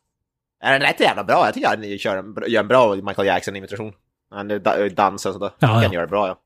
Är 0.60 0.72
den 0.72 0.80
rätt 0.80 1.00
jävla 1.00 1.24
bra? 1.24 1.44
Jag 1.46 1.54
tycker 1.54 1.68
han 1.68 1.98
kör 1.98 2.16
en, 2.16 2.36
gör 2.46 2.60
en 2.60 2.68
bra 2.68 2.94
Michael 2.94 3.26
Jackson-imitation. 3.28 3.92
Han 4.30 4.48
da- 4.48 4.88
dansar 4.88 5.30
och 5.30 5.34
sådär. 5.34 5.50
Ja, 5.58 5.68
Ja, 5.68 5.74
ja. 5.74 5.82
Han 5.82 5.92
gör 5.92 6.00
det 6.00 6.06
bra, 6.06 6.28
ja. 6.28 6.40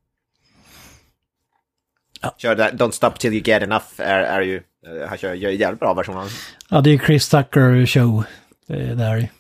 Ja. 2.21 2.35
Kör 2.39 2.55
där, 2.55 2.71
Don't 2.73 2.91
Stop 2.91 3.11
Till 3.11 3.33
You 3.33 3.43
Get 3.45 3.63
Enough 3.63 3.85
är, 3.99 4.21
är 4.23 4.41
ju... 4.41 4.57
eh, 4.87 5.09
Han 5.09 5.19
kör 5.19 5.35
gör 5.35 5.51
en 5.51 5.57
jävligt 5.57 5.81
bra 5.81 5.95
version 5.95 6.17
av. 6.17 6.31
Ja, 6.71 6.81
det 6.81 6.91
är 6.91 6.99
Chris 6.99 7.29
Tucker 7.29 7.87
show. 7.87 8.25
Det 8.67 8.75
är 8.75 8.95
där. 8.95 9.17
i. 9.17 9.31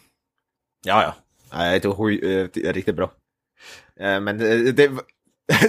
Ja, 0.84 1.02
ja. 1.02 1.14
Det 1.58 1.64
är 1.64 1.80
eh, 2.66 2.72
riktigt 2.72 2.96
bra. 2.96 3.10
Eh, 4.00 4.20
Men 4.20 4.38
det, 4.38 4.72
det, 4.72 4.84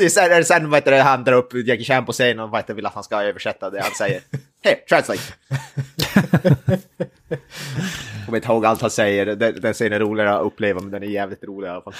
är 0.02 0.10
sen, 0.10 0.32
är 0.32 0.38
det 0.38 0.46
sen 0.46 0.70
vad 0.70 0.78
heter 0.78 0.91
det, 0.91 1.02
han 1.02 1.24
drar 1.24 1.34
upp 1.34 1.54
Jackie 1.54 1.86
Chan 1.86 2.06
på 2.06 2.12
scenen 2.12 2.39
och 2.39 2.50
vad 2.50 2.60
heter 2.60 2.74
vill 2.74 2.86
att 2.86 2.94
han 2.94 3.04
ska 3.04 3.22
översätta 3.22 3.70
det 3.70 3.82
han 3.82 3.91
säger. 3.91 4.22
Hej, 4.63 4.86
translate! 4.89 5.22
Kommer 8.25 8.38
inte 8.38 8.47
ihåg 8.47 8.65
allt 8.65 8.81
han 8.81 8.91
säger, 8.91 9.25
den, 9.25 9.61
den 9.61 9.73
scenen 9.73 9.93
är 9.93 9.99
roligare 9.99 10.35
att 10.35 10.45
uppleva, 10.45 10.81
men 10.81 10.91
den 10.91 11.03
är 11.03 11.07
jävligt 11.07 11.43
rolig 11.43 11.67
i 11.67 11.71
alla 11.71 11.81
fall. 11.81 11.93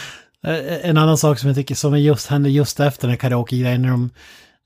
Eh, 0.48 0.90
En 0.90 0.98
annan 0.98 1.18
sak 1.18 1.40
som 1.40 1.48
jag 1.48 1.56
tycker 1.58 1.76
som 1.76 1.94
är 1.94 1.98
just, 1.98 2.28
händer 2.28 2.50
just 2.50 2.80
efter 2.80 3.08
den 3.08 3.18
karaoke-grejen 3.18 3.82
när 3.82 3.90
de 3.90 4.10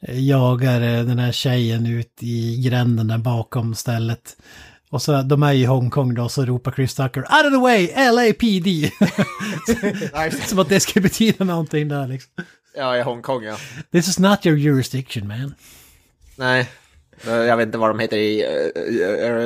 eh, 0.02 0.20
jagar 0.20 0.82
eh, 0.82 1.04
den 1.04 1.20
här 1.20 1.32
tjejen 1.32 1.86
ut 1.86 2.18
i 2.20 2.62
gränden 2.66 3.08
där 3.08 3.18
bakom 3.18 3.76
stället. 3.76 4.38
Och 4.92 5.02
så, 5.02 5.22
de 5.22 5.44
är 5.44 5.54
i 5.54 5.66
Hongkong 5.66 6.14
då, 6.14 6.30
så 6.30 6.46
ropar 6.46 6.72
Chris 6.72 6.96
Tucker 6.96 7.20
Out 7.22 7.46
of 7.46 7.52
the 7.54 7.58
way, 7.62 7.88
LAPD! 8.12 8.92
som 10.48 10.60
att 10.60 10.70
det 10.70 10.80
ska 10.80 11.00
betyda 11.00 11.46
någonting 11.46 11.88
där 11.88 12.08
liksom. 12.08 12.32
Ja, 12.76 12.98
i 12.98 13.02
Hongkong 13.02 13.44
ja. 13.44 13.56
This 13.92 14.08
is 14.08 14.20
not 14.20 14.46
your 14.46 14.58
jurisdiction 14.58 15.28
man. 15.28 15.56
Nej, 16.36 16.60
eh, 16.60 16.66
jag 17.26 17.58
vet 17.58 17.66
inte 17.66 17.78
vad 17.78 17.90
de 17.90 18.00
heter 18.00 18.18
i 18.18 18.46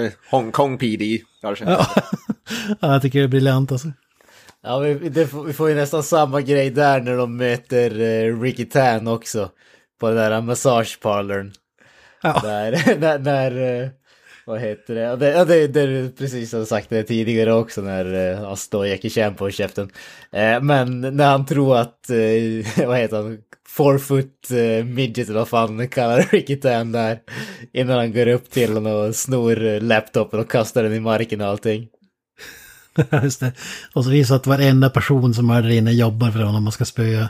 uh, 0.05 0.11
Hongkong 0.31 0.77
PD 0.77 1.19
kanske. 1.41 1.65
Ja, 1.65 1.85
jag 2.79 3.01
tycker 3.01 3.19
det 3.19 3.25
är 3.25 3.27
briljant 3.27 3.71
alltså. 3.71 3.87
Ja, 4.63 4.79
vi, 4.79 4.93
det, 5.09 5.27
får- 5.27 5.43
vi 5.43 5.53
får 5.53 5.69
ju 5.69 5.75
nästan 5.75 6.03
samma 6.03 6.41
grej 6.41 6.69
där 6.69 7.01
när 7.01 7.17
de 7.17 7.37
möter 7.37 7.99
eh, 7.99 8.41
Ricky 8.41 8.65
Tan 8.65 9.07
också. 9.07 9.49
På 9.99 10.07
den 10.09 10.17
där 10.17 10.41
massageparlorn. 10.41 11.51
Ja. 12.23 12.39
Där, 12.43 12.95
när, 12.99 13.19
när 13.19 13.81
eh, 13.83 13.89
vad 14.45 14.59
heter 14.59 14.95
det? 14.95 15.01
Ja, 15.01 15.15
det, 15.15 15.29
ja, 15.29 15.45
det, 15.45 15.67
det 15.67 15.81
är 15.81 16.09
precis 16.17 16.49
som 16.49 16.59
jag 16.59 16.67
sagt 16.67 16.89
det 16.89 17.03
tidigare 17.03 17.53
också 17.53 17.81
när 17.81 18.31
eh, 18.31 18.45
han 18.45 18.57
står 18.57 18.87
Jackie 18.87 19.09
Chan 19.11 19.35
på 19.35 19.49
käften. 19.49 19.89
Eh, 20.31 20.61
men 20.61 21.01
när 21.01 21.27
han 21.31 21.45
tror 21.45 21.77
att, 21.77 22.09
eh, 22.09 22.85
vad 22.87 22.97
heter 22.97 23.17
han, 23.17 23.37
four 23.73 23.97
foot 23.97 24.51
eh, 24.51 24.85
midget 24.85 25.29
eller 25.29 25.39
vad 25.39 25.47
fan 25.47 25.79
han 25.79 25.87
kallar 25.87 26.21
Ricky 26.31 26.55
Tan 26.55 26.91
där. 26.91 27.19
Innan 27.73 27.97
han 27.97 28.13
går 28.13 28.27
upp 28.27 28.51
till 28.51 28.73
honom 28.73 28.93
och 28.93 29.15
snor 29.15 29.65
eh, 29.65 29.81
laptopen 29.81 30.39
och 30.39 30.51
kastar 30.51 30.83
den 30.83 30.93
i 30.93 30.99
marken 30.99 31.41
och 31.41 31.47
allting. 31.47 31.87
Just 33.23 33.39
det. 33.39 33.51
Och 33.93 34.03
så 34.03 34.09
visar 34.09 34.35
att 34.35 34.47
varenda 34.47 34.89
person 34.89 35.33
som 35.33 35.49
är 35.49 35.61
där 35.61 35.69
inne 35.69 35.91
jobbar 35.91 36.31
för 36.31 36.39
honom 36.39 36.67
och 36.67 36.73
ska 36.73 36.85
spöa 36.85 37.29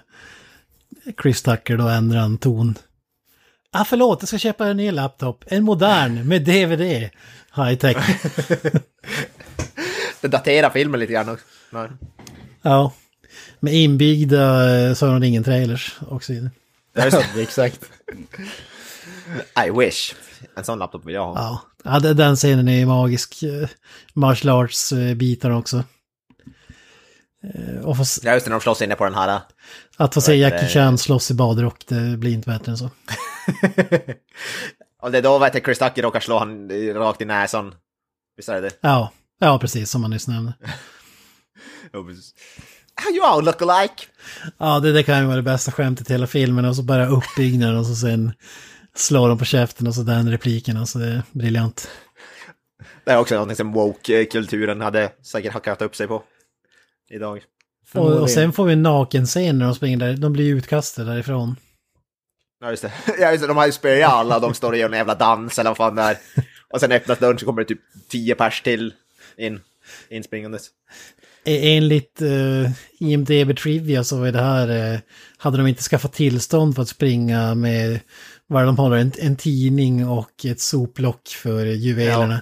Chris 1.21 1.41
Tucker, 1.41 1.77
då 1.77 1.87
ändrar 1.87 2.19
han 2.19 2.37
ton. 2.37 2.75
Ah, 3.71 3.85
förlåt, 3.85 4.21
jag 4.21 4.27
ska 4.27 4.37
köpa 4.37 4.67
en 4.67 4.77
ny 4.77 4.91
laptop. 4.91 5.45
En 5.47 5.63
modern 5.63 6.27
med 6.27 6.41
DVD. 6.41 7.09
High 7.55 7.75
tech. 7.75 7.97
Det 10.21 10.27
daterar 10.27 10.69
filmen 10.69 10.99
lite 10.99 11.13
grann 11.13 11.29
också. 11.29 11.45
Nej. 11.71 11.89
Ja. 12.61 12.93
Med 13.59 13.73
inbyggda 13.73 14.69
eh, 14.87 14.93
Sagan 14.93 15.15
om 15.15 15.21
ringen-trailers 15.21 15.95
också. 16.09 16.33
i 16.33 16.39
det. 16.39 16.51
Ja, 16.93 17.03
just 17.05 17.17
Ja, 17.35 17.41
exakt. 17.41 17.79
det. 19.55 19.65
I 19.67 19.71
wish. 19.79 20.13
En 20.55 20.63
sån 20.63 20.79
laptop 20.79 21.05
vill 21.05 21.13
jag 21.15 21.25
ha. 21.25 21.33
Ja, 21.35 21.61
ja 21.93 21.99
det- 21.99 22.13
den 22.13 22.35
scenen 22.35 22.67
är 22.67 22.77
ju 22.77 22.85
magisk. 22.85 23.43
Eh, 23.43 23.69
Martial 24.13 24.63
arts-bitar 24.65 25.51
också. 25.51 25.83
Eh, 27.43 27.85
Och 27.85 27.97
få, 27.97 28.03
Ja, 28.23 28.33
just 28.33 28.45
det, 28.45 28.49
när 28.49 28.55
de 28.57 28.61
slåss 28.61 28.81
inne 28.81 28.95
på 28.95 29.03
den 29.03 29.15
här. 29.15 29.41
att 29.97 30.13
få 30.13 30.21
se 30.21 30.35
Jackie 30.35 30.61
det? 30.61 30.67
Chan 30.69 30.97
slåss 30.97 31.31
i 31.31 31.33
badrock, 31.33 31.83
det 31.87 32.17
blir 32.17 32.31
inte 32.33 32.49
bättre 32.49 32.71
än 32.71 32.77
så. 32.77 32.89
Och 35.01 35.11
det 35.11 35.17
är 35.17 35.21
då 35.21 35.39
vet 35.39 35.53
jag, 35.53 35.63
Chris 35.65 35.79
Tucker 35.79 36.01
råkar 36.01 36.19
slå 36.19 36.39
han 36.39 36.71
i- 36.71 36.93
rakt 36.93 37.21
i 37.21 37.25
näsan. 37.25 37.75
Visst 38.37 38.49
är 38.49 38.53
det 38.53 38.61
det? 38.61 38.71
Ja, 38.81 39.11
ja 39.39 39.59
precis 39.59 39.89
som 39.89 40.01
man 40.01 40.11
nyss 40.11 40.27
nämnde. 40.27 40.53
Ja, 41.91 42.03
precis. 42.03 42.33
You 43.13 43.25
all 43.25 43.45
look 43.45 43.61
alike? 43.61 44.03
Ja, 44.57 44.79
det, 44.79 44.91
det 44.91 45.03
kan 45.03 45.19
ju 45.19 45.25
vara 45.25 45.35
det 45.35 45.41
bästa 45.41 45.71
skämtet 45.71 46.09
i 46.09 46.13
hela 46.13 46.27
filmen 46.27 46.65
och 46.65 46.75
så 46.75 46.83
bara 46.83 47.07
uppbyggnaden 47.07 47.77
och 47.77 47.85
så 47.85 47.95
sen 47.95 48.33
slår 48.95 49.29
de 49.29 49.37
på 49.37 49.45
käften 49.45 49.87
och 49.87 49.95
så 49.95 50.01
den 50.01 50.31
repliken 50.31 50.77
och 50.77 50.89
så 50.89 50.99
det 50.99 51.07
är 51.07 51.23
briljant. 51.31 51.89
Det 53.05 53.11
är 53.11 53.17
också 53.17 53.35
någonting 53.35 53.55
som 53.55 53.73
woke-kulturen 53.73 54.81
hade 54.81 55.11
säkert 55.23 55.53
hackat 55.53 55.81
upp 55.81 55.95
sig 55.95 56.07
på. 56.07 56.23
Idag. 57.09 57.41
Och, 57.93 58.11
och 58.21 58.29
sen 58.29 58.53
får 58.53 58.65
vi 58.65 58.73
en 58.73 58.83
nakenscen 58.83 59.59
när 59.59 59.65
de 59.65 59.75
springer 59.75 59.97
där, 59.97 60.17
de 60.17 60.33
blir 60.33 60.55
utkastade 60.55 61.11
därifrån. 61.11 61.55
Ja, 62.61 62.69
just 62.69 62.81
det. 62.81 62.91
Ja, 63.19 63.31
just 63.31 63.41
det. 63.41 63.47
De 63.47 63.57
har 63.57 63.65
ju 63.65 63.71
spöat 63.71 64.11
alla, 64.11 64.39
de 64.39 64.53
står 64.53 64.71
och 64.71 64.77
gör 64.77 64.89
en 64.89 64.97
jävla 64.97 65.15
dans 65.15 65.59
eller 65.59 65.69
vad 65.69 65.77
fan 65.77 65.95
det 65.95 66.01
är. 66.01 66.17
Och 66.69 66.79
sen 66.79 66.91
öppnas 66.91 67.19
dörren 67.19 67.39
så 67.39 67.45
kommer 67.45 67.61
det 67.61 67.67
typ 67.67 67.81
tio 68.09 68.35
pers 68.35 68.61
till 68.61 68.93
in. 69.37 69.61
Inspringandes. 70.09 70.67
E- 71.45 71.77
Enligt 71.77 72.21
uh, 72.21 72.69
IMDB 72.99 73.57
Trivia 73.57 74.03
så 74.03 74.23
är 74.23 74.31
det 74.31 74.41
här, 74.41 74.93
eh, 74.93 74.99
hade 75.37 75.57
de 75.57 75.67
inte 75.67 75.83
skaffat 75.83 76.13
tillstånd 76.13 76.75
för 76.75 76.81
att 76.81 76.87
springa 76.87 77.55
med, 77.55 77.99
vad 78.47 78.65
de 78.65 78.77
håller, 78.77 78.97
en, 78.97 79.11
en 79.19 79.35
tidning 79.35 80.07
och 80.07 80.45
ett 80.45 80.59
soplock 80.59 81.27
för 81.27 81.65
juvelerna. 81.65 82.41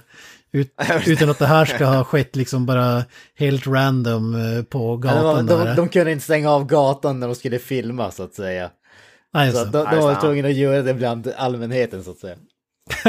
Ut, 0.53 0.73
utan 1.07 1.29
att 1.29 1.39
det 1.39 1.45
här 1.45 1.65
ska 1.65 1.85
ha 1.85 2.03
skett 2.03 2.35
liksom 2.35 2.65
bara 2.65 3.03
helt 3.37 3.67
random 3.67 4.35
eh, 4.35 4.63
på 4.63 4.79
Ja, 5.03 5.13
gatan 5.13 5.45
de, 5.45 5.53
de, 5.57 5.65
där. 5.65 5.75
de 5.75 5.89
kunde 5.89 6.11
inte 6.11 6.23
stänga 6.23 6.49
av 6.51 6.65
gatan 6.65 7.19
när 7.19 7.27
de 7.27 7.35
skulle 7.35 7.59
filma 7.59 8.11
så 8.11 8.23
att 8.23 8.33
säga. 8.33 8.69
Nej, 9.33 9.51
Så 9.51 9.57
så. 9.57 9.63
att 9.63 9.71
de, 9.71 9.77
Ja, 9.77 9.91
de 9.91 9.99
var 10.01 10.11
ja. 10.11 10.21
tvungna 10.21 10.47
att 10.47 10.53
göra 10.55 10.81
det 10.81 10.93
bland 10.93 11.27
allmänheten 11.37 12.03
så 12.03 12.11
att 12.11 12.17
säga. 12.17 12.35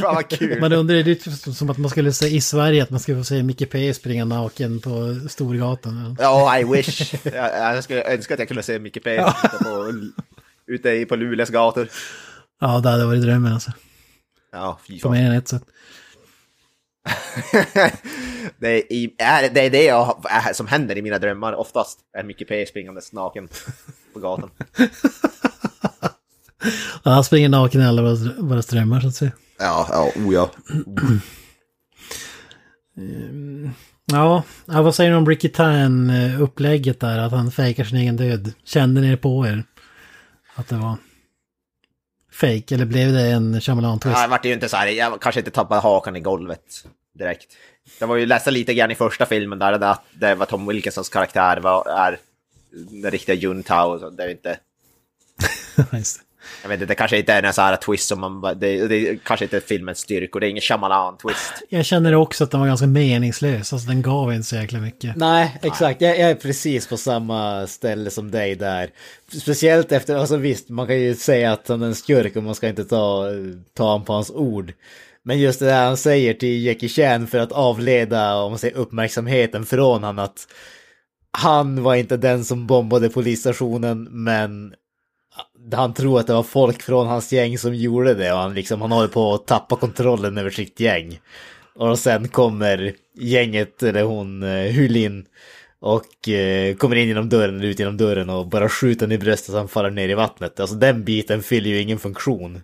Fan 0.00 0.14
vad 0.14 0.28
kul! 0.28 0.60
Man 0.60 0.72
undrar, 0.72 0.94
det 1.02 1.10
är 1.10 1.14
typ 1.14 1.54
som 1.56 1.70
att 1.70 1.78
man 1.78 1.90
skulle 1.90 2.12
säga 2.12 2.36
i 2.36 2.40
Sverige 2.40 2.82
att 2.82 2.90
man 2.90 3.00
skulle 3.00 3.18
få 3.18 3.24
se 3.24 3.42
Micke 3.42 3.70
P 3.70 3.94
springa 3.94 4.24
naken 4.24 4.80
på 4.80 5.20
Storgatan. 5.28 6.16
Ja, 6.20 6.58
I 6.58 6.64
wish. 6.64 7.14
Jag, 7.24 7.74
jag 7.74 7.84
skulle 7.84 8.14
önska 8.14 8.34
att 8.34 8.40
jag 8.40 8.48
kunde 8.48 8.62
se 8.62 8.78
Micke 8.78 9.04
P 9.04 9.14
ute 9.16 9.64
på, 9.64 9.92
ute 10.66 11.06
på 11.06 11.16
Luleås 11.16 11.50
gator. 11.50 11.88
Ja, 12.60 12.80
det 12.80 12.88
hade 12.88 13.06
varit 13.06 13.22
drömmen 13.22 13.52
alltså. 13.52 13.72
Ja, 14.52 14.80
fy 14.88 15.00
På 15.00 15.08
fan. 15.08 15.12
mer 15.12 15.30
än 15.30 15.32
ett 15.32 15.48
sätt. 15.48 15.62
det, 18.58 18.92
är, 18.92 19.54
det 19.54 19.60
är 19.60 19.70
det 19.70 19.84
jag, 19.84 20.22
som 20.52 20.66
händer 20.66 20.98
i 20.98 21.02
mina 21.02 21.18
drömmar 21.18 21.52
oftast. 21.52 21.98
Är 22.18 22.24
Micke 22.24 22.48
P 22.48 22.66
springandes 22.66 23.12
naken 23.12 23.48
på 24.12 24.20
gatan. 24.20 24.50
Ja, 27.02 27.10
han 27.10 27.24
springer 27.24 27.48
naken 27.48 27.80
i 27.80 27.84
alla 27.84 28.02
våra, 28.02 28.32
våra 28.38 28.62
strömmar 28.62 29.00
så 29.00 29.08
att 29.08 29.14
säga. 29.14 29.32
Ja, 29.58 29.88
ja, 29.90 30.12
oh 30.16 30.34
ja. 30.34 30.50
Ja, 34.04 34.42
vad 34.66 34.94
säger 34.94 35.10
du 35.10 35.16
om 35.16 35.28
Ricky 35.28 35.48
Tan-upplägget 35.48 37.00
där? 37.00 37.18
Att 37.18 37.32
han 37.32 37.50
fejkar 37.50 37.84
sin 37.84 37.98
egen 37.98 38.16
död. 38.16 38.52
Kände 38.64 39.00
ni 39.00 39.10
det 39.10 39.16
på 39.16 39.46
er? 39.46 39.64
Att 40.54 40.68
det 40.68 40.76
var 40.76 40.96
fake 42.32 42.74
eller 42.74 42.84
blev 42.84 43.12
det 43.12 43.22
en 43.22 43.60
Shyamalan-twist? 43.60 44.16
Ja, 44.16 44.22
jag 44.22 44.28
vart 44.28 44.44
ju 44.44 44.52
inte 44.52 44.68
så 44.68 44.76
här, 44.76 44.86
jag 44.86 45.20
kanske 45.20 45.40
inte 45.40 45.50
tappade 45.50 45.80
hakan 45.80 46.16
i 46.16 46.20
golvet 46.20 46.84
direkt. 47.18 47.46
Det 47.98 48.06
var 48.06 48.16
ju 48.16 48.26
läsa 48.26 48.50
lite 48.50 48.74
grann 48.74 48.90
i 48.90 48.94
första 48.94 49.26
filmen 49.26 49.58
där, 49.58 49.78
där 49.78 49.90
att 49.90 50.04
det 50.12 50.34
var 50.34 50.46
Tom 50.46 50.66
Wilkinsons 50.66 51.08
karaktär 51.08 51.56
var, 51.56 51.88
är 51.88 52.18
den 53.02 53.10
riktiga 53.10 53.34
Juntao. 53.34 54.10
Det 54.10 54.22
är 54.22 54.28
inte, 54.28 54.58
Just 55.92 56.18
det. 56.18 56.31
Jag 56.62 56.68
vet 56.68 56.76
inte, 56.76 56.86
det 56.86 56.94
kanske 56.94 57.18
inte 57.18 57.32
är 57.32 57.42
en 57.42 57.52
sån 57.52 57.64
här 57.64 57.76
twist 57.76 58.08
som 58.08 58.20
man, 58.20 58.40
det, 58.58 58.86
det 58.86 59.24
kanske 59.24 59.44
inte 59.44 59.56
är 59.56 59.60
filmens 59.60 59.98
styrkor, 59.98 60.40
det 60.40 60.46
är 60.46 60.50
ingen 60.50 60.60
Shyamalan-twist. 60.60 61.52
Jag 61.68 61.84
känner 61.84 62.14
också 62.14 62.44
att 62.44 62.50
den 62.50 62.60
var 62.60 62.66
ganska 62.66 62.86
meningslös. 62.86 63.72
Alltså 63.72 63.88
den 63.88 64.02
gav 64.02 64.32
inte 64.32 64.48
så 64.48 64.56
jäkla 64.56 64.78
mycket. 64.80 65.16
Nej, 65.16 65.58
exakt. 65.62 66.00
Jag, 66.00 66.18
jag 66.18 66.30
är 66.30 66.34
precis 66.34 66.86
på 66.86 66.96
samma 66.96 67.66
ställe 67.66 68.10
som 68.10 68.30
dig 68.30 68.54
där. 68.54 68.90
Speciellt 69.40 69.92
efter, 69.92 70.16
alltså 70.16 70.36
visst, 70.36 70.68
man 70.68 70.86
kan 70.86 71.00
ju 71.00 71.14
säga 71.14 71.52
att 71.52 71.68
han 71.68 71.82
är 71.82 71.86
en 71.86 71.94
skurk 71.94 72.36
och 72.36 72.42
man 72.42 72.54
ska 72.54 72.68
inte 72.68 72.84
ta, 72.84 73.26
ta 73.76 73.84
honom 73.84 74.04
på 74.04 74.12
hans 74.12 74.30
ord. 74.30 74.72
Men 75.24 75.38
just 75.38 75.60
det 75.60 75.66
där 75.66 75.84
han 75.84 75.96
säger 75.96 76.34
till 76.34 76.64
Jackie 76.64 76.88
Chan 76.88 77.26
för 77.26 77.38
att 77.38 77.52
avleda, 77.52 78.34
om 78.36 78.52
man 78.52 78.58
säger 78.58 78.76
uppmärksamheten 78.76 79.66
från 79.66 80.02
han 80.02 80.18
att 80.18 80.46
han 81.38 81.82
var 81.82 81.94
inte 81.94 82.16
den 82.16 82.44
som 82.44 82.66
bombade 82.66 83.08
polisstationen, 83.08 84.08
men 84.10 84.74
han 85.72 85.94
tror 85.94 86.20
att 86.20 86.26
det 86.26 86.32
var 86.32 86.42
folk 86.42 86.82
från 86.82 87.06
hans 87.06 87.32
gäng 87.32 87.58
som 87.58 87.74
gjorde 87.74 88.14
det 88.14 88.32
och 88.32 88.38
han 88.38 88.54
liksom, 88.54 88.80
han 88.80 88.92
håller 88.92 89.08
på 89.08 89.34
att 89.34 89.46
tappa 89.46 89.76
kontrollen 89.76 90.38
över 90.38 90.50
sitt 90.50 90.80
gäng. 90.80 91.20
Och 91.74 91.98
sen 91.98 92.28
kommer 92.28 92.92
gänget, 93.18 93.82
eller 93.82 94.02
hon, 94.02 94.42
eh, 94.42 94.72
Hulin, 94.72 95.24
och 95.80 96.28
eh, 96.28 96.76
kommer 96.76 96.96
in 96.96 97.08
genom 97.08 97.28
dörren 97.28 97.56
eller 97.56 97.68
ut 97.68 97.78
genom 97.78 97.96
dörren 97.96 98.30
och 98.30 98.48
bara 98.48 98.68
skjuter 98.68 99.06
den 99.06 99.12
i 99.12 99.18
bröstet 99.18 99.50
så 99.50 99.56
han 99.56 99.68
faller 99.68 99.90
ner 99.90 100.08
i 100.08 100.14
vattnet. 100.14 100.60
Alltså 100.60 100.76
den 100.76 101.04
biten 101.04 101.42
fyller 101.42 101.70
ju 101.70 101.80
ingen 101.80 101.98
funktion. 101.98 102.62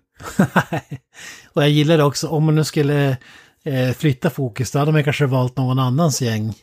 Och 1.53 1.63
jag 1.63 1.71
gillar 1.71 1.99
också, 1.99 2.29
om 2.29 2.45
man 2.45 2.55
nu 2.55 2.65
skulle 2.65 3.17
eh, 3.65 3.91
flytta 3.97 4.31
fokus, 4.31 4.71
då 4.71 4.79
hade 4.79 4.93
man 4.93 5.05
kanske 5.05 5.27
valt 5.27 5.57
någon 5.57 5.79
annans 5.79 6.23
gäng. 6.23 6.55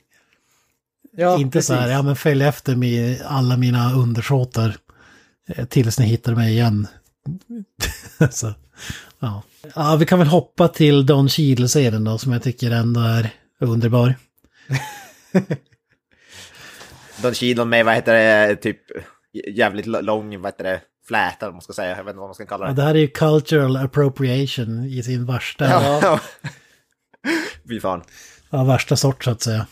Ja, 1.18 1.40
inte 1.40 1.62
så 1.62 1.74
här, 1.74 1.90
ja 1.90 2.02
men 2.02 2.16
följ 2.16 2.44
efter 2.44 2.76
med 2.76 3.22
alla 3.26 3.58
mina 3.58 3.94
undersåtar 3.94 4.68
eh, 4.70 4.76
tills 5.70 6.00
ni 6.00 6.06
hittar 6.06 6.36
mig 6.36 6.52
igen. 6.54 6.88
så, 8.32 8.54
ja. 9.20 9.44
ja, 9.76 9.96
vi 10.00 10.06
kan 10.06 10.20
väl 10.20 10.28
hoppa 10.28 10.68
till 10.68 11.06
Don 11.06 11.30
Cheadle-serien 11.30 12.04
då, 12.04 12.18
som 12.18 12.32
jag 12.32 12.44
tycker 12.44 12.72
ändå 12.72 13.02
är 13.02 13.30
underbar. 13.60 14.16
Don 17.22 17.34
Cheadle 17.34 17.66
med, 17.66 17.86
vad 17.86 17.96
heter 17.96 18.14
det, 18.14 18.56
typ 18.56 18.80
jävligt 19.48 19.86
lång, 19.86 20.42
vad 20.42 20.52
heter 20.54 20.64
det, 20.64 20.82
fläta, 21.08 21.52
man 21.52 21.62
ska 21.62 21.74
säga, 21.74 21.90
jag 21.98 22.04
vet 22.04 22.08
inte 22.12 22.20
vad 22.20 22.28
man 22.28 22.36
ska 22.36 22.46
kalla 22.46 22.66
Ja, 22.66 22.70
det. 22.70 22.76
det 22.76 22.82
här 22.82 22.96
är 22.96 23.00
ju 23.00 23.08
cultural 23.08 23.78
appropriation 23.78 24.86
i 24.86 25.04
sin 25.04 25.26
värsta, 25.26 25.66
ja. 25.70 26.00
Ja. 26.02 26.20
Fy 27.70 27.80
fan. 27.80 28.04
värsta 28.50 28.96
sort 28.96 29.24
så 29.24 29.32
att 29.32 29.42
säga. 29.42 29.68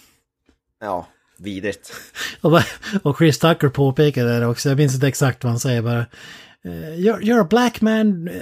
Ja, 0.80 1.08
vidrigt. 1.44 1.94
Och, 3.04 3.18
Chris 3.18 3.40
Tucker 3.40 3.70
påpekar 3.70 4.26
det 4.26 4.46
också, 4.48 4.70
jag 4.70 4.78
minns 4.78 4.94
inte 4.96 5.08
exakt 5.08 5.44
vad 5.44 5.52
han 5.52 5.60
säger 5.60 5.82
bara. 5.82 6.00
eh, 6.00 6.72
you're, 6.98 7.20
you're 7.20 7.42
a 7.42 7.48
black 7.50 7.82
man 7.82 8.28
eh, 8.28 8.34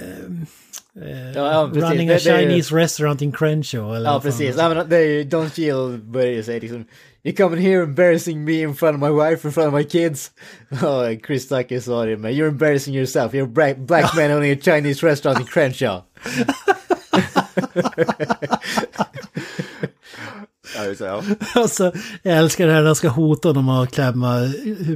Ja, 1.34 1.52
ja, 1.52 1.70
running 1.74 2.10
a 2.10 2.12
är 2.12 2.18
ju- 2.18 2.48
Chinese 2.48 2.74
restaurant 2.76 3.22
in 3.22 3.32
Crenshaw. 3.32 3.96
Eller 3.96 4.10
Ja, 4.10 4.20
precis. 4.20 4.56
Nej, 4.56 4.74
men 4.74 4.88
det 4.88 4.96
är 4.96 5.06
ju, 5.06 5.24
Don 5.24 5.50
Cheadle 5.50 5.98
börjar 5.98 6.32
ju 6.32 6.42
säga 6.42 6.60
liksom 6.60 6.84
You 7.24 7.36
coming 7.36 7.60
here 7.60 7.82
embarrassing 7.82 8.44
me 8.44 8.52
in 8.62 8.74
front 8.74 8.94
of 8.94 9.00
my 9.10 9.10
wife, 9.24 9.48
in 9.48 9.52
front 9.52 9.68
of 9.68 9.74
my 9.74 9.84
kids. 9.84 10.30
Och 10.70 11.26
Chris 11.26 11.48
Tucker 11.48 11.80
sa 11.80 12.04
det 12.04 12.16
med 12.16 12.32
You're 12.34 12.48
embarrassing 12.48 12.94
yourself, 12.94 13.32
you're 13.32 13.44
a 13.44 13.46
black, 13.46 13.76
black 13.76 14.16
man 14.16 14.30
owning 14.30 14.52
a 14.52 14.56
Chinese 14.62 15.06
restaurant 15.06 15.40
in 15.40 15.46
Crenshaw. 15.46 16.02
Ja, 20.74 20.84
just 20.84 21.00
det, 21.00 21.06
ja. 21.06 21.22
Alltså, 21.54 21.92
jag 22.22 22.38
älskar 22.38 22.66
det 22.66 22.72
här 22.72 22.80
när 22.80 22.86
han 22.86 22.96
ska 22.96 23.08
hota 23.08 23.48
honom 23.48 23.68
och 23.68 23.92
klämma 23.92 24.52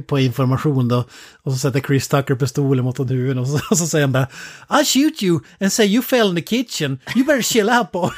på 0.07 0.19
information 0.19 0.87
då. 0.87 1.03
Och 1.43 1.51
så 1.51 1.57
sätter 1.57 1.79
Chris 1.79 2.07
Tucker 2.07 2.35
pistolen 2.35 2.85
mot 2.85 2.97
honom 2.97 3.15
huvudet 3.15 3.41
och 3.41 3.47
så, 3.47 3.59
och 3.71 3.77
så 3.77 3.87
säger 3.87 4.03
han 4.03 4.11
bara 4.11 4.27
I'll 4.67 4.85
shoot 4.85 5.23
you 5.23 5.39
and 5.59 5.73
say 5.73 5.85
you 5.85 6.01
fell 6.01 6.29
in 6.29 6.35
the 6.35 6.41
kitchen. 6.41 6.99
You 7.15 7.25
better 7.25 7.41
chill 7.41 7.69
out 7.69 7.91
boy. 7.91 8.11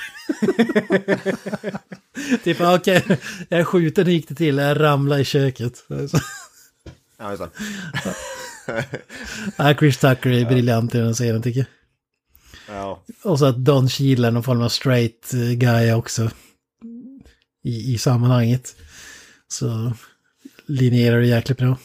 typ, 2.43 2.61
okej, 2.61 3.03
jag 3.49 3.67
skjuter, 3.67 4.05
gick 4.05 4.27
det 4.27 4.35
till? 4.35 4.57
Jag 4.57 4.79
ramlade 4.79 5.21
i 5.21 5.25
köket. 5.25 5.73
ja 7.19 7.29
just 7.29 7.43
det. 7.43 7.49
Ja, 9.55 9.73
Chris 9.79 9.97
Tucker 9.97 10.29
är 10.29 10.45
briljant 10.45 10.95
i 10.95 10.97
den 10.97 11.13
scenen 11.13 11.41
tycker 11.41 11.59
jag. 11.59 11.67
Ja. 12.75 13.03
Och 13.23 13.39
så 13.39 13.45
att 13.45 13.57
Don 13.57 13.89
Cheadle 13.89 14.27
är 14.27 14.31
någon 14.31 14.43
form 14.43 14.61
av 14.61 14.69
straight 14.69 15.33
eh, 15.33 15.39
guy 15.39 15.91
också. 15.91 16.29
I, 17.63 17.93
i 17.93 17.97
sammanhanget. 17.97 18.75
Så 19.47 19.93
linjerar 20.65 21.19
det 21.19 21.27
jäkligt 21.27 21.57
bra. 21.57 21.77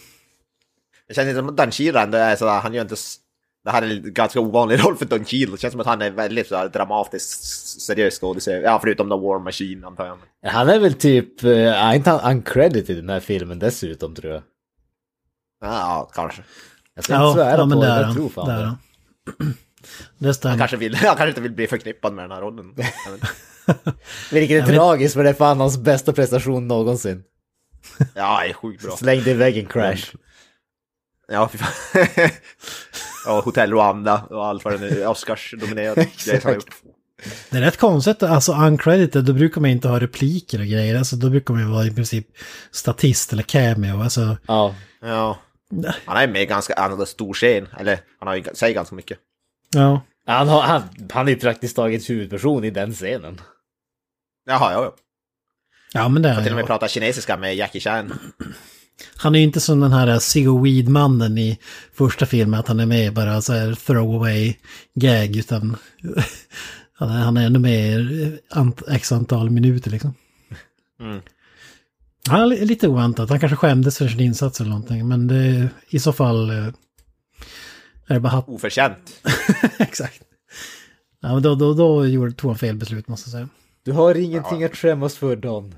Det 1.08 1.14
känns 1.14 1.28
inte 1.28 1.38
som 1.38 1.58
att 1.58 1.74
Cheadle 1.74 2.00
ändå 2.00 2.18
är 2.18 2.36
sådär, 2.36 2.60
han 2.60 2.74
gör 2.74 2.82
inte... 2.82 2.96
Det 3.64 3.70
här 3.70 3.82
är 3.82 3.90
en 3.90 4.12
ganska 4.12 4.40
ovanlig 4.40 4.84
roll 4.84 4.96
för 4.96 5.04
Don 5.04 5.24
Cheadle. 5.24 5.54
Det 5.54 5.60
känns 5.60 5.72
som 5.72 5.80
att 5.80 5.86
han 5.86 6.02
är 6.02 6.10
väldigt 6.10 6.46
sådär 6.46 6.68
dramatisk, 6.68 7.28
seriös 7.80 8.20
skådespelare. 8.20 8.62
Ja, 8.62 8.78
förutom 8.82 9.08
The 9.08 9.16
War 9.16 9.38
Machine 9.38 9.84
antar 9.84 10.06
jag. 10.06 10.50
Han 10.50 10.68
är 10.68 10.78
väl 10.78 10.94
typ, 10.94 11.44
uh, 11.44 11.50
är 11.58 11.94
inte 11.94 12.10
han 12.10 12.36
uncredited 12.36 12.90
i 12.90 13.00
den 13.00 13.10
här 13.10 13.20
filmen 13.20 13.58
dessutom 13.58 14.14
tror 14.14 14.32
jag? 14.32 14.42
Ja, 15.60 16.10
kanske. 16.14 16.42
Jag 16.94 17.04
ska 17.04 17.14
inte 17.14 17.34
svära 17.34 17.50
ja, 17.50 17.56
på 17.56 17.66
men 17.66 17.80
det, 17.80 17.86
det 17.86 17.92
är 17.92 17.98
jag 17.98 18.06
han. 18.06 18.14
tror 18.14 18.28
fan 18.28 18.48
Det 18.48 18.54
är 18.54 18.58
det. 18.58 18.76
han. 20.48 20.58
Kanske, 20.58 20.76
vill, 20.76 20.94
han 20.96 21.06
kanske 21.06 21.28
inte 21.28 21.40
vill 21.40 21.52
bli 21.52 21.66
förknippad 21.66 22.14
med 22.14 22.24
den 22.24 22.30
här 22.30 22.40
rollen. 22.40 22.74
Vilket 24.32 24.54
är 24.54 24.58
Jag 24.58 24.66
vet- 24.66 24.76
tragiskt 24.76 25.14
för 25.14 25.24
det 25.24 25.30
är 25.30 25.34
fan 25.34 25.60
hans 25.60 25.78
bästa 25.78 26.12
prestation 26.12 26.68
någonsin. 26.68 27.22
Ja, 28.14 28.40
det 28.44 28.48
är 28.48 28.52
sjukt 28.52 28.82
bra. 28.82 28.96
Slängde 28.96 29.30
i 29.30 29.34
väggen 29.34 29.66
crash. 29.66 30.04
Ja, 31.28 31.48
fy 31.52 31.58
fan. 31.58 32.06
ja, 33.26 33.40
Hotell 33.44 33.70
Rwanda 33.72 34.26
och 34.30 34.46
allt 34.46 34.64
vad 34.64 34.74
det 34.74 34.78
nu 34.80 35.02
är. 35.02 35.04
Gjort. 36.54 36.70
Det 37.50 37.56
är 37.58 37.60
rätt 37.60 37.76
konstigt, 37.78 38.22
alltså 38.22 38.52
uncredited, 38.52 39.24
då 39.24 39.32
brukar 39.32 39.60
man 39.60 39.70
inte 39.70 39.88
ha 39.88 40.00
repliker 40.00 40.58
och 40.60 40.66
grejer. 40.66 40.98
Alltså 40.98 41.16
då 41.16 41.30
brukar 41.30 41.54
man 41.54 41.62
ju 41.62 41.68
vara 41.68 41.84
i 41.86 41.90
princip 41.94 42.26
statist 42.70 43.32
eller 43.32 43.42
cameo. 43.42 44.02
Alltså, 44.02 44.36
Ja. 44.46 44.74
Ja. 45.02 45.38
Han 46.04 46.16
är 46.16 46.28
med 46.28 46.48
ganska, 46.48 46.74
han 46.76 46.98
har 46.98 47.04
stor 47.04 47.34
scen. 47.34 47.68
Eller, 47.80 47.98
han 48.18 48.28
har 48.28 48.34
ju, 48.34 48.44
säger 48.54 48.74
ganska 48.74 48.94
mycket. 48.96 49.18
ja. 49.74 50.00
Han, 50.26 50.48
har, 50.48 50.62
han, 50.62 50.82
han 51.10 51.26
är 51.28 51.32
ju 51.32 51.38
praktiskt 51.38 51.76
taget 51.76 52.10
huvudperson 52.10 52.64
i 52.64 52.70
den 52.70 52.92
scenen. 52.92 53.40
Jaha, 54.46 54.72
ja, 54.72 54.84
ja. 54.84 54.94
Ja 55.92 56.08
men 56.08 56.22
det 56.22 56.28
är 56.28 56.42
Till 56.42 56.52
och 56.52 56.56
med 56.56 56.66
prata 56.66 56.88
kinesiska 56.88 57.36
med 57.36 57.56
Jackie 57.56 57.80
Chan. 57.80 58.18
Han 59.16 59.34
är 59.34 59.38
ju 59.38 59.44
inte 59.44 59.60
som 59.60 59.80
den 59.80 59.92
här 59.92 60.18
Siggo 60.18 60.62
Weed-mannen 60.64 61.38
i 61.38 61.58
första 61.94 62.26
filmen, 62.26 62.60
att 62.60 62.68
han 62.68 62.80
är 62.80 62.86
med 62.86 63.12
bara 63.14 63.42
så 63.42 63.52
här 63.52 63.74
throwaway 63.74 64.54
gag, 64.94 65.36
utan 65.36 65.76
han 66.94 67.36
är, 67.36 67.46
ännu 67.46 67.58
mer 67.58 68.38
ant, 68.50 68.82
x 68.88 69.12
antal 69.12 69.50
minuter 69.50 69.90
liksom. 69.90 70.14
Mm. 71.00 71.20
Han 72.28 72.40
är 72.40 72.46
li- 72.46 72.64
lite 72.64 72.88
oväntat, 72.88 73.30
han 73.30 73.40
kanske 73.40 73.56
skämdes 73.56 73.98
för 73.98 74.08
sin 74.08 74.20
insats 74.20 74.60
eller 74.60 74.70
någonting, 74.70 75.08
men 75.08 75.26
det, 75.26 75.68
i 75.88 75.98
så 75.98 76.12
fall 76.12 76.50
eh, 76.50 76.66
är 78.06 78.14
det 78.14 78.20
bara 78.20 78.28
hatt. 78.28 78.48
Oförtjänt. 78.48 79.20
Exakt. 79.78 80.22
Ja, 81.20 81.32
men 81.32 81.42
då, 81.42 81.54
då, 81.54 81.74
då 81.74 82.06
gjorde, 82.06 82.32
tog 82.32 82.50
han 82.50 82.58
fel 82.58 82.76
beslut 82.76 83.08
måste 83.08 83.28
jag 83.28 83.32
säga. 83.32 83.48
Du 83.84 83.92
har 83.92 84.14
ingenting 84.14 84.64
att 84.64 84.76
skämmas 84.76 85.16
för 85.16 85.36
Don. 85.36 85.74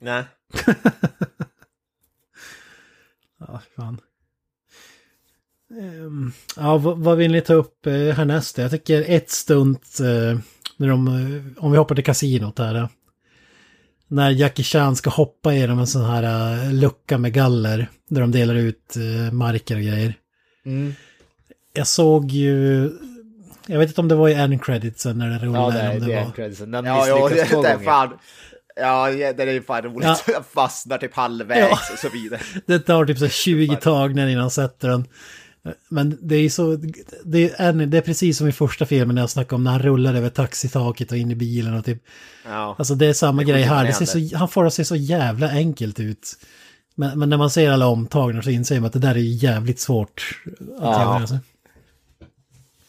Nej. 0.00 0.24
Ja, 3.38 3.60
fan. 3.76 4.00
Ehm, 5.80 6.32
ja, 6.56 6.78
vad, 6.78 6.98
vad 6.98 7.16
vill 7.18 7.32
ni 7.32 7.40
ta 7.40 7.54
upp 7.54 7.86
eh, 7.86 7.92
härnäst? 7.92 8.58
Jag 8.58 8.70
tycker 8.70 9.04
ett 9.08 9.30
stunt, 9.30 10.00
eh, 10.00 10.38
när 10.76 10.88
de, 10.88 11.08
eh, 11.08 11.64
om 11.64 11.72
vi 11.72 11.78
hoppar 11.78 11.94
till 11.94 12.04
kasinot 12.04 12.58
här. 12.58 12.74
eh, 12.74 12.88
när 14.08 14.30
Jackie 14.30 14.64
Chan 14.64 14.96
ska 14.96 15.10
hoppa 15.10 15.54
genom 15.54 15.78
en 15.78 15.86
sån 15.86 16.04
här 16.04 16.22
eh, 16.66 16.72
lucka 16.72 17.18
med 17.18 17.32
galler. 17.32 17.88
Där 18.08 18.20
de 18.20 18.30
delar 18.32 18.54
ut 18.54 18.94
marker 19.32 19.76
och 19.76 19.82
grejer. 19.82 20.14
Mm. 20.64 20.92
Jag 21.72 21.86
såg 21.86 22.30
ju, 22.30 22.90
jag 23.70 23.78
vet 23.78 23.88
inte 23.88 24.00
om 24.00 24.08
det 24.08 24.14
var 24.14 24.28
i 24.28 24.34
end 24.34 24.64
creditsen 24.64 25.18
när 25.18 25.26
det 25.28 25.34
Ja, 25.34 25.40
rullade. 25.42 25.72
det 25.72 25.80
eller 25.82 25.90
är, 25.92 26.00
om 26.00 26.06
det 26.06 26.12
är 26.14 26.18
var. 26.20 26.26
en 26.26 26.32
creditsen. 26.32 26.70
Den 26.70 26.84
Ja, 26.84 27.06
ja, 27.08 27.14
misslyckas 27.28 27.48
det, 27.48 27.54
två 27.54 27.62
det 27.62 27.68
är 27.68 27.78
fan... 27.78 28.10
Ja, 28.76 29.10
ja, 29.10 29.32
det 29.32 29.42
är 29.42 29.52
ju 29.52 29.62
fan 29.62 29.82
roligt. 29.82 30.04
Ja. 30.06 30.16
Jag 30.26 30.46
fastnar 30.54 30.98
typ 30.98 31.14
halvvägs 31.16 31.60
Ja. 31.70 31.78
och 31.92 31.98
så 31.98 32.08
vidare. 32.08 32.40
Det 32.66 32.78
tar 32.78 33.04
typ 33.06 33.18
så 33.18 33.24
här 33.24 33.30
20 33.32 33.76
tagningar 33.76 34.28
innan 34.28 34.40
han 34.40 34.50
sätter 34.50 34.88
den. 34.88 35.04
Men 35.88 36.18
det 36.22 36.36
är 36.36 36.48
så, 36.50 36.76
det 37.24 37.60
är, 37.60 37.72
det 37.86 37.98
är 37.98 38.02
precis 38.02 38.38
som 38.38 38.48
i 38.48 38.52
första 38.52 38.86
filmen 38.86 39.14
när 39.14 39.22
jag 39.22 39.30
snackade 39.30 39.54
om 39.54 39.64
när 39.64 39.70
han 39.70 39.82
rullar 39.82 40.14
över 40.14 40.28
taxitaket 40.28 41.10
och 41.12 41.16
in 41.18 41.30
i 41.30 41.34
bilen 41.34 41.74
och 41.74 41.84
typ. 41.84 42.02
Ja. 42.46 42.74
Alltså 42.78 42.94
det 42.94 43.06
är 43.06 43.12
samma 43.12 43.42
Det 43.42 43.50
grej 43.52 43.62
här, 43.62 43.84
det 43.86 43.92
ser 43.92 44.04
så, 44.28 44.36
han 44.36 44.48
får 44.48 44.62
det 44.62 44.66
att 44.68 44.74
se 44.74 44.84
så 44.84 44.96
jävla 44.96 45.48
enkelt 45.50 46.00
ut. 46.00 46.32
Men, 46.94 47.18
men 47.18 47.28
när 47.30 47.36
man 47.36 47.50
ser 47.50 47.70
alla 47.70 47.86
omtagningar 47.86 48.42
så 48.42 48.50
inser 48.50 48.80
man 48.80 48.86
att 48.86 48.92
det 48.92 48.98
där 48.98 49.14
är 49.14 49.18
ju 49.18 49.34
jävligt 49.34 49.80
svårt 49.80 50.42
att 50.46 50.66
Ja. 50.80 50.92
göra. 51.02 51.04
Alltså. 51.14 51.38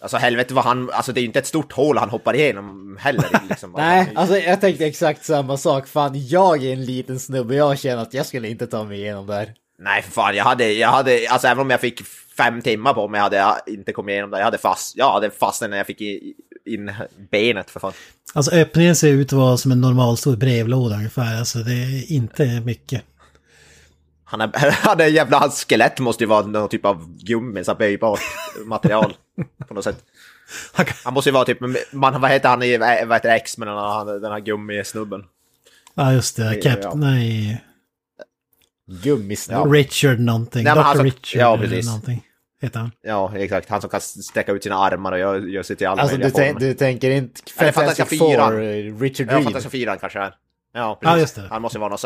Alltså 0.01 0.17
helvete 0.17 0.53
vad 0.53 0.63
han... 0.63 0.89
Alltså 0.93 1.13
det 1.13 1.19
är 1.19 1.21
ju 1.21 1.27
inte 1.27 1.39
ett 1.39 1.47
stort 1.47 1.71
hål 1.71 1.97
han 1.97 2.09
hoppar 2.09 2.35
igenom 2.35 2.97
heller. 2.99 3.25
Liksom. 3.49 3.73
Nej, 3.77 4.11
alltså 4.15 4.37
jag 4.37 4.61
tänkte 4.61 4.85
exakt 4.85 5.25
samma 5.25 5.57
sak. 5.57 5.87
Fan, 5.87 6.27
jag 6.27 6.63
är 6.63 6.73
en 6.73 6.85
liten 6.85 7.19
snubbe. 7.19 7.55
Jag 7.55 7.79
känner 7.79 8.01
att 8.01 8.13
jag 8.13 8.25
skulle 8.25 8.47
inte 8.49 8.67
ta 8.67 8.83
mig 8.83 8.99
igenom 8.99 9.27
där. 9.27 9.53
Nej 9.79 10.01
för 10.01 10.11
fan, 10.11 10.35
jag 10.35 10.43
hade, 10.43 10.71
jag 10.73 10.89
hade, 10.89 11.27
alltså 11.29 11.47
även 11.47 11.61
om 11.61 11.69
jag 11.69 11.81
fick 11.81 12.01
fem 12.37 12.61
timmar 12.61 12.93
på 12.93 13.07
mig 13.07 13.21
hade 13.21 13.37
jag 13.37 13.55
inte 13.67 13.91
kommit 13.93 14.13
igenom 14.13 14.31
det. 14.31 14.37
Jag 14.37 14.45
hade 14.45 14.57
fast, 14.57 14.97
jag 14.97 15.11
hade 15.11 15.29
fastnat 15.31 15.69
när 15.69 15.77
jag 15.77 15.87
fick 15.87 16.01
i- 16.01 16.33
in 16.65 16.91
benet 17.31 17.69
för 17.69 17.79
fan. 17.79 17.93
alltså 18.33 18.51
öppningen 18.51 18.95
ser 18.95 19.07
ut 19.07 19.27
att 19.27 19.39
vara 19.39 19.57
som 19.57 19.71
en 19.71 19.81
normal 19.81 20.17
stor 20.17 20.35
brevlåda 20.35 20.95
ungefär. 20.95 21.39
Alltså 21.39 21.59
det 21.59 21.73
är 21.73 22.11
inte 22.11 22.45
mycket. 22.65 23.01
Han, 24.31 24.41
är, 24.41 24.51
han 24.87 24.99
är 24.99 25.05
jävla, 25.05 25.39
hans 25.39 25.65
skelett 25.69 25.99
måste 25.99 26.23
ju 26.23 26.27
vara 26.27 26.45
någon 26.45 26.69
typ 26.69 26.85
av 26.85 27.17
gummi, 27.17 27.63
så 27.63 27.75
böjbart 27.75 28.19
material 28.65 29.13
på 29.67 29.73
något 29.73 29.83
sätt. 29.83 30.05
Han 30.73 30.85
kan- 30.85 30.95
Han 31.03 31.13
måste 31.13 31.29
ju 31.29 31.33
vara 31.33 31.45
typ, 31.45 31.57
man, 31.91 32.21
vad 32.21 32.31
heter 32.31 32.49
han 32.49 32.63
i, 32.63 32.77
vad 32.77 32.89
heter 33.13 33.35
X-Men, 33.35 33.67
den 34.21 34.31
här 34.31 34.39
gummisnubben? 34.39 35.23
Ja 35.95 36.13
just 36.13 36.35
det, 36.37 36.55
Ja. 36.55 36.75
Cap, 36.75 36.93
nej, 36.95 37.63
Gummisnopp. 39.03 39.71
Richard 39.73 40.19
någonting. 40.19 40.63
Nej, 40.63 40.73
Dr. 40.75 40.79
alltså- 40.81 41.03
Richard 41.03 41.41
ja, 41.41 41.57
precis. 41.57 41.85
någonting. 41.85 42.23
Heter 42.61 42.79
han. 42.79 42.91
Ja, 43.01 43.31
exakt. 43.37 43.69
Han 43.69 43.81
som 43.81 43.89
kan 43.89 44.01
sträcka 44.01 44.51
ut 44.51 44.63
sina 44.63 44.75
armar 44.75 45.11
och 45.11 45.19
gör, 45.19 45.39
gör 45.39 45.63
sig 45.63 45.75
till 45.75 45.87
alla 45.87 46.01
Alltså 46.01 46.17
du, 46.17 46.23
möjliga 46.23 46.43
tän- 46.43 46.53
former. 46.53 46.67
du 46.67 46.73
tänker 46.73 47.11
inte 47.11 47.41
Ja, 47.45 47.51
Fantastic 47.71 47.75
Fantastiska 47.75 48.05
fyran. 48.25 48.51
Four, 48.51 48.61
eh, 48.61 48.99
Richard 48.99 49.27
Ja, 49.27 49.33
Reed. 49.35 49.43
Fantastiska 49.43 49.69
fyran 49.69 49.97
kanske 49.99 50.19
är. 50.19 50.33
Ja, 50.73 50.99
precis. 51.01 51.37
Ja. 51.37 51.43
Han 51.49 51.61
måste 51.61 51.79
vara 51.79 51.89
någon. 51.89 51.97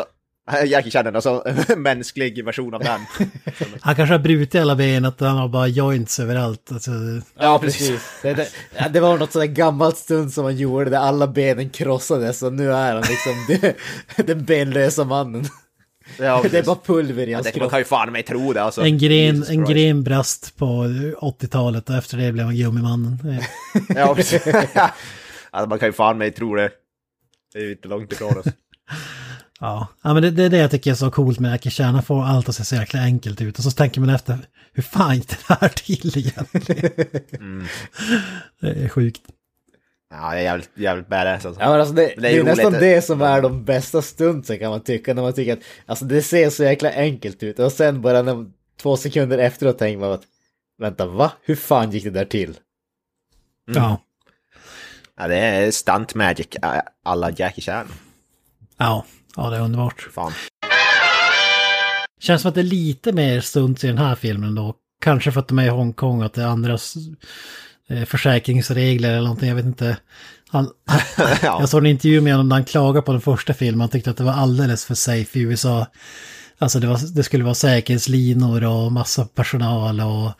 Jackie 0.66 0.90
Chan 0.90 1.06
är 1.06 1.12
någon 1.12 1.22
så 1.22 1.44
mänsklig 1.76 2.44
version 2.44 2.74
av 2.74 2.80
den. 2.82 3.00
Han 3.80 3.94
kanske 3.96 4.14
har 4.14 4.18
brutit 4.18 4.60
alla 4.60 4.76
ben, 4.76 5.04
att 5.04 5.20
han 5.20 5.36
har 5.36 5.48
bara 5.48 5.66
joints 5.66 6.20
överallt. 6.20 6.72
Alltså, 6.72 6.90
Ja, 7.38 7.58
precis. 7.58 8.00
Det, 8.22 8.34
det, 8.34 8.48
ja, 8.78 8.88
det 8.88 9.00
var 9.00 9.18
något 9.18 9.32
sådär 9.32 9.46
gammalt 9.46 9.96
stund 9.96 10.32
som 10.32 10.44
han 10.44 10.56
gjorde 10.56 10.90
där 10.90 10.98
alla 10.98 11.26
benen 11.26 11.70
krossades 11.70 12.42
och 12.42 12.52
nu 12.52 12.72
är 12.72 12.92
han 12.94 13.02
liksom 13.02 13.68
den 14.26 14.44
benlösa 14.44 15.04
mannen. 15.04 15.44
Ja, 16.18 16.44
Det 16.50 16.58
är 16.58 16.62
bara 16.62 16.76
pulver 16.86 17.26
i 17.26 17.30
Ja, 17.30 17.36
hans 17.36 17.44
man 17.46 17.52
kropp. 17.52 17.70
kan 17.70 17.78
ju 17.78 17.84
fan 17.84 18.12
mig 18.12 18.22
tro 18.22 18.52
det 18.52 18.62
alltså. 18.62 18.82
en 18.82 18.98
gren, 18.98 19.42
en 19.48 19.64
gren 19.64 20.02
brast 20.04 20.56
på 20.56 20.64
80-talet 21.20 21.90
och 21.90 21.96
efter 21.96 22.16
det 22.16 22.32
blev 22.32 22.46
han 22.46 22.56
gummimannen. 22.56 23.18
Ja, 23.88 24.14
precis. 24.14 24.46
alltså, 25.50 25.68
man 25.68 25.78
kan 25.78 25.88
ju 25.88 25.92
fan 25.92 26.18
mig 26.18 26.30
tro 26.30 26.54
det. 26.54 26.70
Det 27.52 27.58
är 27.58 27.62
ju 27.62 27.72
inte 27.72 27.88
långt 27.88 28.12
ifrån 28.12 28.38
oss. 28.38 28.46
Ja, 29.60 29.88
ja 30.02 30.14
men 30.14 30.22
det, 30.22 30.30
det 30.30 30.44
är 30.44 30.50
det 30.50 30.58
jag 30.58 30.70
tycker 30.70 30.90
är 30.90 30.94
så 30.94 31.10
coolt 31.10 31.38
med 31.38 31.62
Chan. 31.72 31.94
Han 31.94 32.02
får 32.02 32.24
allt 32.24 32.48
att 32.48 32.54
se 32.54 32.64
så 32.64 32.74
jäkla 32.74 33.00
enkelt 33.00 33.40
ut. 33.40 33.58
Och 33.58 33.64
så 33.64 33.70
tänker 33.70 34.00
man 34.00 34.10
efter, 34.10 34.38
hur 34.72 34.82
fan 34.82 35.14
gick 35.16 35.28
det 35.28 35.54
här 35.54 35.68
till 35.68 36.18
egentligen? 36.18 36.92
Mm. 37.32 37.66
Det 38.60 38.70
är 38.84 38.88
sjukt. 38.88 39.20
Ja, 40.10 40.30
det 40.30 40.38
är 40.38 40.42
jävligt, 40.42 40.70
jävligt 40.74 41.08
badass 41.08 41.46
alltså. 41.46 41.62
Ja, 41.62 41.70
men 41.70 41.80
alltså 41.80 41.94
det, 41.94 42.12
Men 42.16 42.22
det 42.22 42.28
är, 42.28 42.32
ju 42.34 42.42
nästan 42.42 42.66
roligt. 42.66 42.80
det 42.80 43.02
som 43.02 43.22
är 43.22 43.42
de 43.42 43.64
bästa 43.64 44.02
stuntsen 44.02 44.58
kan 44.58 44.70
man 44.70 44.80
tycka. 44.80 45.14
När 45.14 45.22
man 45.22 45.32
tycker 45.32 45.52
att 45.52 45.62
alltså, 45.86 46.04
det 46.04 46.22
ser 46.22 46.50
så 46.50 46.64
jäkla 46.64 46.90
enkelt 46.92 47.42
ut. 47.42 47.58
Och 47.58 47.72
sen 47.72 48.00
bara 48.02 48.22
när, 48.22 48.46
två 48.82 48.96
sekunder 48.96 49.38
efteråt 49.38 49.78
tänker 49.78 49.98
man 50.00 50.12
att 50.12 50.22
vänta, 50.78 51.06
va? 51.06 51.32
Hur 51.42 51.56
fan 51.56 51.90
gick 51.90 52.04
det 52.04 52.10
där 52.10 52.24
till? 52.24 52.58
Ja, 53.74 54.02
Ja, 55.18 55.28
det 55.28 55.36
är 55.38 55.70
stunt 55.70 56.14
magic 56.14 56.46
alla 57.02 57.30
Jackie 57.30 57.62
Chan. 57.64 57.86
ja, 58.76 59.04
ja 59.36 59.50
det 59.50 59.56
är 59.56 59.60
underbart. 59.60 60.08
Fan. 60.14 60.32
Känns 62.20 62.42
som 62.42 62.48
att 62.48 62.54
det 62.54 62.60
är 62.60 62.64
lite 62.64 63.12
mer 63.12 63.40
stunts 63.40 63.84
i 63.84 63.86
den 63.86 63.98
här 63.98 64.14
filmen 64.14 64.54
då. 64.54 64.74
Kanske 65.02 65.32
för 65.32 65.40
att 65.40 65.48
de 65.48 65.58
är 65.58 65.64
i 65.64 65.68
Hongkong, 65.68 66.22
att 66.22 66.34
det 66.34 66.42
är 66.42 66.46
andras 66.46 66.94
eh, 67.88 68.04
försäkringsregler 68.04 69.08
eller 69.10 69.20
någonting, 69.22 69.48
jag 69.48 69.56
vet 69.56 69.64
inte. 69.64 69.96
Han, 70.48 70.70
Ja. 71.16 71.28
Jag 71.60 71.68
såg 71.68 71.80
en 71.80 71.86
intervju 71.90 72.20
med 72.20 72.32
honom 72.32 72.48
där 72.48 72.56
han 72.56 72.64
klagade 72.64 73.02
på 73.06 73.12
den 73.12 73.20
första 73.20 73.54
filmen. 73.54 73.80
Han 73.80 73.88
tyckte 73.88 74.10
att 74.10 74.16
det 74.16 74.24
var 74.24 74.32
alldeles 74.32 74.84
för 74.84 74.94
safe 74.94 75.38
i 75.38 75.42
USA. 75.42 75.86
Alltså 76.58 76.80
det, 76.80 76.86
var, 76.86 77.14
det 77.14 77.22
skulle 77.22 77.44
vara 77.44 77.54
säkerhetslinor 77.54 78.64
och 78.64 78.92
massa 78.92 79.24
personal 79.24 80.00
och 80.00 80.32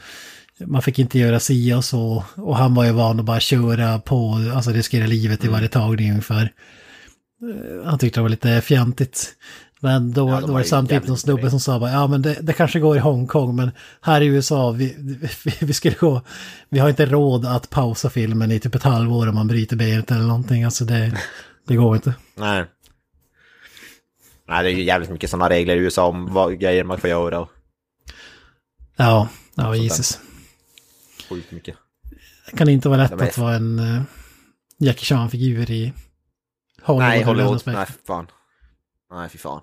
man 0.67 0.83
fick 0.83 0.99
inte 0.99 1.19
göra 1.19 1.41
si 1.41 1.75
och 1.75 1.85
så. 1.85 2.25
Och 2.37 2.57
han 2.57 2.75
var 2.75 2.85
ju 2.85 2.93
van 2.93 3.21
att 3.21 3.27
bara 3.27 3.41
köra 3.41 3.99
på, 3.99 4.51
alltså 4.55 4.71
riskera 4.71 5.07
livet 5.07 5.41
Mm. 5.41 5.51
i 5.51 5.57
varje 5.57 5.69
tagning 5.69 6.11
ungefär. 6.11 6.53
Eh, 7.43 7.85
Han 7.87 7.99
tyckte 7.99 8.21
det 8.21 8.23
var 8.23 8.29
lite 8.29 8.61
fjantigt. 8.61 9.35
Men 9.81 10.13
då, 10.13 10.29
Ja, 10.31 10.41
de 10.41 10.47
då 10.47 10.53
var 10.53 10.59
det 10.61 10.67
samtidigt 10.67 11.09
någon 11.09 11.19
snubbe 11.19 11.51
som 11.51 11.61
sa 11.61 11.79
bara, 11.81 11.91
ja 11.91 12.07
men 12.07 12.23
det, 12.23 12.39
det 12.41 12.53
kanske 12.53 12.81
går 12.81 12.97
i 12.97 13.01
Hongkong, 13.01 13.57
men 13.57 13.71
här 14.01 14.21
i 14.21 14.27
USA, 14.27 14.71
vi, 14.71 14.95
vi, 15.45 15.53
vi 15.61 15.73
skulle 15.73 15.95
gå, 15.97 16.23
vi 16.69 16.79
har 16.79 16.89
inte 16.89 17.07
råd 17.07 17.47
att 17.47 17.71
pausa 17.71 18.11
filmen 18.11 18.53
i 18.53 18.61
typ 18.61 18.75
ett 18.75 18.83
halvår 18.83 19.29
om 19.29 19.35
man 19.35 19.49
bryter 19.49 19.77
benet 19.77 20.11
eller 20.11 20.23
någonting. 20.27 20.65
Alltså 20.65 20.85
det, 20.85 21.21
det 21.67 21.77
går 21.77 21.97
inte. 21.97 22.15
Nej. 22.35 22.65
Nej, 24.49 24.63
det 24.65 24.71
är 24.71 24.75
ju 24.75 24.83
jävligt 24.83 25.11
mycket 25.11 25.31
sådana 25.31 25.49
regler 25.51 25.77
i 25.77 25.79
USA 25.79 26.07
om 26.07 26.33
vad 26.35 26.59
grejer 26.61 26.85
man 26.85 26.99
får 26.99 27.11
göra 27.11 27.41
och 27.41 27.49
Ja, 28.97 29.29
ja. 29.55 29.75
Jesus. 29.77 30.21
sjukt 31.29 31.53
mycket. 31.53 31.77
Det 32.51 32.57
kan 32.57 32.69
inte 32.69 32.89
vara 32.89 33.03
lätt 33.03 33.11
men- 33.11 33.29
att 33.29 33.39
vara 33.39 33.55
en 33.55 33.79
uh, 33.79 34.03
Jackie 34.79 35.05
Chan-figur 35.05 35.71
i 35.71 35.93
Hollywood. 36.87 37.09
Nej, 37.09 37.23
Hollywood, 37.23 37.63
nej 37.67 37.87
fy 37.87 37.93
fan. 38.07 38.27
Nej, 39.11 39.29
fy 39.29 39.39
fan. 39.39 39.63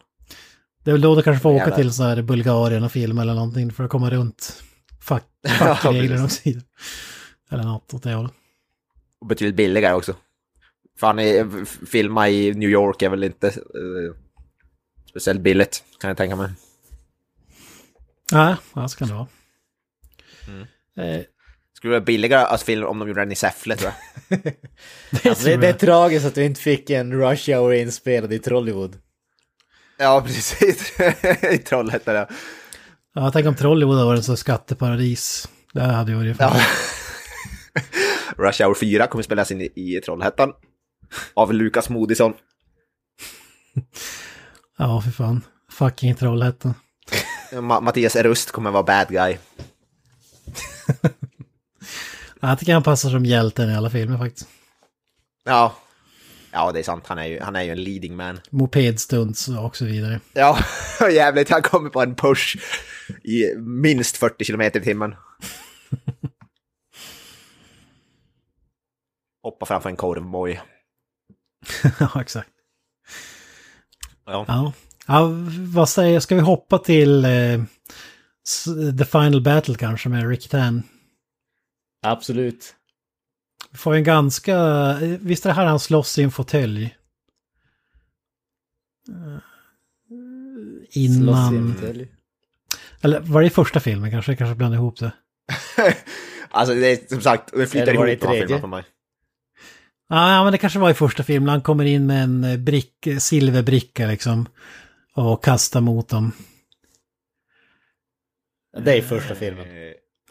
Det 0.83 0.91
är 0.91 0.93
väl 0.93 1.01
då 1.01 1.15
du 1.15 1.21
kanske 1.23 1.41
får 1.41 1.49
åka 1.49 1.59
Jävlar. 1.59 1.77
till 1.77 1.93
så 1.93 2.03
här 2.03 2.21
Bulgarien 2.21 2.83
och 2.83 2.91
filma 2.91 3.21
eller 3.21 3.33
någonting 3.33 3.71
för 3.71 3.83
att 3.83 3.89
komma 3.89 4.09
runt 4.09 4.63
fack, 5.01 5.23
Ja, 5.41 5.49
fackreglerna 5.49 6.23
precis. 6.23 6.55
också. 6.55 6.67
Eller 7.51 7.63
något 7.63 7.93
åt 7.93 8.03
det 8.03 8.13
hållet. 8.13 8.33
Och 9.19 9.27
betydligt 9.27 9.55
billigare 9.55 9.93
också. 9.93 10.15
Fan, 10.99 11.19
filma 11.87 12.29
i 12.29 12.53
New 12.53 12.69
York 12.69 13.01
är 13.01 13.09
väl 13.09 13.23
inte 13.23 13.47
eh, 13.47 14.15
speciellt 15.09 15.41
billigt, 15.41 15.83
kan 15.99 16.07
jag 16.07 16.17
tänka 16.17 16.35
mig. 16.35 16.51
Nej, 18.31 18.55
ja, 18.75 18.87
så 18.87 18.97
kan 18.97 19.07
det 19.07 19.13
vara. 19.13 19.27
Mm. 20.47 20.61
Eh, 20.97 21.23
Skulle 21.83 21.91
vara 21.93 22.01
billigare 22.01 22.45
att 22.45 22.61
filma 22.63 22.87
om 22.87 22.99
de 22.99 23.07
gjorde 23.07 23.21
den 23.21 23.31
i 23.31 23.35
Säffle, 23.35 23.75
tror 23.75 23.91
jag. 24.27 24.39
det 25.11 25.25
Alltså, 25.29 25.45
det, 25.45 25.57
det 25.57 25.67
är 25.67 25.73
tragiskt 25.73 26.25
att 26.25 26.37
vi 26.37 26.45
inte 26.45 26.61
fick 26.61 26.89
en 26.89 27.13
Rush 27.13 27.49
Hour 27.51 27.73
inspelad 27.73 28.33
i 28.33 28.39
Trollywood. 28.39 28.97
Ja, 29.97 30.23
precis. 30.25 30.99
I 31.51 31.57
Trollhättan, 31.57 32.15
ja. 32.15 32.27
Ja, 33.15 33.31
tänk 33.31 33.47
om 33.47 33.55
Trollywood 33.55 33.95
hade 33.95 34.05
varit 34.07 34.17
en 34.17 34.23
sån 34.23 34.37
skatteparadis. 34.37 35.49
Det 35.73 35.81
hade 35.81 36.11
ju 36.11 36.17
varit. 36.17 36.35
Ja. 36.39 36.55
Rush 38.37 38.63
Hour 38.63 38.75
4 38.75 39.07
kommer 39.07 39.23
spelas 39.23 39.51
in 39.51 39.61
i, 39.61 39.65
i 39.75 40.01
Trollhättan. 40.05 40.53
Av 41.33 41.53
Lukas 41.53 41.89
Moodysson. 41.89 42.33
Ja, 44.77 45.01
för 45.01 45.11
fan. 45.11 45.41
Fucking 45.71 46.15
Trollhättan. 46.15 46.73
Ma- 47.51 47.81
Mattias 47.81 48.15
Rust 48.15 48.51
kommer 48.51 48.71
vara 48.71 48.83
bad 48.83 49.07
guy. 49.09 49.37
Ja, 52.43 52.49
Jag 52.49 52.59
tycker 52.59 52.73
han 52.73 52.83
passar 52.83 53.09
som 53.09 53.25
hjälten 53.25 53.69
i 53.69 53.75
alla 53.75 53.89
filmer 53.89 54.17
faktiskt. 54.17 54.47
Ja. 55.43 55.75
Ja, 56.51 56.71
det 56.71 56.79
är 56.79 56.83
sant. 56.83 57.07
Han 57.07 57.17
är 57.17 57.25
ju, 57.25 57.39
han 57.39 57.55
är 57.55 57.63
ju 57.63 57.69
en 57.69 57.83
leading 57.83 58.15
man. 58.15 58.39
Mopedstunts 58.49 59.47
och 59.47 59.75
så 59.77 59.85
vidare. 59.85 60.19
Ja, 60.33 60.57
jävligt. 61.11 61.49
Han 61.49 61.61
kommer 61.61 61.89
på 61.89 62.01
en 62.01 62.15
push 62.15 62.57
i 63.23 63.55
minst 63.57 64.17
40 64.17 64.43
kilometer 64.45 64.79
i 64.79 64.83
timmen. 64.83 65.15
Hoppa 69.43 69.65
framför 69.65 69.89
en 69.89 69.95
korvmoj. 69.95 70.61
ja, 71.99 72.21
exakt. 72.21 72.49
Ja. 74.25 74.45
Ja. 74.47 74.73
ja, 75.07 75.29
vad 75.73 75.89
säger 75.89 76.13
jag? 76.13 76.23
Ska 76.23 76.35
vi 76.35 76.41
hoppa 76.41 76.77
till 76.77 77.25
eh, 77.25 77.63
The 78.99 79.05
Final 79.05 79.41
Battle 79.41 79.75
kanske 79.75 80.09
med 80.09 80.29
Rick 80.29 80.49
Tan? 80.49 80.83
Absolut. 82.03 82.75
Vi 83.71 83.77
får 83.77 83.93
en 83.95 84.03
ganska... 84.03 84.55
eh, 85.01 85.17
Visst 85.21 85.45
är 85.45 85.49
det 85.49 85.55
här 85.55 85.65
han 85.65 85.79
slåss 85.79 86.19
i 86.19 86.23
en 86.23 86.31
fåtölj? 86.31 86.83
Eh, 89.09 89.37
Slåss 90.09 90.95
i 90.95 91.05
en 91.05 91.13
Innan... 91.13 91.73
fåtölj. 91.75 92.07
Eller 93.01 93.19
var 93.19 93.41
det 93.41 93.47
i 93.47 93.49
första 93.49 93.79
filmen 93.79 94.11
kanske? 94.11 94.31
Jag 94.31 94.37
kanske 94.37 94.55
blandade 94.55 94.81
ihop 94.81 94.99
det. 94.99 95.11
Alltså 96.55 96.75
det 96.75 96.87
är 96.87 97.07
som 97.07 97.21
sagt, 97.21 97.51
det 97.53 97.67
flyter 97.67 97.93
ihop 97.93 98.07
i 98.07 98.15
de 98.15 98.27
här 98.27 98.33
tredje? 98.33 98.41
filmerna 98.47 98.61
för 98.61 98.67
mig. 98.67 98.83
Ja, 100.09 100.43
men 100.43 100.51
det 100.51 100.57
kanske 100.57 100.79
var 100.79 100.89
i 100.89 100.93
första 100.93 101.23
filmen. 101.23 101.49
Han 101.49 101.61
kommer 101.61 101.85
in 101.85 102.05
med 102.07 102.23
en 102.23 102.43
eh, 102.43 102.57
brick, 102.57 103.07
silverbricka 103.19 104.07
liksom. 104.07 104.45
Och 105.15 105.43
kastar 105.43 105.81
mot 105.81 106.09
dem. 106.09 106.31
Det 108.83 108.97
är 108.97 109.01
första 109.01 109.35
filmen. 109.35 109.67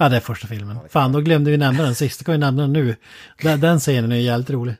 Ja, 0.02 0.08
det 0.08 0.16
är 0.16 0.20
första 0.20 0.46
filmen. 0.46 0.78
Fan, 0.88 1.12
då 1.12 1.20
glömde 1.20 1.50
vi 1.50 1.56
nämna 1.56 1.82
den 1.82 1.94
sist. 1.94 2.20
Då 2.20 2.24
kan 2.24 2.32
vi 2.32 2.38
nämna 2.38 2.62
den 2.62 2.72
nu. 2.72 2.96
Den, 3.42 3.60
den 3.60 3.80
scenen 3.80 4.12
är 4.12 4.16
ju 4.16 4.22
jävligt 4.22 4.50
rolig. 4.50 4.74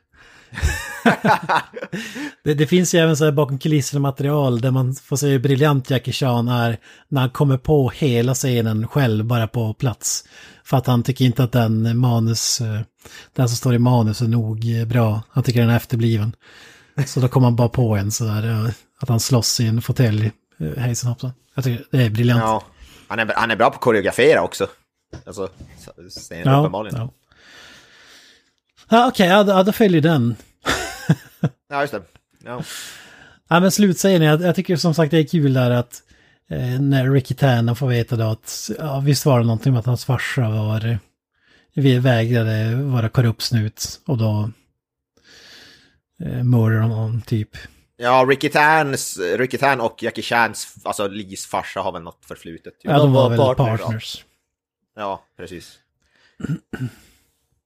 det, 2.45 2.55
det 2.55 2.67
finns 2.67 2.95
ju 2.95 2.99
även 2.99 3.17
så 3.17 3.25
här 3.25 3.33
bakom 3.33 3.59
kulisserna 3.59 4.01
material 4.01 4.61
där 4.61 4.71
man 4.71 4.95
får 4.95 5.17
se 5.17 5.27
hur 5.27 5.39
briljant 5.39 5.91
Jackie 5.91 6.13
Chan 6.13 6.49
är 6.49 6.79
när 7.09 7.21
han 7.21 7.31
kommer 7.31 7.59
på 7.59 7.91
hela 7.91 8.35
scenen 8.35 8.89
själv 8.89 9.25
bara 9.25 9.47
på 9.47 9.75
plats. 9.75 10.25
För 10.65 10.77
att 10.77 10.87
han 10.87 11.03
tycker 11.03 11.25
inte 11.25 11.45
att 11.45 11.53
den 11.53 11.99
manus, 11.99 12.61
eh, 12.61 12.81
den 13.37 13.49
som 13.49 13.57
står 13.57 13.75
i 13.75 13.79
manus 13.79 14.21
är 14.21 14.29
nog 14.29 14.87
bra. 14.87 15.23
Han 15.31 15.45
tycker 15.45 15.61
den 15.61 15.71
är 15.71 15.77
efterbliven. 15.77 16.37
Så 17.07 17.21
då 17.21 17.29
kommer 17.29 17.47
han 17.47 17.57
bara 17.57 17.69
på 17.69 17.97
en 17.97 18.11
sådär, 18.11 18.51
eh, 18.51 18.71
att 19.01 19.09
han 19.09 19.21
slåss 19.21 19.61
i 19.61 19.67
en 19.67 19.83
fåtölj, 19.83 20.33
eh, 20.61 20.83
hejsan 20.83 21.11
hoppsan. 21.11 21.33
Jag 21.55 21.65
tycker 21.65 21.85
det 21.91 22.03
är 22.03 22.11
briljant. 22.11 22.41
Ja, 22.41 22.63
han 23.09 23.19
är, 23.19 23.33
han 23.37 23.51
är 23.51 23.57
bra 23.57 23.71
på 23.71 23.75
att 23.75 23.81
koreografera 23.81 24.43
också. 24.43 24.67
Alltså, 25.27 25.49
scenen 26.09 26.53
Ja, 26.53 26.61
uppenbarligen. 26.61 26.99
Ja. 26.99 27.11
ja. 28.89 28.97
ja 28.97 29.09
Okej, 29.09 29.29
ja, 29.29 29.43
då- 29.43 29.53
ja, 29.53 29.63
då 29.63 29.73
följer 29.73 30.01
den. 30.01 30.37
just 31.81 31.93
det. 31.93 32.03
Ja. 32.45 32.63
Ja, 33.49 33.61
men 33.61 33.71
slutscenen, 33.73 34.23
jag, 34.23 34.43
jag 34.43 34.55
tycker 34.57 34.77
som 34.77 34.95
sagt 34.95 35.11
det 35.11 35.19
är 35.19 35.27
kul 35.27 35.53
där 35.53 35.71
att 35.71 36.03
eh, 36.51 36.81
när 36.81 37.11
Ricky 37.11 37.35
Tanner 37.35 37.75
får 37.75 37.89
veta 37.89 38.17
då 38.17 38.25
att, 38.25 38.71
ja 38.79 39.01
visst 39.01 39.27
var 39.27 39.39
det 39.41 39.47
någonting 39.47 39.73
med 39.73 39.81
att 39.81 39.87
hans 39.87 40.05
farsa 40.05 40.49
var, 40.51 40.99
vi 41.75 41.99
vägrade 41.99 42.75
vara 42.75 43.09
korrupt 43.09 43.43
snut 43.43 44.01
och 44.07 44.19
då 44.19 44.51
eh, 46.25 46.45
mördade 46.45 46.83
honom 46.83 47.23
typ. 47.23 47.57
Ja, 47.97 48.27
Ricky 48.29 48.49
Tans, 48.49 49.19
Ricky 49.37 49.59
Tan 49.59 49.81
och 49.81 50.03
Jackie 50.03 50.25
Chans, 50.25 50.75
alltså 50.83 51.09
Lees 51.09 51.47
farsa 51.47 51.81
har 51.81 51.93
väl 51.93 52.03
något 52.03 52.25
förflutet. 52.25 52.75
Ja, 52.83 52.99
de 52.99 53.13
var, 53.13 53.23
var 53.23 53.31
väl 53.31 53.39
partners, 53.39 53.81
partners. 53.81 54.25
Ja, 54.97 55.25
precis. 55.37 55.79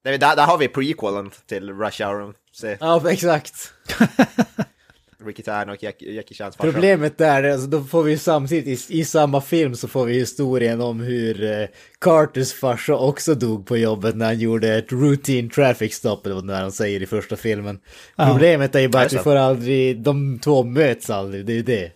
Det 0.03 0.11
är- 0.11 0.19
där, 0.19 0.37
där 0.37 0.47
har 0.47 0.59
vi 0.59 0.69
prequelen 0.69 1.31
till 1.47 1.71
Rush 1.73 2.03
Hour. 2.07 2.35
Se, 2.53 2.77
Ja, 2.81 3.11
exakt. 3.11 3.73
Ricky 5.27 5.43
Tan 5.43 5.69
och 5.71 5.83
Jack, 5.83 6.03
Jackie 6.03 6.37
Chans 6.37 6.57
farsa. 6.57 6.73
Problemet 6.73 7.19
där, 7.19 7.43
är, 7.43 7.51
alltså, 7.53 7.67
då 7.67 7.83
får 7.85 8.03
vi 8.03 8.11
ju 8.11 8.19
samtidigt 8.19 8.91
i, 8.91 8.99
i 9.01 9.05
samma 9.05 9.41
film 9.41 9.75
så 9.75 9.89
får 9.89 10.05
vi 10.07 10.15
historien 10.15 10.81
om 10.81 11.01
hur 11.01 11.45
eh, 11.61 11.67
Carters 12.01 12.53
farsa 12.53 12.95
också 12.97 13.35
dog 13.35 13.67
på 13.67 13.77
jobbet 13.77 14.17
när 14.17 14.27
han 14.27 14.39
gjorde 14.39 14.75
ett 14.75 14.93
routine 14.93 15.51
traffic 15.51 15.95
stop, 15.95 16.21
eller 16.25 16.35
vad 16.35 16.47
de 16.63 16.73
säger 16.73 17.03
i 17.03 17.07
första 17.07 17.37
filmen. 17.37 17.81
Ja. 18.17 18.29
Problemet 18.33 18.75
är 18.75 18.81
ju 18.81 18.89
bara 18.89 19.03
att 19.03 19.13
vi 19.13 19.19
får 19.19 19.37
aldrig, 19.37 20.01
de 20.01 20.39
två 20.39 20.63
möts 20.65 21.11
aldrig, 21.11 21.47
det 21.47 21.53
är 21.53 21.57
ju 21.57 21.63
det. 21.63 21.93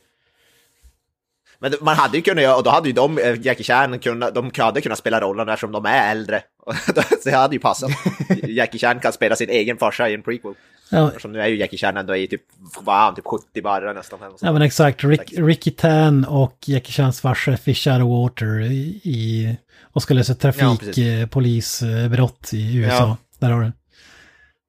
Men 1.62 1.74
man 1.80 1.96
hade 1.96 2.16
ju 2.16 2.22
kunnat 2.22 2.44
göra, 2.44 2.56
och 2.56 2.62
då 2.62 2.70
hade 2.70 2.88
ju 2.88 2.92
de, 2.92 3.18
eh, 3.18 3.40
Jackie 3.40 3.64
Chan, 3.64 3.98
kunnat, 3.98 4.34
de 4.34 4.50
hade 4.58 4.80
kunnat 4.80 4.98
spela 4.98 5.20
rollen 5.20 5.48
eftersom 5.48 5.72
de 5.72 5.86
är 5.86 6.10
äldre. 6.10 6.42
Så 7.22 7.28
det 7.28 7.36
hade 7.36 7.54
ju 7.54 7.60
passat. 7.60 7.90
Jackie 8.42 8.78
Chan 8.78 9.00
kan 9.00 9.12
spela 9.12 9.36
sin 9.36 9.50
egen 9.50 9.76
farsa 9.76 10.08
i 10.08 10.14
en 10.14 10.22
prequel. 10.22 10.54
Ja, 10.90 11.08
Eftersom 11.08 11.32
nu 11.32 11.40
är 11.40 11.46
ju 11.46 11.56
Jackie 11.56 11.78
Chan 11.78 11.96
ändå 11.96 12.16
i 12.16 12.26
typ, 12.26 12.42
vad 12.80 12.96
han, 12.96 13.14
typ 13.14 13.26
70 13.26 13.62
bara 13.62 13.92
nästan. 13.92 14.18
ja 14.40 14.52
men 14.52 14.62
exakt, 14.62 15.04
Rick, 15.04 15.32
Ricky 15.36 15.70
Tan 15.70 16.24
och 16.24 16.56
Jackie 16.66 16.92
Chans 16.92 17.20
farsa 17.20 17.56
Fish 17.56 17.86
out 17.86 18.02
of 18.02 18.08
water 18.08 18.60
i, 18.60 19.00
i 19.04 19.56
och 19.92 20.02
ska 20.02 20.14
lösa 20.14 20.32
Ja, 20.32 20.76
precis. 20.78 20.94
trafikpolisbrott 20.96 22.50
i 22.52 22.76
USA. 22.76 22.94
Ja. 22.96 23.16
Där 23.38 23.50
har 23.50 23.60
du. 23.62 23.72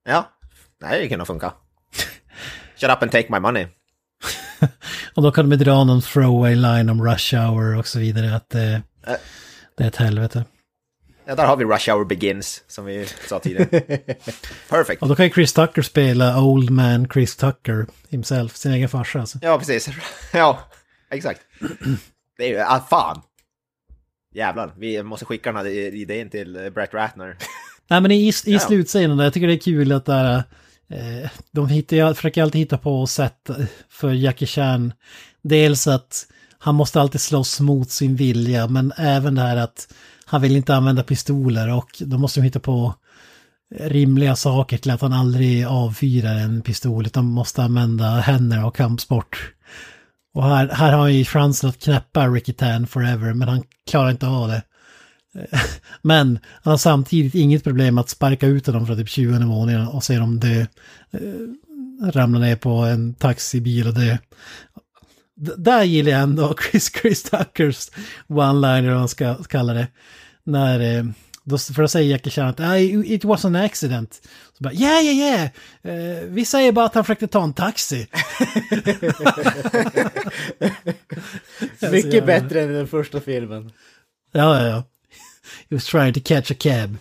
Ja, 0.05 0.29
det 0.79 0.85
hade 0.85 0.99
ju 1.01 1.09
kunnat 1.09 1.27
funka. 1.27 1.53
Shut 2.77 2.89
up 2.91 3.01
and 3.03 3.11
take 3.11 3.27
my 3.33 3.39
money. 3.39 3.67
Och 5.13 5.23
då 5.23 5.31
kan 5.31 5.49
de 5.49 5.55
dra 5.55 5.83
någon 5.83 6.01
throwaway 6.01 6.55
line 6.55 6.89
om 6.89 7.03
rush 7.03 7.35
hour 7.35 7.77
och 7.77 7.87
så 7.87 7.99
vidare. 7.99 8.35
Att 8.35 8.49
det, 8.49 8.81
det 9.77 9.83
är 9.83 9.87
ett 9.87 9.95
helvete. 9.95 10.45
Ja, 11.25 11.35
där 11.35 11.45
har 11.45 11.57
vi 11.57 11.65
Rush 11.65 11.91
Hour 11.91 12.05
Begins, 12.05 12.63
som 12.67 12.85
vi 12.85 13.05
sa 13.27 13.39
tidigare. 13.39 13.81
Perfect. 14.69 15.01
Och 15.01 15.07
då 15.07 15.15
kan 15.15 15.25
ju 15.25 15.31
Chris 15.31 15.53
Tucker 15.53 15.81
spela 15.81 16.41
Old 16.41 16.69
Man 16.69 17.07
Chris 17.13 17.35
Tucker 17.35 17.85
himself, 18.09 18.55
sin 18.55 18.71
egen 18.71 18.89
farsa 18.89 19.19
alltså. 19.19 19.37
Ja, 19.41 19.59
precis. 19.59 19.89
Ja, 20.33 20.59
exakt. 21.09 21.41
Det 22.37 22.45
är 22.45 22.49
ju, 22.49 22.59
ah, 22.59 22.79
fan. 22.89 23.21
Jävlar, 24.33 24.73
vi 24.77 25.03
måste 25.03 25.25
skicka 25.25 25.51
den 25.51 25.65
här 25.65 25.67
idén 25.95 26.29
till 26.29 26.55
eh, 26.55 26.69
Brett 26.69 26.93
Ratner. 26.93 27.37
Nej 27.87 28.01
men 28.01 28.11
i, 28.11 28.27
i 28.27 28.59
slutscenen 28.59 29.17
där, 29.17 29.23
jag 29.23 29.33
tycker 29.33 29.47
det 29.47 29.53
är 29.53 29.57
kul 29.57 29.91
att 29.91 30.05
där, 30.05 30.35
eh, 30.35 30.43
Eh, 30.91 31.29
de 31.51 31.67
hittar, 31.67 31.97
jag 31.97 32.15
försöker 32.15 32.43
alltid 32.43 32.59
hitta 32.59 32.77
på 32.77 33.07
sätt 33.07 33.49
för 33.89 34.11
Jackie 34.11 34.47
Chan. 34.47 34.93
Dels 35.41 35.87
att 35.87 36.27
han 36.57 36.75
måste 36.75 37.01
alltid 37.01 37.21
slåss 37.21 37.59
mot 37.59 37.91
sin 37.91 38.15
vilja, 38.15 38.67
men 38.67 38.93
även 38.97 39.35
det 39.35 39.41
här 39.41 39.57
att 39.57 39.93
han 40.25 40.41
vill 40.41 40.55
inte 40.55 40.75
använda 40.75 41.03
pistoler 41.03 41.73
och 41.73 41.89
då 41.99 42.17
måste 42.17 42.39
de 42.39 42.43
hitta 42.43 42.59
på 42.59 42.95
rimliga 43.79 44.35
saker 44.35 44.77
till 44.77 44.91
att 44.91 45.01
han 45.01 45.13
aldrig 45.13 45.65
avfyrar 45.65 46.35
en 46.35 46.61
pistol 46.61 47.05
utan 47.05 47.25
måste 47.25 47.63
använda 47.63 48.05
händer 48.05 48.65
och 48.65 48.75
kampsport. 48.75 49.53
Och 50.33 50.43
här, 50.43 50.67
här 50.67 50.91
har 50.91 50.99
han 50.99 51.13
ju 51.13 51.25
chansen 51.25 51.69
att 51.69 51.83
knäppa 51.83 52.27
Ricky 52.27 52.53
Tan 52.53 52.87
forever, 52.87 53.33
men 53.33 53.47
han 53.47 53.63
klarar 53.89 54.11
inte 54.11 54.27
av 54.27 54.47
det. 54.47 54.61
Men 56.01 56.39
han 56.63 56.71
har 56.71 56.77
samtidigt 56.77 57.35
inget 57.35 57.63
problem 57.63 57.97
att 57.97 58.09
sparka 58.09 58.47
ut 58.47 58.65
honom 58.67 58.85
från 58.87 58.97
typ 58.97 59.09
20 59.09 59.45
våningen 59.45 59.87
och 59.87 60.03
se 60.03 60.17
dem 60.17 60.39
dö. 60.39 60.65
Eh, 61.11 61.19
Ramla 62.11 62.39
ner 62.39 62.55
på 62.55 62.69
en 62.71 63.13
taxibil 63.13 63.87
och 63.87 63.93
dö. 63.93 64.17
D- 65.35 65.51
där 65.57 65.83
gillar 65.83 66.11
jag 66.11 66.21
ändå 66.21 66.55
Chris, 66.71 66.91
Chris 67.01 67.23
Tuckers 67.23 67.89
one-liner, 68.27 68.89
vad 68.89 68.99
man 68.99 69.07
ska 69.09 69.35
kalla 69.35 69.73
det. 69.73 69.87
När, 70.43 70.97
eh, 70.97 71.03
då, 71.43 71.57
för 71.57 71.81
då 71.81 71.87
säger 71.87 72.11
Jackie 72.11 72.31
Chan 72.31 72.47
att 72.47 72.59
"Ah, 72.59 72.77
it 72.77 73.23
was 73.25 73.45
an 73.45 73.55
accident. 73.55 74.21
Så 74.57 74.63
bara, 74.63 74.73
yeah, 74.73 75.03
yeah, 75.05 75.17
yeah. 75.17 75.43
Eh, 76.17 76.23
vi 76.27 76.45
säger 76.45 76.71
bara 76.71 76.85
att 76.85 76.95
han 76.95 77.03
försökte 77.03 77.27
ta 77.27 77.43
en 77.43 77.53
taxi. 77.53 78.07
Mycket 81.91 82.25
bättre 82.25 82.61
än 82.61 82.73
den 82.73 82.87
första 82.87 83.21
filmen. 83.21 83.71
Ja, 84.31 84.59
ja, 84.61 84.67
ja. 84.67 84.83
He 85.69 85.75
was 85.75 85.85
trying 85.85 86.13
to 86.13 86.19
catch 86.25 86.51
a 86.51 86.55
cab. 86.59 86.97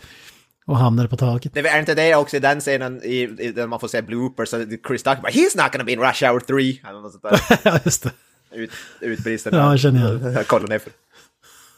Och 0.67 0.77
hamnade 0.79 1.09
på 1.09 1.17
taket. 1.17 1.55
Det 1.55 1.61
är 1.69 1.79
inte 1.81 1.95
det 1.95 2.15
också 2.15 2.37
i 2.37 2.41
den 2.41 2.61
scenen 2.61 3.01
i, 3.05 3.17
i, 3.39 3.53
där 3.53 3.67
man 3.67 3.81
får 3.81 3.89
se 3.89 4.03
bloopers, 4.03 4.49
så 4.49 4.65
Chris 4.89 5.03
Tucker 5.03 5.23
bara 5.23 5.33
“He's 5.33 5.63
not 5.63 5.73
gonna 5.73 5.85
be 5.85 5.93
in 5.93 6.01
Rush 6.01 6.25
Hour 6.25 6.41
3” 6.41 6.89
eller 6.89 7.01
något 7.01 7.13
sånt 7.13 7.23
där. 7.23 7.59
ja, 7.73 7.79
just 7.85 8.03
det. 8.03 8.11
Ut, 8.53 8.71
utbrister. 9.01 9.53
Ja, 9.53 9.71
jag 9.71 9.81
känner 9.81 10.17
igen. 10.19 10.33
Jag 10.33 10.47
kollar 10.47 10.69
ner 10.69 10.79
för. 10.79 10.91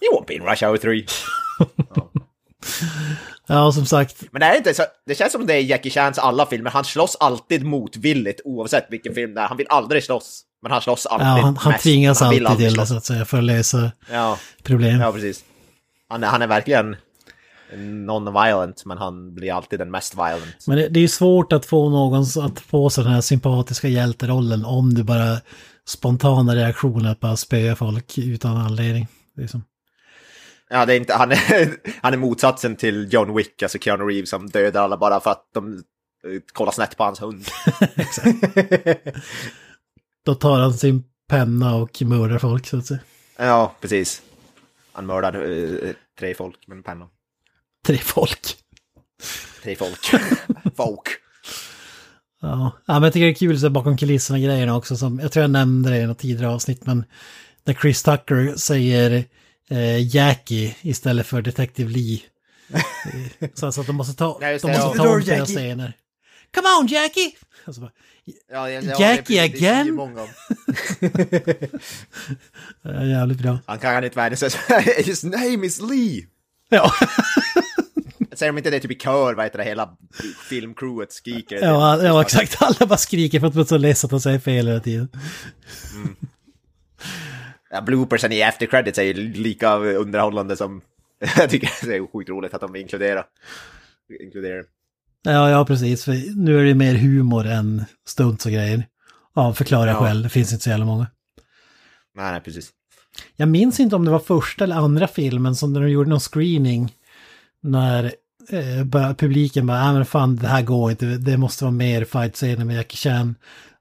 “He 0.01 0.07
won't 0.19 0.27
be 0.27 0.35
in 0.35 0.43
Rush 0.43 0.65
Hour 0.65 0.77
3”. 0.77 1.05
Ja, 3.47 3.73
som 3.73 3.87
sagt, 3.87 4.23
Men 4.31 4.41
det 4.41 4.47
är 4.47 4.57
inte 4.57 4.75
så, 4.75 4.83
det 5.07 5.15
känns 5.15 5.33
som 5.33 5.47
det 5.47 5.55
är 5.55 5.61
Jackie 5.61 5.93
Chans 5.93 6.19
alla 6.19 6.47
filmer, 6.47 6.71
han 6.71 6.85
slåss 6.85 7.17
alltid 7.21 7.65
motvilligt 7.65 8.41
oavsett 8.45 8.87
vilken 8.91 9.15
film 9.15 9.35
det 9.35 9.41
är. 9.41 9.47
Han 9.49 9.57
vill 9.57 9.67
aldrig 9.71 10.05
slåss, 10.05 10.43
men 10.63 10.73
han 10.73 10.83
slåss 10.83 11.07
alltid 11.07 11.27
ja, 11.27 11.31
han, 11.43 11.57
han 11.57 11.79
tvingas 11.79 12.21
Han 12.21 12.29
alltid 12.29 12.59
till 12.69 12.77
det 12.77 12.87
så 12.87 12.97
att 12.97 13.05
säga 13.05 13.25
för 13.25 13.39
att 13.39 13.45
lösa 13.45 13.93
Ja, 14.11 14.39
problem. 14.63 15.01
ja 15.01 15.13
precis. 15.13 15.45
Han 16.13 16.25
är, 16.25 16.29
han 16.29 16.43
är 16.43 16.47
verkligen 16.47 16.97
non-violent, 18.07 18.83
men 18.85 18.99
han 18.99 19.35
blir 19.35 19.53
alltid 19.53 19.79
den 19.79 19.91
mest 19.91 20.15
violent. 20.15 20.67
Men 20.67 20.77
det, 20.77 20.89
det 20.89 21.01
är 21.01 21.09
svårt 21.09 21.53
att 21.53 21.67
få 21.67 21.91
någon 21.91 22.23
att 22.23 22.61
få 22.61 22.91
sig 22.91 23.05
den 23.05 23.13
här 23.13 23.21
sympatiska 23.21 23.89
hjälterollen 23.89 24.65
om 24.65 24.95
du 24.95 25.03
bara 25.05 25.37
spontana 25.87 26.55
reaktioner 26.55 27.11
att 27.11 27.21
bara 27.21 27.37
spöa 27.37 27.77
folk 27.77 28.19
utan 28.19 28.57
anledning. 28.57 29.09
Liksom. 29.37 29.65
Ja, 30.71 30.87
det 30.87 30.95
är 30.95 30.97
inte, 30.97 31.15
han, 31.15 31.33
är, 31.33 31.77
han 32.03 32.13
är 32.13 32.19
motsatsen 32.19 32.77
till 32.77 33.09
John 33.13 33.37
Wick, 33.37 33.63
alltså 33.63 33.79
Keanu 33.79 34.05
Reeves, 34.05 34.31
som 34.31 34.49
dödar 34.49 34.83
alla 34.83 34.97
bara 34.97 35.21
för 35.21 35.31
att 35.31 35.51
de 35.55 35.75
eh, 35.75 35.81
kollar 36.53 36.73
snett 36.73 36.97
på 36.97 37.05
hans 37.05 37.23
hund. 37.23 37.45
Då 40.25 40.35
tar 40.35 40.61
han 40.61 40.75
sin 40.75 41.05
penna 41.29 41.77
och 41.77 42.03
mördar 42.03 42.39
folk 42.39 42.67
så 42.67 42.79
att 42.79 42.87
säga. 42.87 43.01
Ja, 43.37 43.75
precis. 43.81 44.23
Han 44.93 45.07
mördar 45.07 45.35
eh, 45.35 45.95
tre 46.19 46.35
folk 46.35 46.67
med 46.67 46.77
en 46.77 46.83
penna. 46.83 47.09
Tre 47.87 47.99
folk. 47.99 48.57
Tre 49.63 49.77
folk. 49.77 50.11
folk. 50.77 51.09
Ja, 52.41 52.73
ja 52.87 52.95
men 52.95 53.03
jag 53.03 53.13
tycker 53.13 53.27
det 53.27 53.33
är 53.33 53.35
kul 53.35 53.61
så 53.61 53.71
bakom 53.71 53.97
kulisserna 53.97 54.39
grejerna 54.39 54.77
också 54.77 54.97
som, 54.97 55.21
jag 55.21 55.33
tror 55.33 55.43
jag 55.43 55.51
nämnde 55.51 55.91
det 55.91 55.99
i 55.99 56.07
något 56.07 56.19
tidigare 56.19 56.53
avsnitt 56.53 56.87
men 56.87 57.05
när 57.65 57.75
Chris 57.75 58.03
Tucker 58.03 58.57
säger 58.57 59.25
eh, 59.71 60.17
Jackie 60.17 60.77
istället 60.81 61.27
för 61.27 61.43
Detective 61.43 61.91
Lee. 61.91 62.21
Eh, 63.41 63.49
så, 63.55 63.73
så 63.73 63.81
att 63.81 63.87
de 63.87 63.97
måste 63.97 64.15
ta, 64.15 64.39
de 64.41 64.53
måste 64.53 64.69
ta 64.73 65.15
om 65.15 65.23
flera 65.23 65.47
scener. 65.47 65.97
Come 66.55 66.69
on 66.81 66.87
Jackie! 66.87 67.33
Och 67.67 67.75
så 67.75 67.81
bara, 67.81 67.93
Ja, 68.25 68.35
ja, 68.71 68.81
ja, 68.83 69.01
Jackie 69.01 69.43
det- 69.43 69.49
det- 69.49 69.59
det 69.61 69.67
är 69.67 69.81
again? 69.81 69.99
om. 69.99 70.19
eh, 72.85 73.09
jävligt 73.11 73.39
bra. 73.39 73.59
Han 73.67 73.79
kan 73.79 74.05
inte 74.05 74.17
världens... 74.17 74.43
His 74.97 75.25
name 75.25 75.67
is 75.67 75.81
Lee! 75.81 76.27
Ja, 76.69 76.93
Säger 78.33 78.53
de 78.53 78.59
inte 78.59 78.71
det 78.71 78.81
typ 78.81 78.91
i 78.91 78.95
kör, 78.95 79.35
vad 79.35 79.45
heter 79.47 79.59
det, 79.59 79.65
hela 79.65 79.97
filmcrewet 80.49 81.13
skriker. 81.13 81.57
ja, 81.63 82.03
ja 82.05 82.23
exakt, 82.23 82.57
alla 82.63 82.87
bara 82.87 82.99
skriker 82.99 83.41
för 83.41 83.47
att 83.47 83.53
de 83.55 83.61
är 83.61 83.65
så 83.65 83.79
less 83.79 84.05
att 84.05 84.11
de 84.11 84.21
säger 84.21 84.39
fel 84.39 84.67
hela 84.67 84.81
tiden. 84.81 85.09
Ja, 87.71 87.81
bloopersen 87.81 88.33
i 88.33 88.43
after 88.43 88.67
credits 88.67 88.99
är 88.99 89.03
ju 89.03 89.13
lika 89.33 89.75
underhållande 89.77 90.57
som... 90.57 90.83
Jag 91.37 91.51
tycker 91.51 91.87
det 91.87 91.97
är 91.97 92.13
sjukt 92.13 92.31
roligt 92.31 92.55
att 92.55 92.61
de 92.61 92.77
inkluderar. 92.77 93.25
inkluderar. 94.21 94.65
Ja, 95.23 95.51
ja 95.51 95.65
precis, 95.65 96.05
för 96.05 96.37
nu 96.37 96.61
är 96.61 96.65
det 96.65 96.75
mer 96.75 96.95
humor 96.95 97.47
än 97.47 97.85
stunts 98.09 98.47
och 98.47 98.53
grejer. 98.53 98.87
Ja, 99.35 99.53
förklara 99.55 99.91
Ja. 99.91 100.01
själv, 100.01 100.23
det 100.23 100.29
finns 100.29 100.53
inte 100.53 100.65
så 100.65 100.71
jävla 100.71 100.85
många. 100.85 101.07
Nej, 102.17 102.33
nej, 102.33 102.41
precis. 102.41 102.71
Jag 103.37 103.49
minns 103.49 103.81
inte 103.81 103.97
om 103.97 104.05
det 104.05 104.11
var 104.11 104.19
första 104.19 104.65
eller 104.65 104.77
andra 104.77 105.09
filmen 105.09 105.57
som 105.57 105.73
de 105.73 105.89
gjorde 105.89 106.11
någon 106.11 106.21
screening. 106.21 106.93
När 107.63 108.05
eh, 108.49 109.15
publiken 109.15 109.67
bara, 109.67 109.83
ah, 109.83 109.93
men 109.93 110.05
fan 110.07 110.37
det 110.37 110.47
här 110.49 110.63
går 110.63 110.91
inte, 110.91 111.07
det 111.07 111.37
måste 111.37 111.65
vara 111.65 111.73
mer 111.73 112.05
fight-scener 112.05 112.65
med 112.65 112.77
Jackie 112.77 112.97
Chan. 112.97 113.35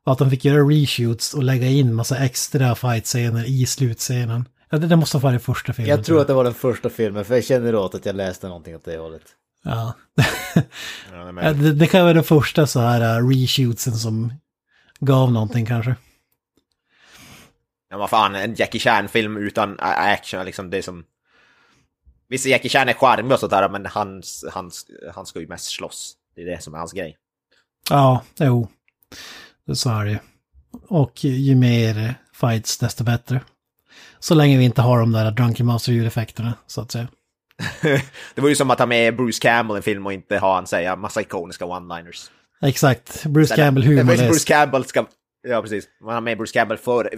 Och 0.06 0.12
att 0.12 0.18
de 0.20 0.30
fick 0.30 0.46
göra 0.46 0.64
reshoots 0.64 1.34
och 1.34 1.44
lägga 1.44 1.68
in 1.68 1.94
massa 1.94 2.18
extra 2.18 2.76
fight-scener 2.76 3.46
i 3.46 3.66
slutscenen. 3.66 4.46
Ja, 4.70 4.78
det, 4.78 4.88
det 4.88 4.96
måste 4.96 5.18
vara 5.18 5.34
det 5.34 5.40
första 5.40 5.74
filmen. 5.74 5.90
Jag 5.90 6.06
tror 6.06 6.22
att 6.22 6.28
det 6.28 6.34
var 6.34 6.44
den 6.44 6.54
första 6.54 6.90
filmen, 6.90 7.26
för 7.26 7.36
jag 7.36 7.44
känner 7.44 7.76
åt 7.76 7.96
att 7.96 8.06
jag 8.06 8.16
läste 8.16 8.48
någonting 8.48 8.76
åt 8.76 8.86
det 8.86 8.98
hållet. 8.98 9.22
Ja. 9.64 9.94
Ja, 11.42 11.54
det 11.54 11.74
det, 11.74 11.88
kan 11.88 12.02
vara 12.02 12.14
den 12.14 12.24
första 12.24 12.68
så 12.68 12.80
här 12.80 13.22
uh, 13.22 13.30
reshootsen 13.30 13.94
som 13.94 14.34
gav 15.00 15.32
någonting 15.32 15.66
kanske. 15.66 15.96
Ja, 17.90 17.98
vad 17.98 18.10
fan, 18.10 18.36
en 18.36 18.56
Jackie 18.56 18.82
Chan-film 18.82 19.38
utan 19.38 19.76
action, 19.80 20.46
liksom 20.46 20.70
det 20.70 20.84
som... 20.84 21.06
Visst, 22.28 22.46
Jackie 22.46 22.70
Chan 22.70 22.90
är 22.90 22.94
charmig 22.94 23.32
och 23.32 23.40
sådär, 23.40 23.70
men 23.70 23.86
han, 23.86 24.24
han, 24.52 24.72
han 25.16 25.26
ska 25.26 25.40
ju 25.40 25.48
mest 25.48 25.66
slåss. 25.66 26.14
Det 26.36 26.42
är 26.42 26.46
det 26.46 26.64
som 26.64 26.74
är 26.74 26.78
hans 26.78 26.94
grej. 26.94 27.18
Ja, 27.90 28.24
jo. 28.40 28.68
Det 29.68 29.76
så 29.76 29.90
är 29.90 30.06
det 30.06 30.12
ju. 30.12 30.20
Och 30.88 31.24
ju 31.24 31.56
mer 31.56 32.16
fights 32.34 32.78
desto 32.78 33.04
bättre. 33.04 33.42
Så 34.20 34.36
länge 34.36 34.58
vi 34.58 34.64
inte 34.64 34.82
har 34.82 35.00
de 35.00 35.12
där 35.12 35.32
Drunken 35.32 35.66
Master 35.66 35.92
ljudeffekterna, 35.92 36.54
så 36.68 36.82
att 36.82 36.92
säga. 36.92 37.08
det 38.36 38.42
var 38.42 38.50
ju 38.50 38.56
som 38.56 38.72
att 38.72 38.80
ha 38.80 38.86
med 38.86 39.16
Bruce 39.16 39.40
Campbell 39.42 39.76
i 39.76 39.78
en 39.78 39.84
film 39.84 40.06
och 40.06 40.14
inte 40.14 40.38
ha 40.38 40.56
han 40.56 40.68
säga 40.68 40.96
massa 40.96 41.22
ikoniska 41.22 41.66
one-liners. 41.66 42.30
Exakt, 42.62 43.26
Bruce 43.26 43.56
Campbell 43.56 43.84
ju 43.84 44.04
Bruce. 44.04 44.46
Campbell 44.46 44.86
ska... 44.86 45.06
Ja, 45.48 45.62
precis. 45.62 45.88
Man 46.04 46.14
har 46.14 46.22
med 46.22 46.38
Bruce 46.38 46.54
Campbell 46.54 46.78
för... 46.78 47.10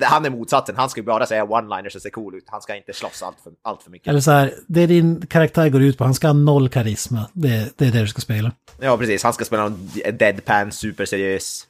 Han 0.02 0.24
är 0.24 0.30
motsatsen. 0.30 0.76
Han 0.76 0.90
ska 0.90 1.02
bara 1.02 1.26
säga 1.26 1.44
one-liners 1.44 1.96
och 1.96 2.02
se 2.02 2.10
cool 2.10 2.34
ut. 2.34 2.44
Han 2.46 2.62
ska 2.62 2.76
inte 2.76 2.92
slåss 2.92 3.22
allt 3.22 3.36
för, 3.44 3.52
allt 3.62 3.82
för 3.82 3.90
mycket. 3.90 4.08
Eller 4.08 4.20
så 4.20 4.30
här, 4.30 4.54
det 4.66 4.86
din 4.86 5.26
karaktär 5.26 5.68
går 5.68 5.82
ut 5.82 5.98
på, 5.98 6.04
han 6.04 6.14
ska 6.14 6.26
ha 6.26 6.34
noll 6.34 6.68
karisma. 6.68 7.30
Det, 7.32 7.78
det 7.78 7.86
är 7.86 7.92
det 7.92 8.00
du 8.00 8.08
ska 8.08 8.20
spela. 8.20 8.52
Ja, 8.80 8.98
precis. 8.98 9.22
Han 9.22 9.32
ska 9.32 9.44
spela 9.44 9.64
en 9.64 9.90
deadpan, 10.18 10.72
superseriös. 10.72 11.66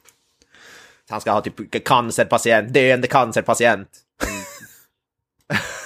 Han 1.09 1.21
ska 1.21 1.31
ha 1.31 1.41
typ 1.41 1.85
cancerpatient, 1.85 2.73
döende 2.73 3.07
cancerpatient. 3.07 3.89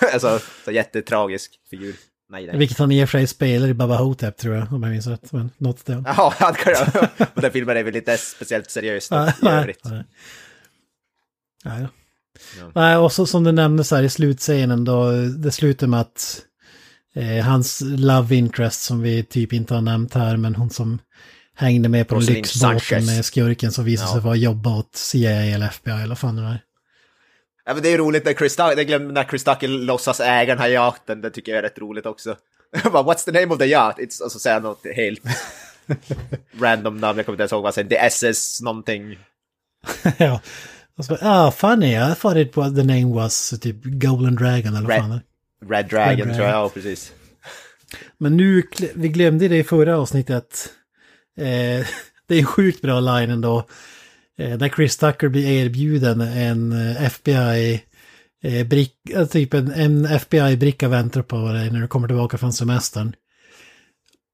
Alltså, 0.14 0.40
så 0.66 0.72
jättetragisk 0.72 1.60
figur. 1.70 1.96
Nej, 2.30 2.48
nej. 2.48 2.58
Vilket 2.58 2.78
han 2.78 2.92
i 2.92 3.04
och 3.04 3.10
för 3.10 3.18
sig 3.18 3.28
spelar 3.28 3.68
i 3.68 3.74
Baba 3.74 3.98
Hotep 3.98 4.38
tror 4.38 4.56
jag, 4.56 4.74
om 4.74 4.84
jag 4.84 4.92
minns 4.92 5.08
rätt. 5.08 5.32
Men 5.32 5.50
något 5.58 5.86
det. 5.86 6.04
Ja, 6.06 6.34
han 6.38 6.54
kan 6.54 6.74
ju... 6.74 6.80
Och 7.34 7.42
den 7.42 7.52
filmen 7.52 7.78
är 7.78 7.84
väl 7.84 7.96
inte 7.96 8.18
speciellt 8.18 8.72
seriös 8.72 9.12
Nej, 9.12 9.30
i 9.30 9.46
nej, 9.46 9.54
övrigt. 9.54 9.82
nej. 9.86 10.04
Nej, 11.66 11.88
ja. 12.60 12.72
Nej, 12.76 12.98
och 12.98 13.12
så 13.12 13.26
som 13.26 13.44
du 13.44 13.52
nämnde 13.52 13.84
så 13.84 13.96
här 13.96 14.04
i 14.04 14.10
slutscenen 14.10 14.86
då, 14.86 15.12
det 15.12 15.52
slutar 15.52 15.88
med 15.88 16.02
att 16.02 16.42
eh, 17.16 17.46
hans 17.46 17.82
love 17.86 18.36
interest 18.36 18.82
som 18.84 19.02
vi 19.02 19.24
typ 19.24 19.54
inte 19.54 19.74
har 19.74 19.82
nämnt 19.82 20.14
här, 20.14 20.38
men 20.38 20.56
hon 20.56 20.70
som 20.70 21.00
hängde 21.56 21.90
med 21.90 22.08
på 22.08 22.20
lyxbåten 22.20 23.06
med 23.06 23.26
skurken 23.26 23.72
som 23.72 23.86
visade 23.86 24.10
Ja. 24.10 24.14
sig 24.14 24.22
vara 24.22 24.36
jobba 24.36 24.76
åt 24.78 24.96
CIA 24.96 25.32
eller 25.32 25.68
FBI 25.68 25.92
eller 25.94 26.08
vad 26.08 26.18
fan 26.20 26.36
det 26.36 26.42
är. 26.42 26.62
Ja, 27.68 27.74
men 27.74 27.84
det 27.84 27.93
är 27.93 27.97
roligt 27.97 28.26
när 28.26 28.34
Chris, 28.34 28.55
glömde, 28.55 29.13
när 29.13 29.24
Chris 29.24 29.43
Tucker 29.43 29.68
låtsas 29.68 30.20
äga 30.20 30.55
den 30.55 30.61
här 30.61 30.70
yachten, 30.70 31.22
det 31.22 31.30
tycker 31.30 31.51
jag 31.51 31.59
är 31.59 31.63
rätt 31.63 31.80
roligt 31.80 32.05
också. 32.05 32.36
Bara, 32.84 33.03
What's 33.03 33.26
the 33.26 33.32
name 33.32 33.53
of 33.53 33.59
the 33.59 33.65
yacht? 33.65 33.97
It's, 33.97 34.22
och 34.22 34.32
så 34.32 34.39
säger 34.39 34.53
han 34.53 34.63
något 34.63 34.86
helt 34.95 35.22
random 36.59 36.97
namn, 36.97 37.18
jag 37.18 37.26
kommer 37.26 37.34
inte 37.34 37.41
ens 37.41 37.51
ihåg 37.51 37.61
vad 37.61 37.68
han 37.68 37.74
säger. 37.74 37.89
The 37.89 37.97
SS 37.97 38.61
någonting. 38.61 39.20
ja. 40.18 40.41
Och 40.97 41.05
så 41.05 41.18
ah, 41.22 41.51
funny, 41.51 41.95
I 41.95 42.15
thought 42.22 42.38
it 42.38 42.55
was, 42.57 42.76
the 42.76 42.84
name 42.84 43.15
was 43.15 43.53
typ 43.61 43.76
Golden 43.84 44.36
Dragon 44.36 44.76
eller 44.76 44.88
vad 44.88 44.91
Red- 44.91 44.99
fan 45.01 45.11
är. 45.11 45.22
Red 45.70 45.86
Dragon 45.89 46.09
Red 46.09 46.18
tror 46.18 46.26
Dragon. 46.26 46.49
jag, 46.49 46.49
ja 46.49 46.70
precis. 46.70 47.13
Men 48.18 48.38
nu, 48.38 48.63
vi 48.95 49.07
glömde 49.07 49.47
det 49.47 49.57
i 49.57 49.63
förra 49.63 49.97
avsnittet. 49.97 50.70
Eh, 51.38 51.45
det 52.28 52.36
är 52.36 52.39
en 52.39 52.45
sjukt 52.45 52.82
bra 52.82 52.99
line 52.99 53.30
ändå. 53.30 53.65
Eh, 54.38 54.58
när 54.58 54.70
Chris 54.70 54.98
Tucker 54.98 55.28
blir 55.28 55.48
erbjuden 55.48 56.22
en 56.22 56.72
eh, 56.72 57.04
FBI... 57.04 57.84
Eh, 58.44 58.68
brick, 58.68 58.94
typ 59.32 59.54
en, 59.54 59.72
en 59.72 60.06
FBI-bricka 60.06 60.88
väntar 60.88 61.22
på 61.22 61.52
dig 61.52 61.72
när 61.72 61.82
du 61.82 61.88
kommer 61.88 62.08
tillbaka 62.08 62.38
från 62.38 62.54
semestern. 62.54 63.16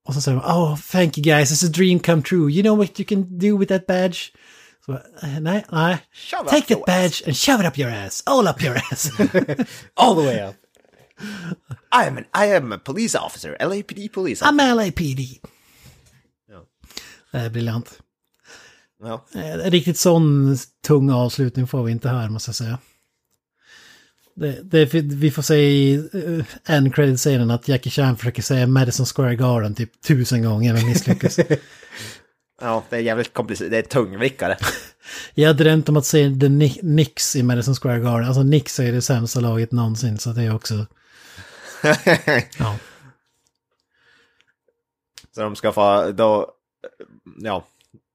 Och 0.06 0.14
så 0.14 0.22
säger 0.22 0.38
de, 0.38 0.46
oh 0.46 0.78
thank 0.92 1.18
you 1.18 1.24
guys, 1.24 1.52
it's 1.52 1.68
a 1.68 1.72
dream 1.74 2.00
come 2.00 2.22
true. 2.22 2.52
You 2.52 2.64
know 2.64 2.78
what 2.78 3.00
you 3.00 3.08
can 3.08 3.40
do 3.40 3.58
with 3.58 3.70
that 3.70 3.88
badge? 3.88 4.32
Så, 4.86 5.00
nej, 5.40 5.66
nej. 5.72 5.98
Shove 6.14 6.50
Take 6.50 6.76
that 6.76 6.86
badge 6.86 7.24
and 7.28 7.38
shove 7.38 7.62
it 7.62 7.68
up 7.68 7.78
your 7.78 7.92
ass. 7.92 8.24
All 8.26 8.48
up 8.48 8.64
your 8.64 8.76
ass. 8.76 9.10
All 9.96 10.16
the 10.16 10.28
way 10.28 10.48
up. 10.50 10.56
I 11.92 12.08
am, 12.08 12.18
an, 12.18 12.26
I 12.34 12.56
am 12.56 12.72
a 12.72 12.78
police 12.78 13.16
officer, 13.16 13.58
LAPD 13.60 14.12
police 14.14 14.42
officer. 14.42 14.46
I'm 14.46 14.76
LAPD. 14.76 15.20
Ja. 16.50 16.66
Det 17.32 17.38
är 17.38 17.50
briljant. 17.50 18.03
Ja. 19.04 19.26
Eh, 19.36 19.72
riktigt 19.72 19.98
sån 19.98 20.58
tung 20.88 21.10
avslutning 21.10 21.68
får 21.68 21.84
vi 21.84 21.92
inte 21.92 22.10
här 22.10 22.30
måste 22.30 22.50
jag 22.50 22.56
säga. 22.56 22.78
Det, 24.36 24.60
det, 24.64 24.94
vi 24.94 25.32
får 25.32 25.42
se 25.42 25.56
i 25.56 26.10
uh, 26.16 26.46
en 26.66 26.92
credit-scenen 26.92 27.52
att 27.52 27.68
Jackie 27.68 27.92
Chan 27.92 28.18
försöker 28.18 28.42
säga 28.42 28.68
Madison 28.68 29.06
Square 29.06 29.36
Garden 29.36 29.76
typ 29.76 30.02
tusen 30.02 30.44
gånger 30.44 30.74
men 30.74 30.86
misslyckas. 30.86 31.40
ja, 32.62 32.84
det 32.90 32.96
är 32.96 33.00
jävligt 33.00 33.34
komplicerat. 33.34 33.72
Det 33.72 33.78
är 33.78 33.82
tungvrickare. 33.82 34.58
Jag 35.34 35.48
hade 35.48 35.64
drömt 35.64 35.90
om 35.90 35.98
att 35.98 36.06
se 36.06 36.36
The 36.40 36.50
Ni- 36.50 36.80
Knicks 36.80 37.36
i 37.36 37.44
Madison 37.44 37.76
Square 37.76 38.00
Garden. 38.00 38.28
Alltså 38.28 38.42
Knicks 38.42 38.80
är 38.80 38.92
det 38.92 39.02
sämsta 39.02 39.40
laget 39.40 39.72
någonsin 39.72 40.18
så 40.18 40.30
det 40.30 40.44
är 40.44 40.56
också... 40.56 40.74
Ja. 42.60 42.78
Så 45.36 45.42
de 45.42 45.56
ska 45.56 45.72
få, 45.72 46.12
då, 46.12 46.52
ja, 47.38 47.66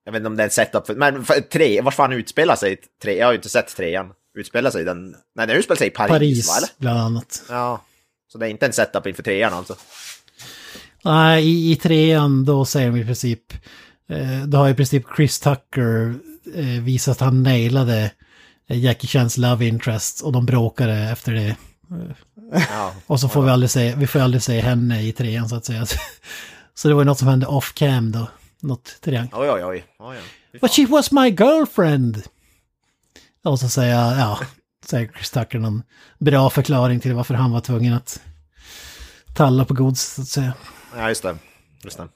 jag 0.08 0.12
vet 0.12 0.20
inte 0.20 0.26
om 0.26 0.36
det 0.36 0.42
är 0.42 0.44
en 0.44 0.50
setup 0.50 0.86
för, 0.86 0.94
men 0.94 1.24
för, 1.24 1.40
tre, 1.40 1.80
var 1.80 1.90
fan 1.90 2.12
utspelar 2.12 2.56
sig 2.56 2.76
tre? 3.02 3.18
Jag 3.18 3.26
har 3.26 3.32
ju 3.32 3.36
inte 3.36 3.48
sett 3.48 3.76
trean. 3.76 4.12
Utspelar 4.38 4.70
sig 4.70 4.84
den, 4.84 5.16
nej 5.36 5.46
den 5.46 5.56
utspelar 5.56 5.76
sig 5.76 5.86
i 5.86 5.90
Paris, 5.90 6.10
Paris 6.10 6.48
va 6.48 6.54
eller? 6.56 6.68
bland 6.78 6.98
annat. 6.98 7.42
Ja, 7.48 7.82
så 8.32 8.38
det 8.38 8.46
är 8.46 8.50
inte 8.50 8.66
en 8.66 8.72
setup 8.72 9.06
inför 9.06 9.22
trean 9.22 9.52
alltså. 9.52 9.76
Nej, 11.04 11.48
i, 11.48 11.72
i 11.72 11.76
trean 11.76 12.44
då 12.44 12.64
säger 12.64 12.90
de 12.90 13.00
i 13.00 13.04
princip... 13.04 13.52
Eh, 14.10 14.42
då 14.46 14.58
har 14.58 14.68
i 14.68 14.74
princip 14.74 15.04
Chris 15.16 15.40
Tucker 15.40 16.14
eh, 16.54 16.82
visat 16.82 17.12
att 17.12 17.20
han 17.20 17.42
nailade 17.42 18.10
eh, 18.68 18.78
Jackie 18.78 19.08
Chans 19.08 19.36
love 19.36 19.66
interest 19.66 20.20
och 20.20 20.32
de 20.32 20.46
bråkade 20.46 20.94
efter 20.94 21.32
det. 21.32 21.56
Ja, 22.70 22.94
Och 23.06 23.20
så 23.20 23.28
får 23.28 23.42
vi 23.42 23.50
aldrig 23.50 23.70
se, 23.70 23.94
vi 23.96 24.06
får 24.06 24.20
aldrig 24.20 24.42
se 24.42 24.60
henne 24.60 25.02
i 25.02 25.12
trean 25.12 25.48
så 25.48 25.56
att 25.56 25.64
säga. 25.64 25.86
Så 26.74 26.88
det 26.88 26.94
var 26.94 27.00
ju 27.00 27.06
något 27.06 27.18
som 27.18 27.28
hände 27.28 27.46
off 27.46 27.74
cam 27.74 28.12
då. 28.12 28.26
Något 28.62 29.00
triang. 29.00 29.28
oj 29.32 29.50
oj 29.50 29.64
oj. 29.64 29.84
oj, 29.98 30.16
oj. 30.16 30.16
Fy 30.52 30.58
But 30.58 30.72
she 30.72 30.86
was 30.86 31.12
my 31.12 31.30
girlfriend! 31.30 32.22
Och 33.44 33.60
så 33.60 33.68
säger 33.68 33.94
jag, 33.94 34.18
ja, 34.18 34.38
säger 34.84 35.12
Chris 35.14 35.30
Tucker 35.30 35.58
någon 35.58 35.82
bra 36.18 36.50
förklaring 36.50 37.00
till 37.00 37.14
varför 37.14 37.34
han 37.34 37.52
var 37.52 37.60
tvungen 37.60 37.94
att 37.94 38.22
talla 39.34 39.64
på 39.64 39.74
gods 39.74 40.14
så 40.14 40.22
att 40.22 40.28
säga. 40.28 40.52
Ja, 40.96 41.08
just 41.08 41.22
det. 41.22 41.38
Just 41.84 41.98
det. 41.98 42.08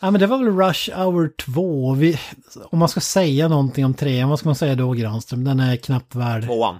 Ja 0.00 0.10
men 0.10 0.20
det 0.20 0.26
var 0.26 0.38
väl 0.38 0.56
Rush 0.56 0.90
Hour 0.96 1.28
2. 1.38 1.94
Vi, 1.94 2.20
om 2.70 2.78
man 2.78 2.88
ska 2.88 3.00
säga 3.00 3.48
någonting 3.48 3.84
om 3.84 3.94
trean, 3.94 4.28
vad 4.28 4.38
ska 4.38 4.48
man 4.48 4.56
säga 4.56 4.74
då 4.74 4.92
Granström? 4.92 5.44
Den 5.44 5.60
är 5.60 5.76
knappt 5.76 6.14
värd. 6.14 6.44
Tvåan. 6.44 6.78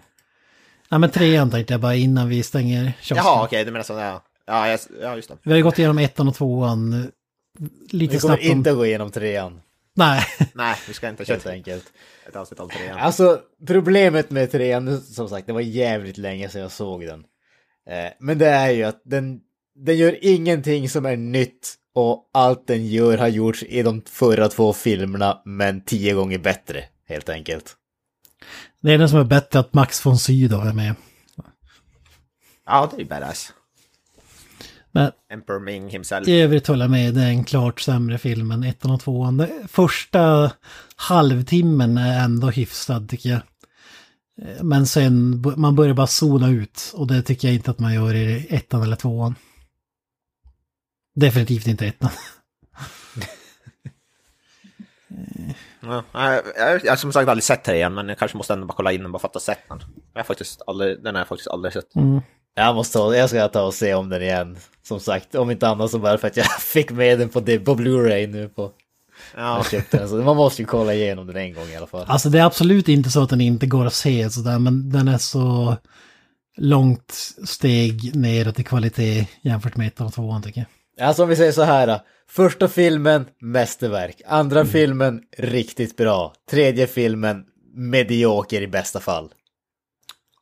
Ja 0.88 0.98
men 0.98 1.10
trean 1.10 1.50
tänkte 1.50 1.74
jag 1.74 1.80
bara 1.80 1.94
innan 1.94 2.28
vi 2.28 2.42
stänger 2.42 2.92
kiosken. 3.00 3.16
Jaha, 3.16 3.44
okej, 3.44 3.64
du 3.64 3.70
menar 3.70 3.84
så, 3.84 3.92
ja. 3.92 4.22
Ja, 4.52 4.68
jag, 4.68 4.80
ja, 5.00 5.16
just 5.16 5.28
det. 5.28 5.36
Vi 5.42 5.50
har 5.50 5.56
ju 5.56 5.62
gått 5.62 5.78
igenom 5.78 5.98
ettan 5.98 6.28
och 6.28 6.34
tvåan. 6.34 7.10
Lite 7.90 8.14
Vi 8.14 8.20
kommer 8.20 8.36
snabbt 8.36 8.42
om... 8.44 8.50
inte 8.58 8.72
gå 8.72 8.86
igenom 8.86 9.10
trean, 9.10 9.60
Nej. 9.94 10.24
Nej, 10.54 10.76
vi 10.88 10.94
ska 10.94 11.08
inte 11.08 11.24
helt 11.24 11.42
köra 11.42 11.52
enkelt. 11.52 11.92
ett 12.28 12.36
avsnitt 12.36 12.60
om 12.60 12.68
trean. 12.68 12.98
Alltså, 12.98 13.40
problemet 13.66 14.30
med 14.30 14.50
trean, 14.50 15.00
som 15.00 15.28
sagt, 15.28 15.46
det 15.46 15.52
var 15.52 15.60
jävligt 15.60 16.18
länge 16.18 16.48
sedan 16.48 16.62
jag 16.62 16.70
såg 16.70 17.06
den. 17.06 17.24
Eh, 17.88 18.12
men 18.20 18.38
det 18.38 18.46
är 18.46 18.70
ju 18.70 18.82
att 18.82 19.02
den, 19.04 19.40
den 19.74 19.96
gör 19.96 20.18
ingenting 20.20 20.88
som 20.88 21.06
är 21.06 21.16
nytt 21.16 21.74
och 21.94 22.30
allt 22.34 22.66
den 22.66 22.86
gör 22.86 23.18
har 23.18 23.28
gjorts 23.28 23.62
i 23.62 23.82
de 23.82 24.02
förra 24.02 24.48
två 24.48 24.72
filmerna, 24.72 25.42
men 25.44 25.84
tio 25.84 26.14
gånger 26.14 26.38
bättre, 26.38 26.84
helt 27.08 27.28
enkelt. 27.28 27.76
Det 28.80 28.92
är 28.92 28.98
den 28.98 29.08
som 29.08 29.18
är 29.18 29.24
bättre 29.24 29.58
att 29.58 29.74
Max 29.74 30.06
von 30.06 30.18
Sydow 30.18 30.66
är 30.66 30.72
med. 30.72 30.94
Ja, 32.66 32.88
det 32.90 32.96
är 32.96 33.00
ju 33.00 33.08
badass. 33.08 33.52
Men 34.92 35.12
Emperor 35.32 35.60
Ming 35.60 35.88
himself. 35.90 36.28
i 36.28 36.40
övrigt 36.40 36.66
håller 36.66 36.84
jag 36.84 36.90
med, 36.90 37.14
det 37.14 37.22
är 37.22 37.28
en 37.28 37.44
klart 37.44 37.80
sämre 37.80 38.18
film 38.18 38.50
än 38.50 38.62
ettan 38.64 38.90
och 38.90 39.00
tvåan. 39.00 39.46
Första 39.68 40.52
halvtimmen 40.96 41.98
är 41.98 42.24
ändå 42.24 42.50
hyfsad 42.50 43.08
tycker 43.08 43.28
jag. 43.30 43.40
Eh, 44.42 44.62
Men 44.62 44.86
sen, 44.86 45.44
man 45.56 45.76
börjar 45.76 45.94
bara 45.94 46.06
zona 46.06 46.48
ut 46.50 46.92
och 46.94 47.06
det 47.06 47.22
tycker 47.22 47.48
jag 47.48 47.54
inte 47.54 47.70
att 47.70 47.78
man 47.78 47.94
gör 47.94 48.14
i 48.14 48.46
ettan 48.50 48.82
eller 48.82 48.96
tvåan. 48.96 49.34
Definitivt 51.14 51.66
inte 51.66 51.86
ettan. 51.86 52.10
Ja, 55.80 56.04
jag, 56.56 56.90
har 56.90 56.96
som 56.96 57.12
sagt 57.12 57.28
aldrig 57.28 57.44
sett 57.44 57.64
trean, 57.64 57.94
men 57.94 58.08
jag 58.08 58.18
kanske 58.18 58.36
måste 58.36 58.52
ändå 58.52 58.66
bara 58.66 58.74
kolla 58.74 58.92
in 58.92 59.02
den 59.02 59.12
bara 59.12 59.18
för 59.18 59.28
att 59.28 59.34
ha 59.34 59.40
sett 59.40 59.68
den. 59.68 59.78
Jag 60.12 60.18
har 60.20 60.24
faktiskt 60.24 60.62
aldrig, 60.66 61.02
den 61.02 61.14
har 61.14 61.20
jag 61.20 61.28
faktiskt 61.28 61.48
aldrig 61.50 61.72
sett. 61.72 61.94
Jag 62.54 62.74
måste 62.74 62.98
ta, 62.98 63.16
jag 63.16 63.28
ska 63.28 63.48
ta 63.48 63.62
och 63.62 63.74
se 63.74 63.94
om 63.94 64.08
den 64.08 64.22
igen. 64.22 64.56
Som 64.82 65.00
sagt, 65.00 65.34
om 65.34 65.50
inte 65.50 65.68
annat 65.68 65.90
så 65.90 65.98
bara 65.98 66.18
för 66.18 66.28
att 66.28 66.36
jag 66.36 66.46
fick 66.60 66.90
med 66.90 67.18
den 67.18 67.28
på, 67.28 67.40
det- 67.40 67.58
på 67.58 67.74
Blu-ray 67.74 68.26
nu 68.26 68.48
på... 68.48 68.70
Ja, 69.36 69.56
Jag 69.56 69.70
köpte 69.70 69.96
den, 69.98 70.08
så 70.08 70.14
man 70.14 70.36
måste 70.36 70.62
ju 70.62 70.66
kolla 70.66 70.94
igenom 70.94 71.26
den 71.26 71.36
en 71.36 71.54
gång 71.54 71.68
i 71.68 71.76
alla 71.76 71.86
fall. 71.86 72.04
Alltså 72.08 72.28
det 72.28 72.38
är 72.38 72.44
absolut 72.44 72.88
inte 72.88 73.10
så 73.10 73.22
att 73.22 73.30
den 73.30 73.40
inte 73.40 73.66
går 73.66 73.86
att 73.86 73.94
se 73.94 74.30
sådär, 74.30 74.58
men 74.58 74.90
den 74.90 75.08
är 75.08 75.18
så 75.18 75.76
långt 76.56 77.12
steg 77.46 78.16
neråt 78.16 78.58
i 78.60 78.64
kvalitet 78.64 79.26
jämfört 79.42 79.76
med 79.76 79.86
ettan 79.86 80.06
och 80.06 80.12
tvåan 80.12 80.42
tycker 80.42 80.66
jag. 80.96 81.06
Alltså 81.08 81.22
om 81.22 81.28
vi 81.28 81.36
säger 81.36 81.52
så 81.52 81.62
här. 81.62 82.00
Första 82.28 82.68
filmen, 82.68 83.26
mästerverk. 83.40 84.20
Andra 84.26 84.64
filmen, 84.64 85.22
riktigt 85.38 85.96
bra. 85.96 86.32
Tredje 86.50 86.86
filmen, 86.86 87.44
medioker 87.74 88.62
i 88.62 88.66
bästa 88.66 89.00
fall. 89.00 89.32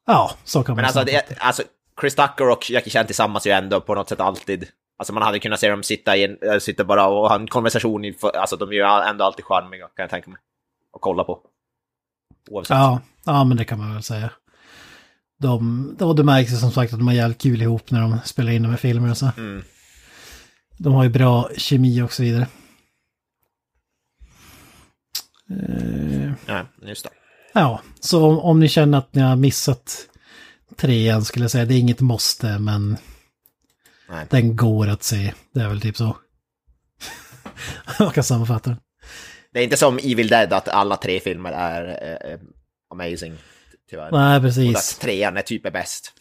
Ja, 0.06 0.30
så 0.44 0.62
kan 0.62 0.72
man 0.72 0.76
men 0.76 0.84
alltså, 0.84 1.04
säga. 1.04 1.22
det, 1.28 1.34
alltså 1.38 1.62
Chris 2.00 2.14
Tucker 2.14 2.48
och 2.48 2.70
Jackie 2.70 2.90
Chan 2.90 3.06
tillsammans 3.06 3.46
är 3.46 3.50
ju 3.50 3.56
ändå 3.56 3.80
på 3.80 3.94
något 3.94 4.08
sätt 4.08 4.20
alltid... 4.20 4.68
Alltså 4.98 5.12
man 5.12 5.22
hade 5.22 5.38
kunnat 5.38 5.60
se 5.60 5.70
dem 5.70 5.82
sitta, 5.82 6.16
i 6.16 6.24
en, 6.24 6.38
äh, 6.52 6.58
sitta 6.58 6.84
bara 6.84 7.06
och 7.06 7.28
ha 7.28 7.34
en 7.34 7.46
konversation, 7.46 8.04
i, 8.04 8.16
alltså 8.34 8.56
de 8.56 8.68
är 8.68 8.72
ju 8.72 9.08
ändå 9.10 9.24
alltid 9.24 9.44
charmiga 9.44 9.86
kan 9.86 10.02
jag 10.02 10.10
tänka 10.10 10.30
mig. 10.30 10.40
Och 10.92 11.00
kolla 11.00 11.24
på. 11.24 11.40
Oavsett. 12.50 12.76
Ja, 12.76 13.00
ja, 13.24 13.44
men 13.44 13.56
det 13.56 13.64
kan 13.64 13.78
man 13.78 13.94
väl 13.94 14.02
säga. 14.02 14.30
De, 15.38 15.96
och 16.00 16.16
det 16.16 16.24
märks 16.24 16.52
ju 16.52 16.56
som 16.56 16.70
sagt 16.70 16.92
att 16.92 16.98
de 16.98 17.08
har 17.08 17.14
jävligt 17.14 17.42
kul 17.42 17.62
ihop 17.62 17.90
när 17.90 18.00
de 18.00 18.18
spelar 18.24 18.52
in 18.52 18.62
de 18.62 18.68
här 18.68 18.76
filmerna 18.76 19.14
så. 19.14 19.30
Mm. 19.36 19.62
De 20.78 20.92
har 20.92 21.04
ju 21.04 21.10
bra 21.10 21.50
kemi 21.56 22.02
och 22.02 22.12
så 22.12 22.22
vidare. 22.22 22.46
Eh, 25.50 26.32
Ja, 26.46 26.66
just 26.82 27.04
det. 27.04 27.10
Ja, 27.52 27.80
så 28.00 28.26
om, 28.26 28.38
om 28.38 28.60
ni 28.60 28.68
känner 28.68 28.98
att 28.98 29.14
ni 29.14 29.22
har 29.22 29.36
missat 29.36 30.09
trean 30.76 31.24
skulle 31.24 31.44
jag 31.44 31.50
säga, 31.50 31.64
det 31.64 31.74
är 31.74 31.78
inget 31.78 32.00
måste, 32.00 32.58
men 32.58 32.96
Nej. 34.08 34.26
den 34.30 34.56
går 34.56 34.88
att 34.88 35.02
se. 35.02 35.32
Det 35.54 35.60
är 35.60 35.68
väl 35.68 35.80
typ 35.80 35.96
så. 35.96 36.16
Jag 37.98 38.14
kan 38.14 38.24
sammanfatta 38.24 38.70
den. 38.70 38.78
Det 39.52 39.60
är 39.60 39.64
inte 39.64 39.76
som 39.76 39.98
Evil 39.98 40.28
Dead 40.28 40.52
att 40.52 40.68
alla 40.68 40.96
tre 40.96 41.20
filmer 41.20 41.52
är 41.52 41.86
eh, 41.86 42.32
eh, 42.32 42.38
amazing. 42.90 43.34
Tyvärr. 43.90 44.10
Nej, 44.12 44.36
Och 44.36 44.42
precis. 44.42 44.76
att 44.76 45.00
trean 45.00 45.36
är 45.36 45.42
typ 45.42 45.66
är 45.66 45.70
bäst. 45.70 46.12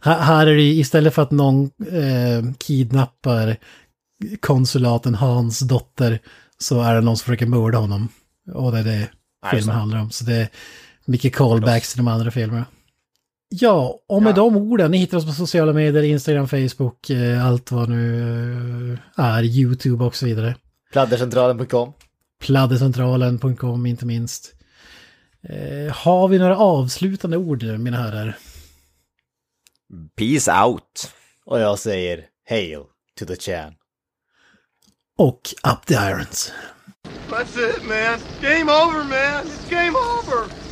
Här, 0.00 0.46
är 0.46 0.56
det 0.56 0.62
istället 0.62 1.14
för 1.14 1.22
att 1.22 1.30
någon 1.30 1.70
eh, 1.92 2.54
kidnappar 2.58 3.56
konsulaten 4.40 5.14
Hans 5.14 5.60
dotter 5.60 6.18
så 6.58 6.82
är 6.82 6.94
det 6.94 7.00
någon 7.00 7.16
som 7.16 7.24
försöker 7.24 7.46
mörda 7.46 7.78
honom. 7.78 8.08
Och 8.54 8.72
det 8.72 8.78
är 8.78 8.84
det 8.84 9.08
filmen 9.50 9.76
handlar 9.76 9.98
om. 9.98 10.10
Så 10.10 10.24
det 10.24 10.34
är 10.34 10.48
mycket 11.04 11.34
callbacks 11.34 11.92
till 11.92 12.04
de 12.04 12.08
andra 12.08 12.30
filmerna. 12.30 12.64
Ja, 13.54 14.00
och 14.08 14.22
med 14.22 14.30
Ja. 14.30 14.36
de 14.36 14.56
orden, 14.56 14.90
ni 14.90 14.98
hittar 14.98 15.16
oss 15.18 15.26
på 15.26 15.32
sociala 15.32 15.72
medier, 15.72 16.02
Instagram, 16.02 16.48
Facebook, 16.48 17.10
eh, 17.10 17.46
allt 17.46 17.70
vad 17.70 17.88
nu 17.88 18.98
eh, 19.18 19.24
är, 19.24 19.42
YouTube 19.42 20.04
och 20.04 20.16
så 20.16 20.26
vidare. 20.26 20.56
Pladdercentralen.com. 20.92 21.92
Pladdercentralen.com 22.40 23.86
inte 23.86 24.06
minst. 24.06 24.54
Eh, 25.48 25.94
har 25.94 26.28
vi 26.28 26.38
några 26.38 26.56
avslutande 26.58 27.36
ord 27.36 27.62
mina 27.62 27.96
herrar? 27.96 28.36
Peace 30.16 30.62
out! 30.64 31.12
Och 31.46 31.60
jag 31.60 31.78
säger 31.78 32.24
Hail 32.48 32.80
to 33.18 33.26
the 33.26 33.36
Chan. 33.36 33.74
Och 35.18 35.40
Up 35.72 35.86
the 35.86 35.94
Irons. 35.94 36.52
That's 37.30 37.70
it, 37.70 37.82
man. 37.82 38.18
Game 38.42 38.72
over, 38.72 39.04
man. 39.04 39.46
It's 39.46 39.70
game 39.70 39.90
over. 39.98 40.71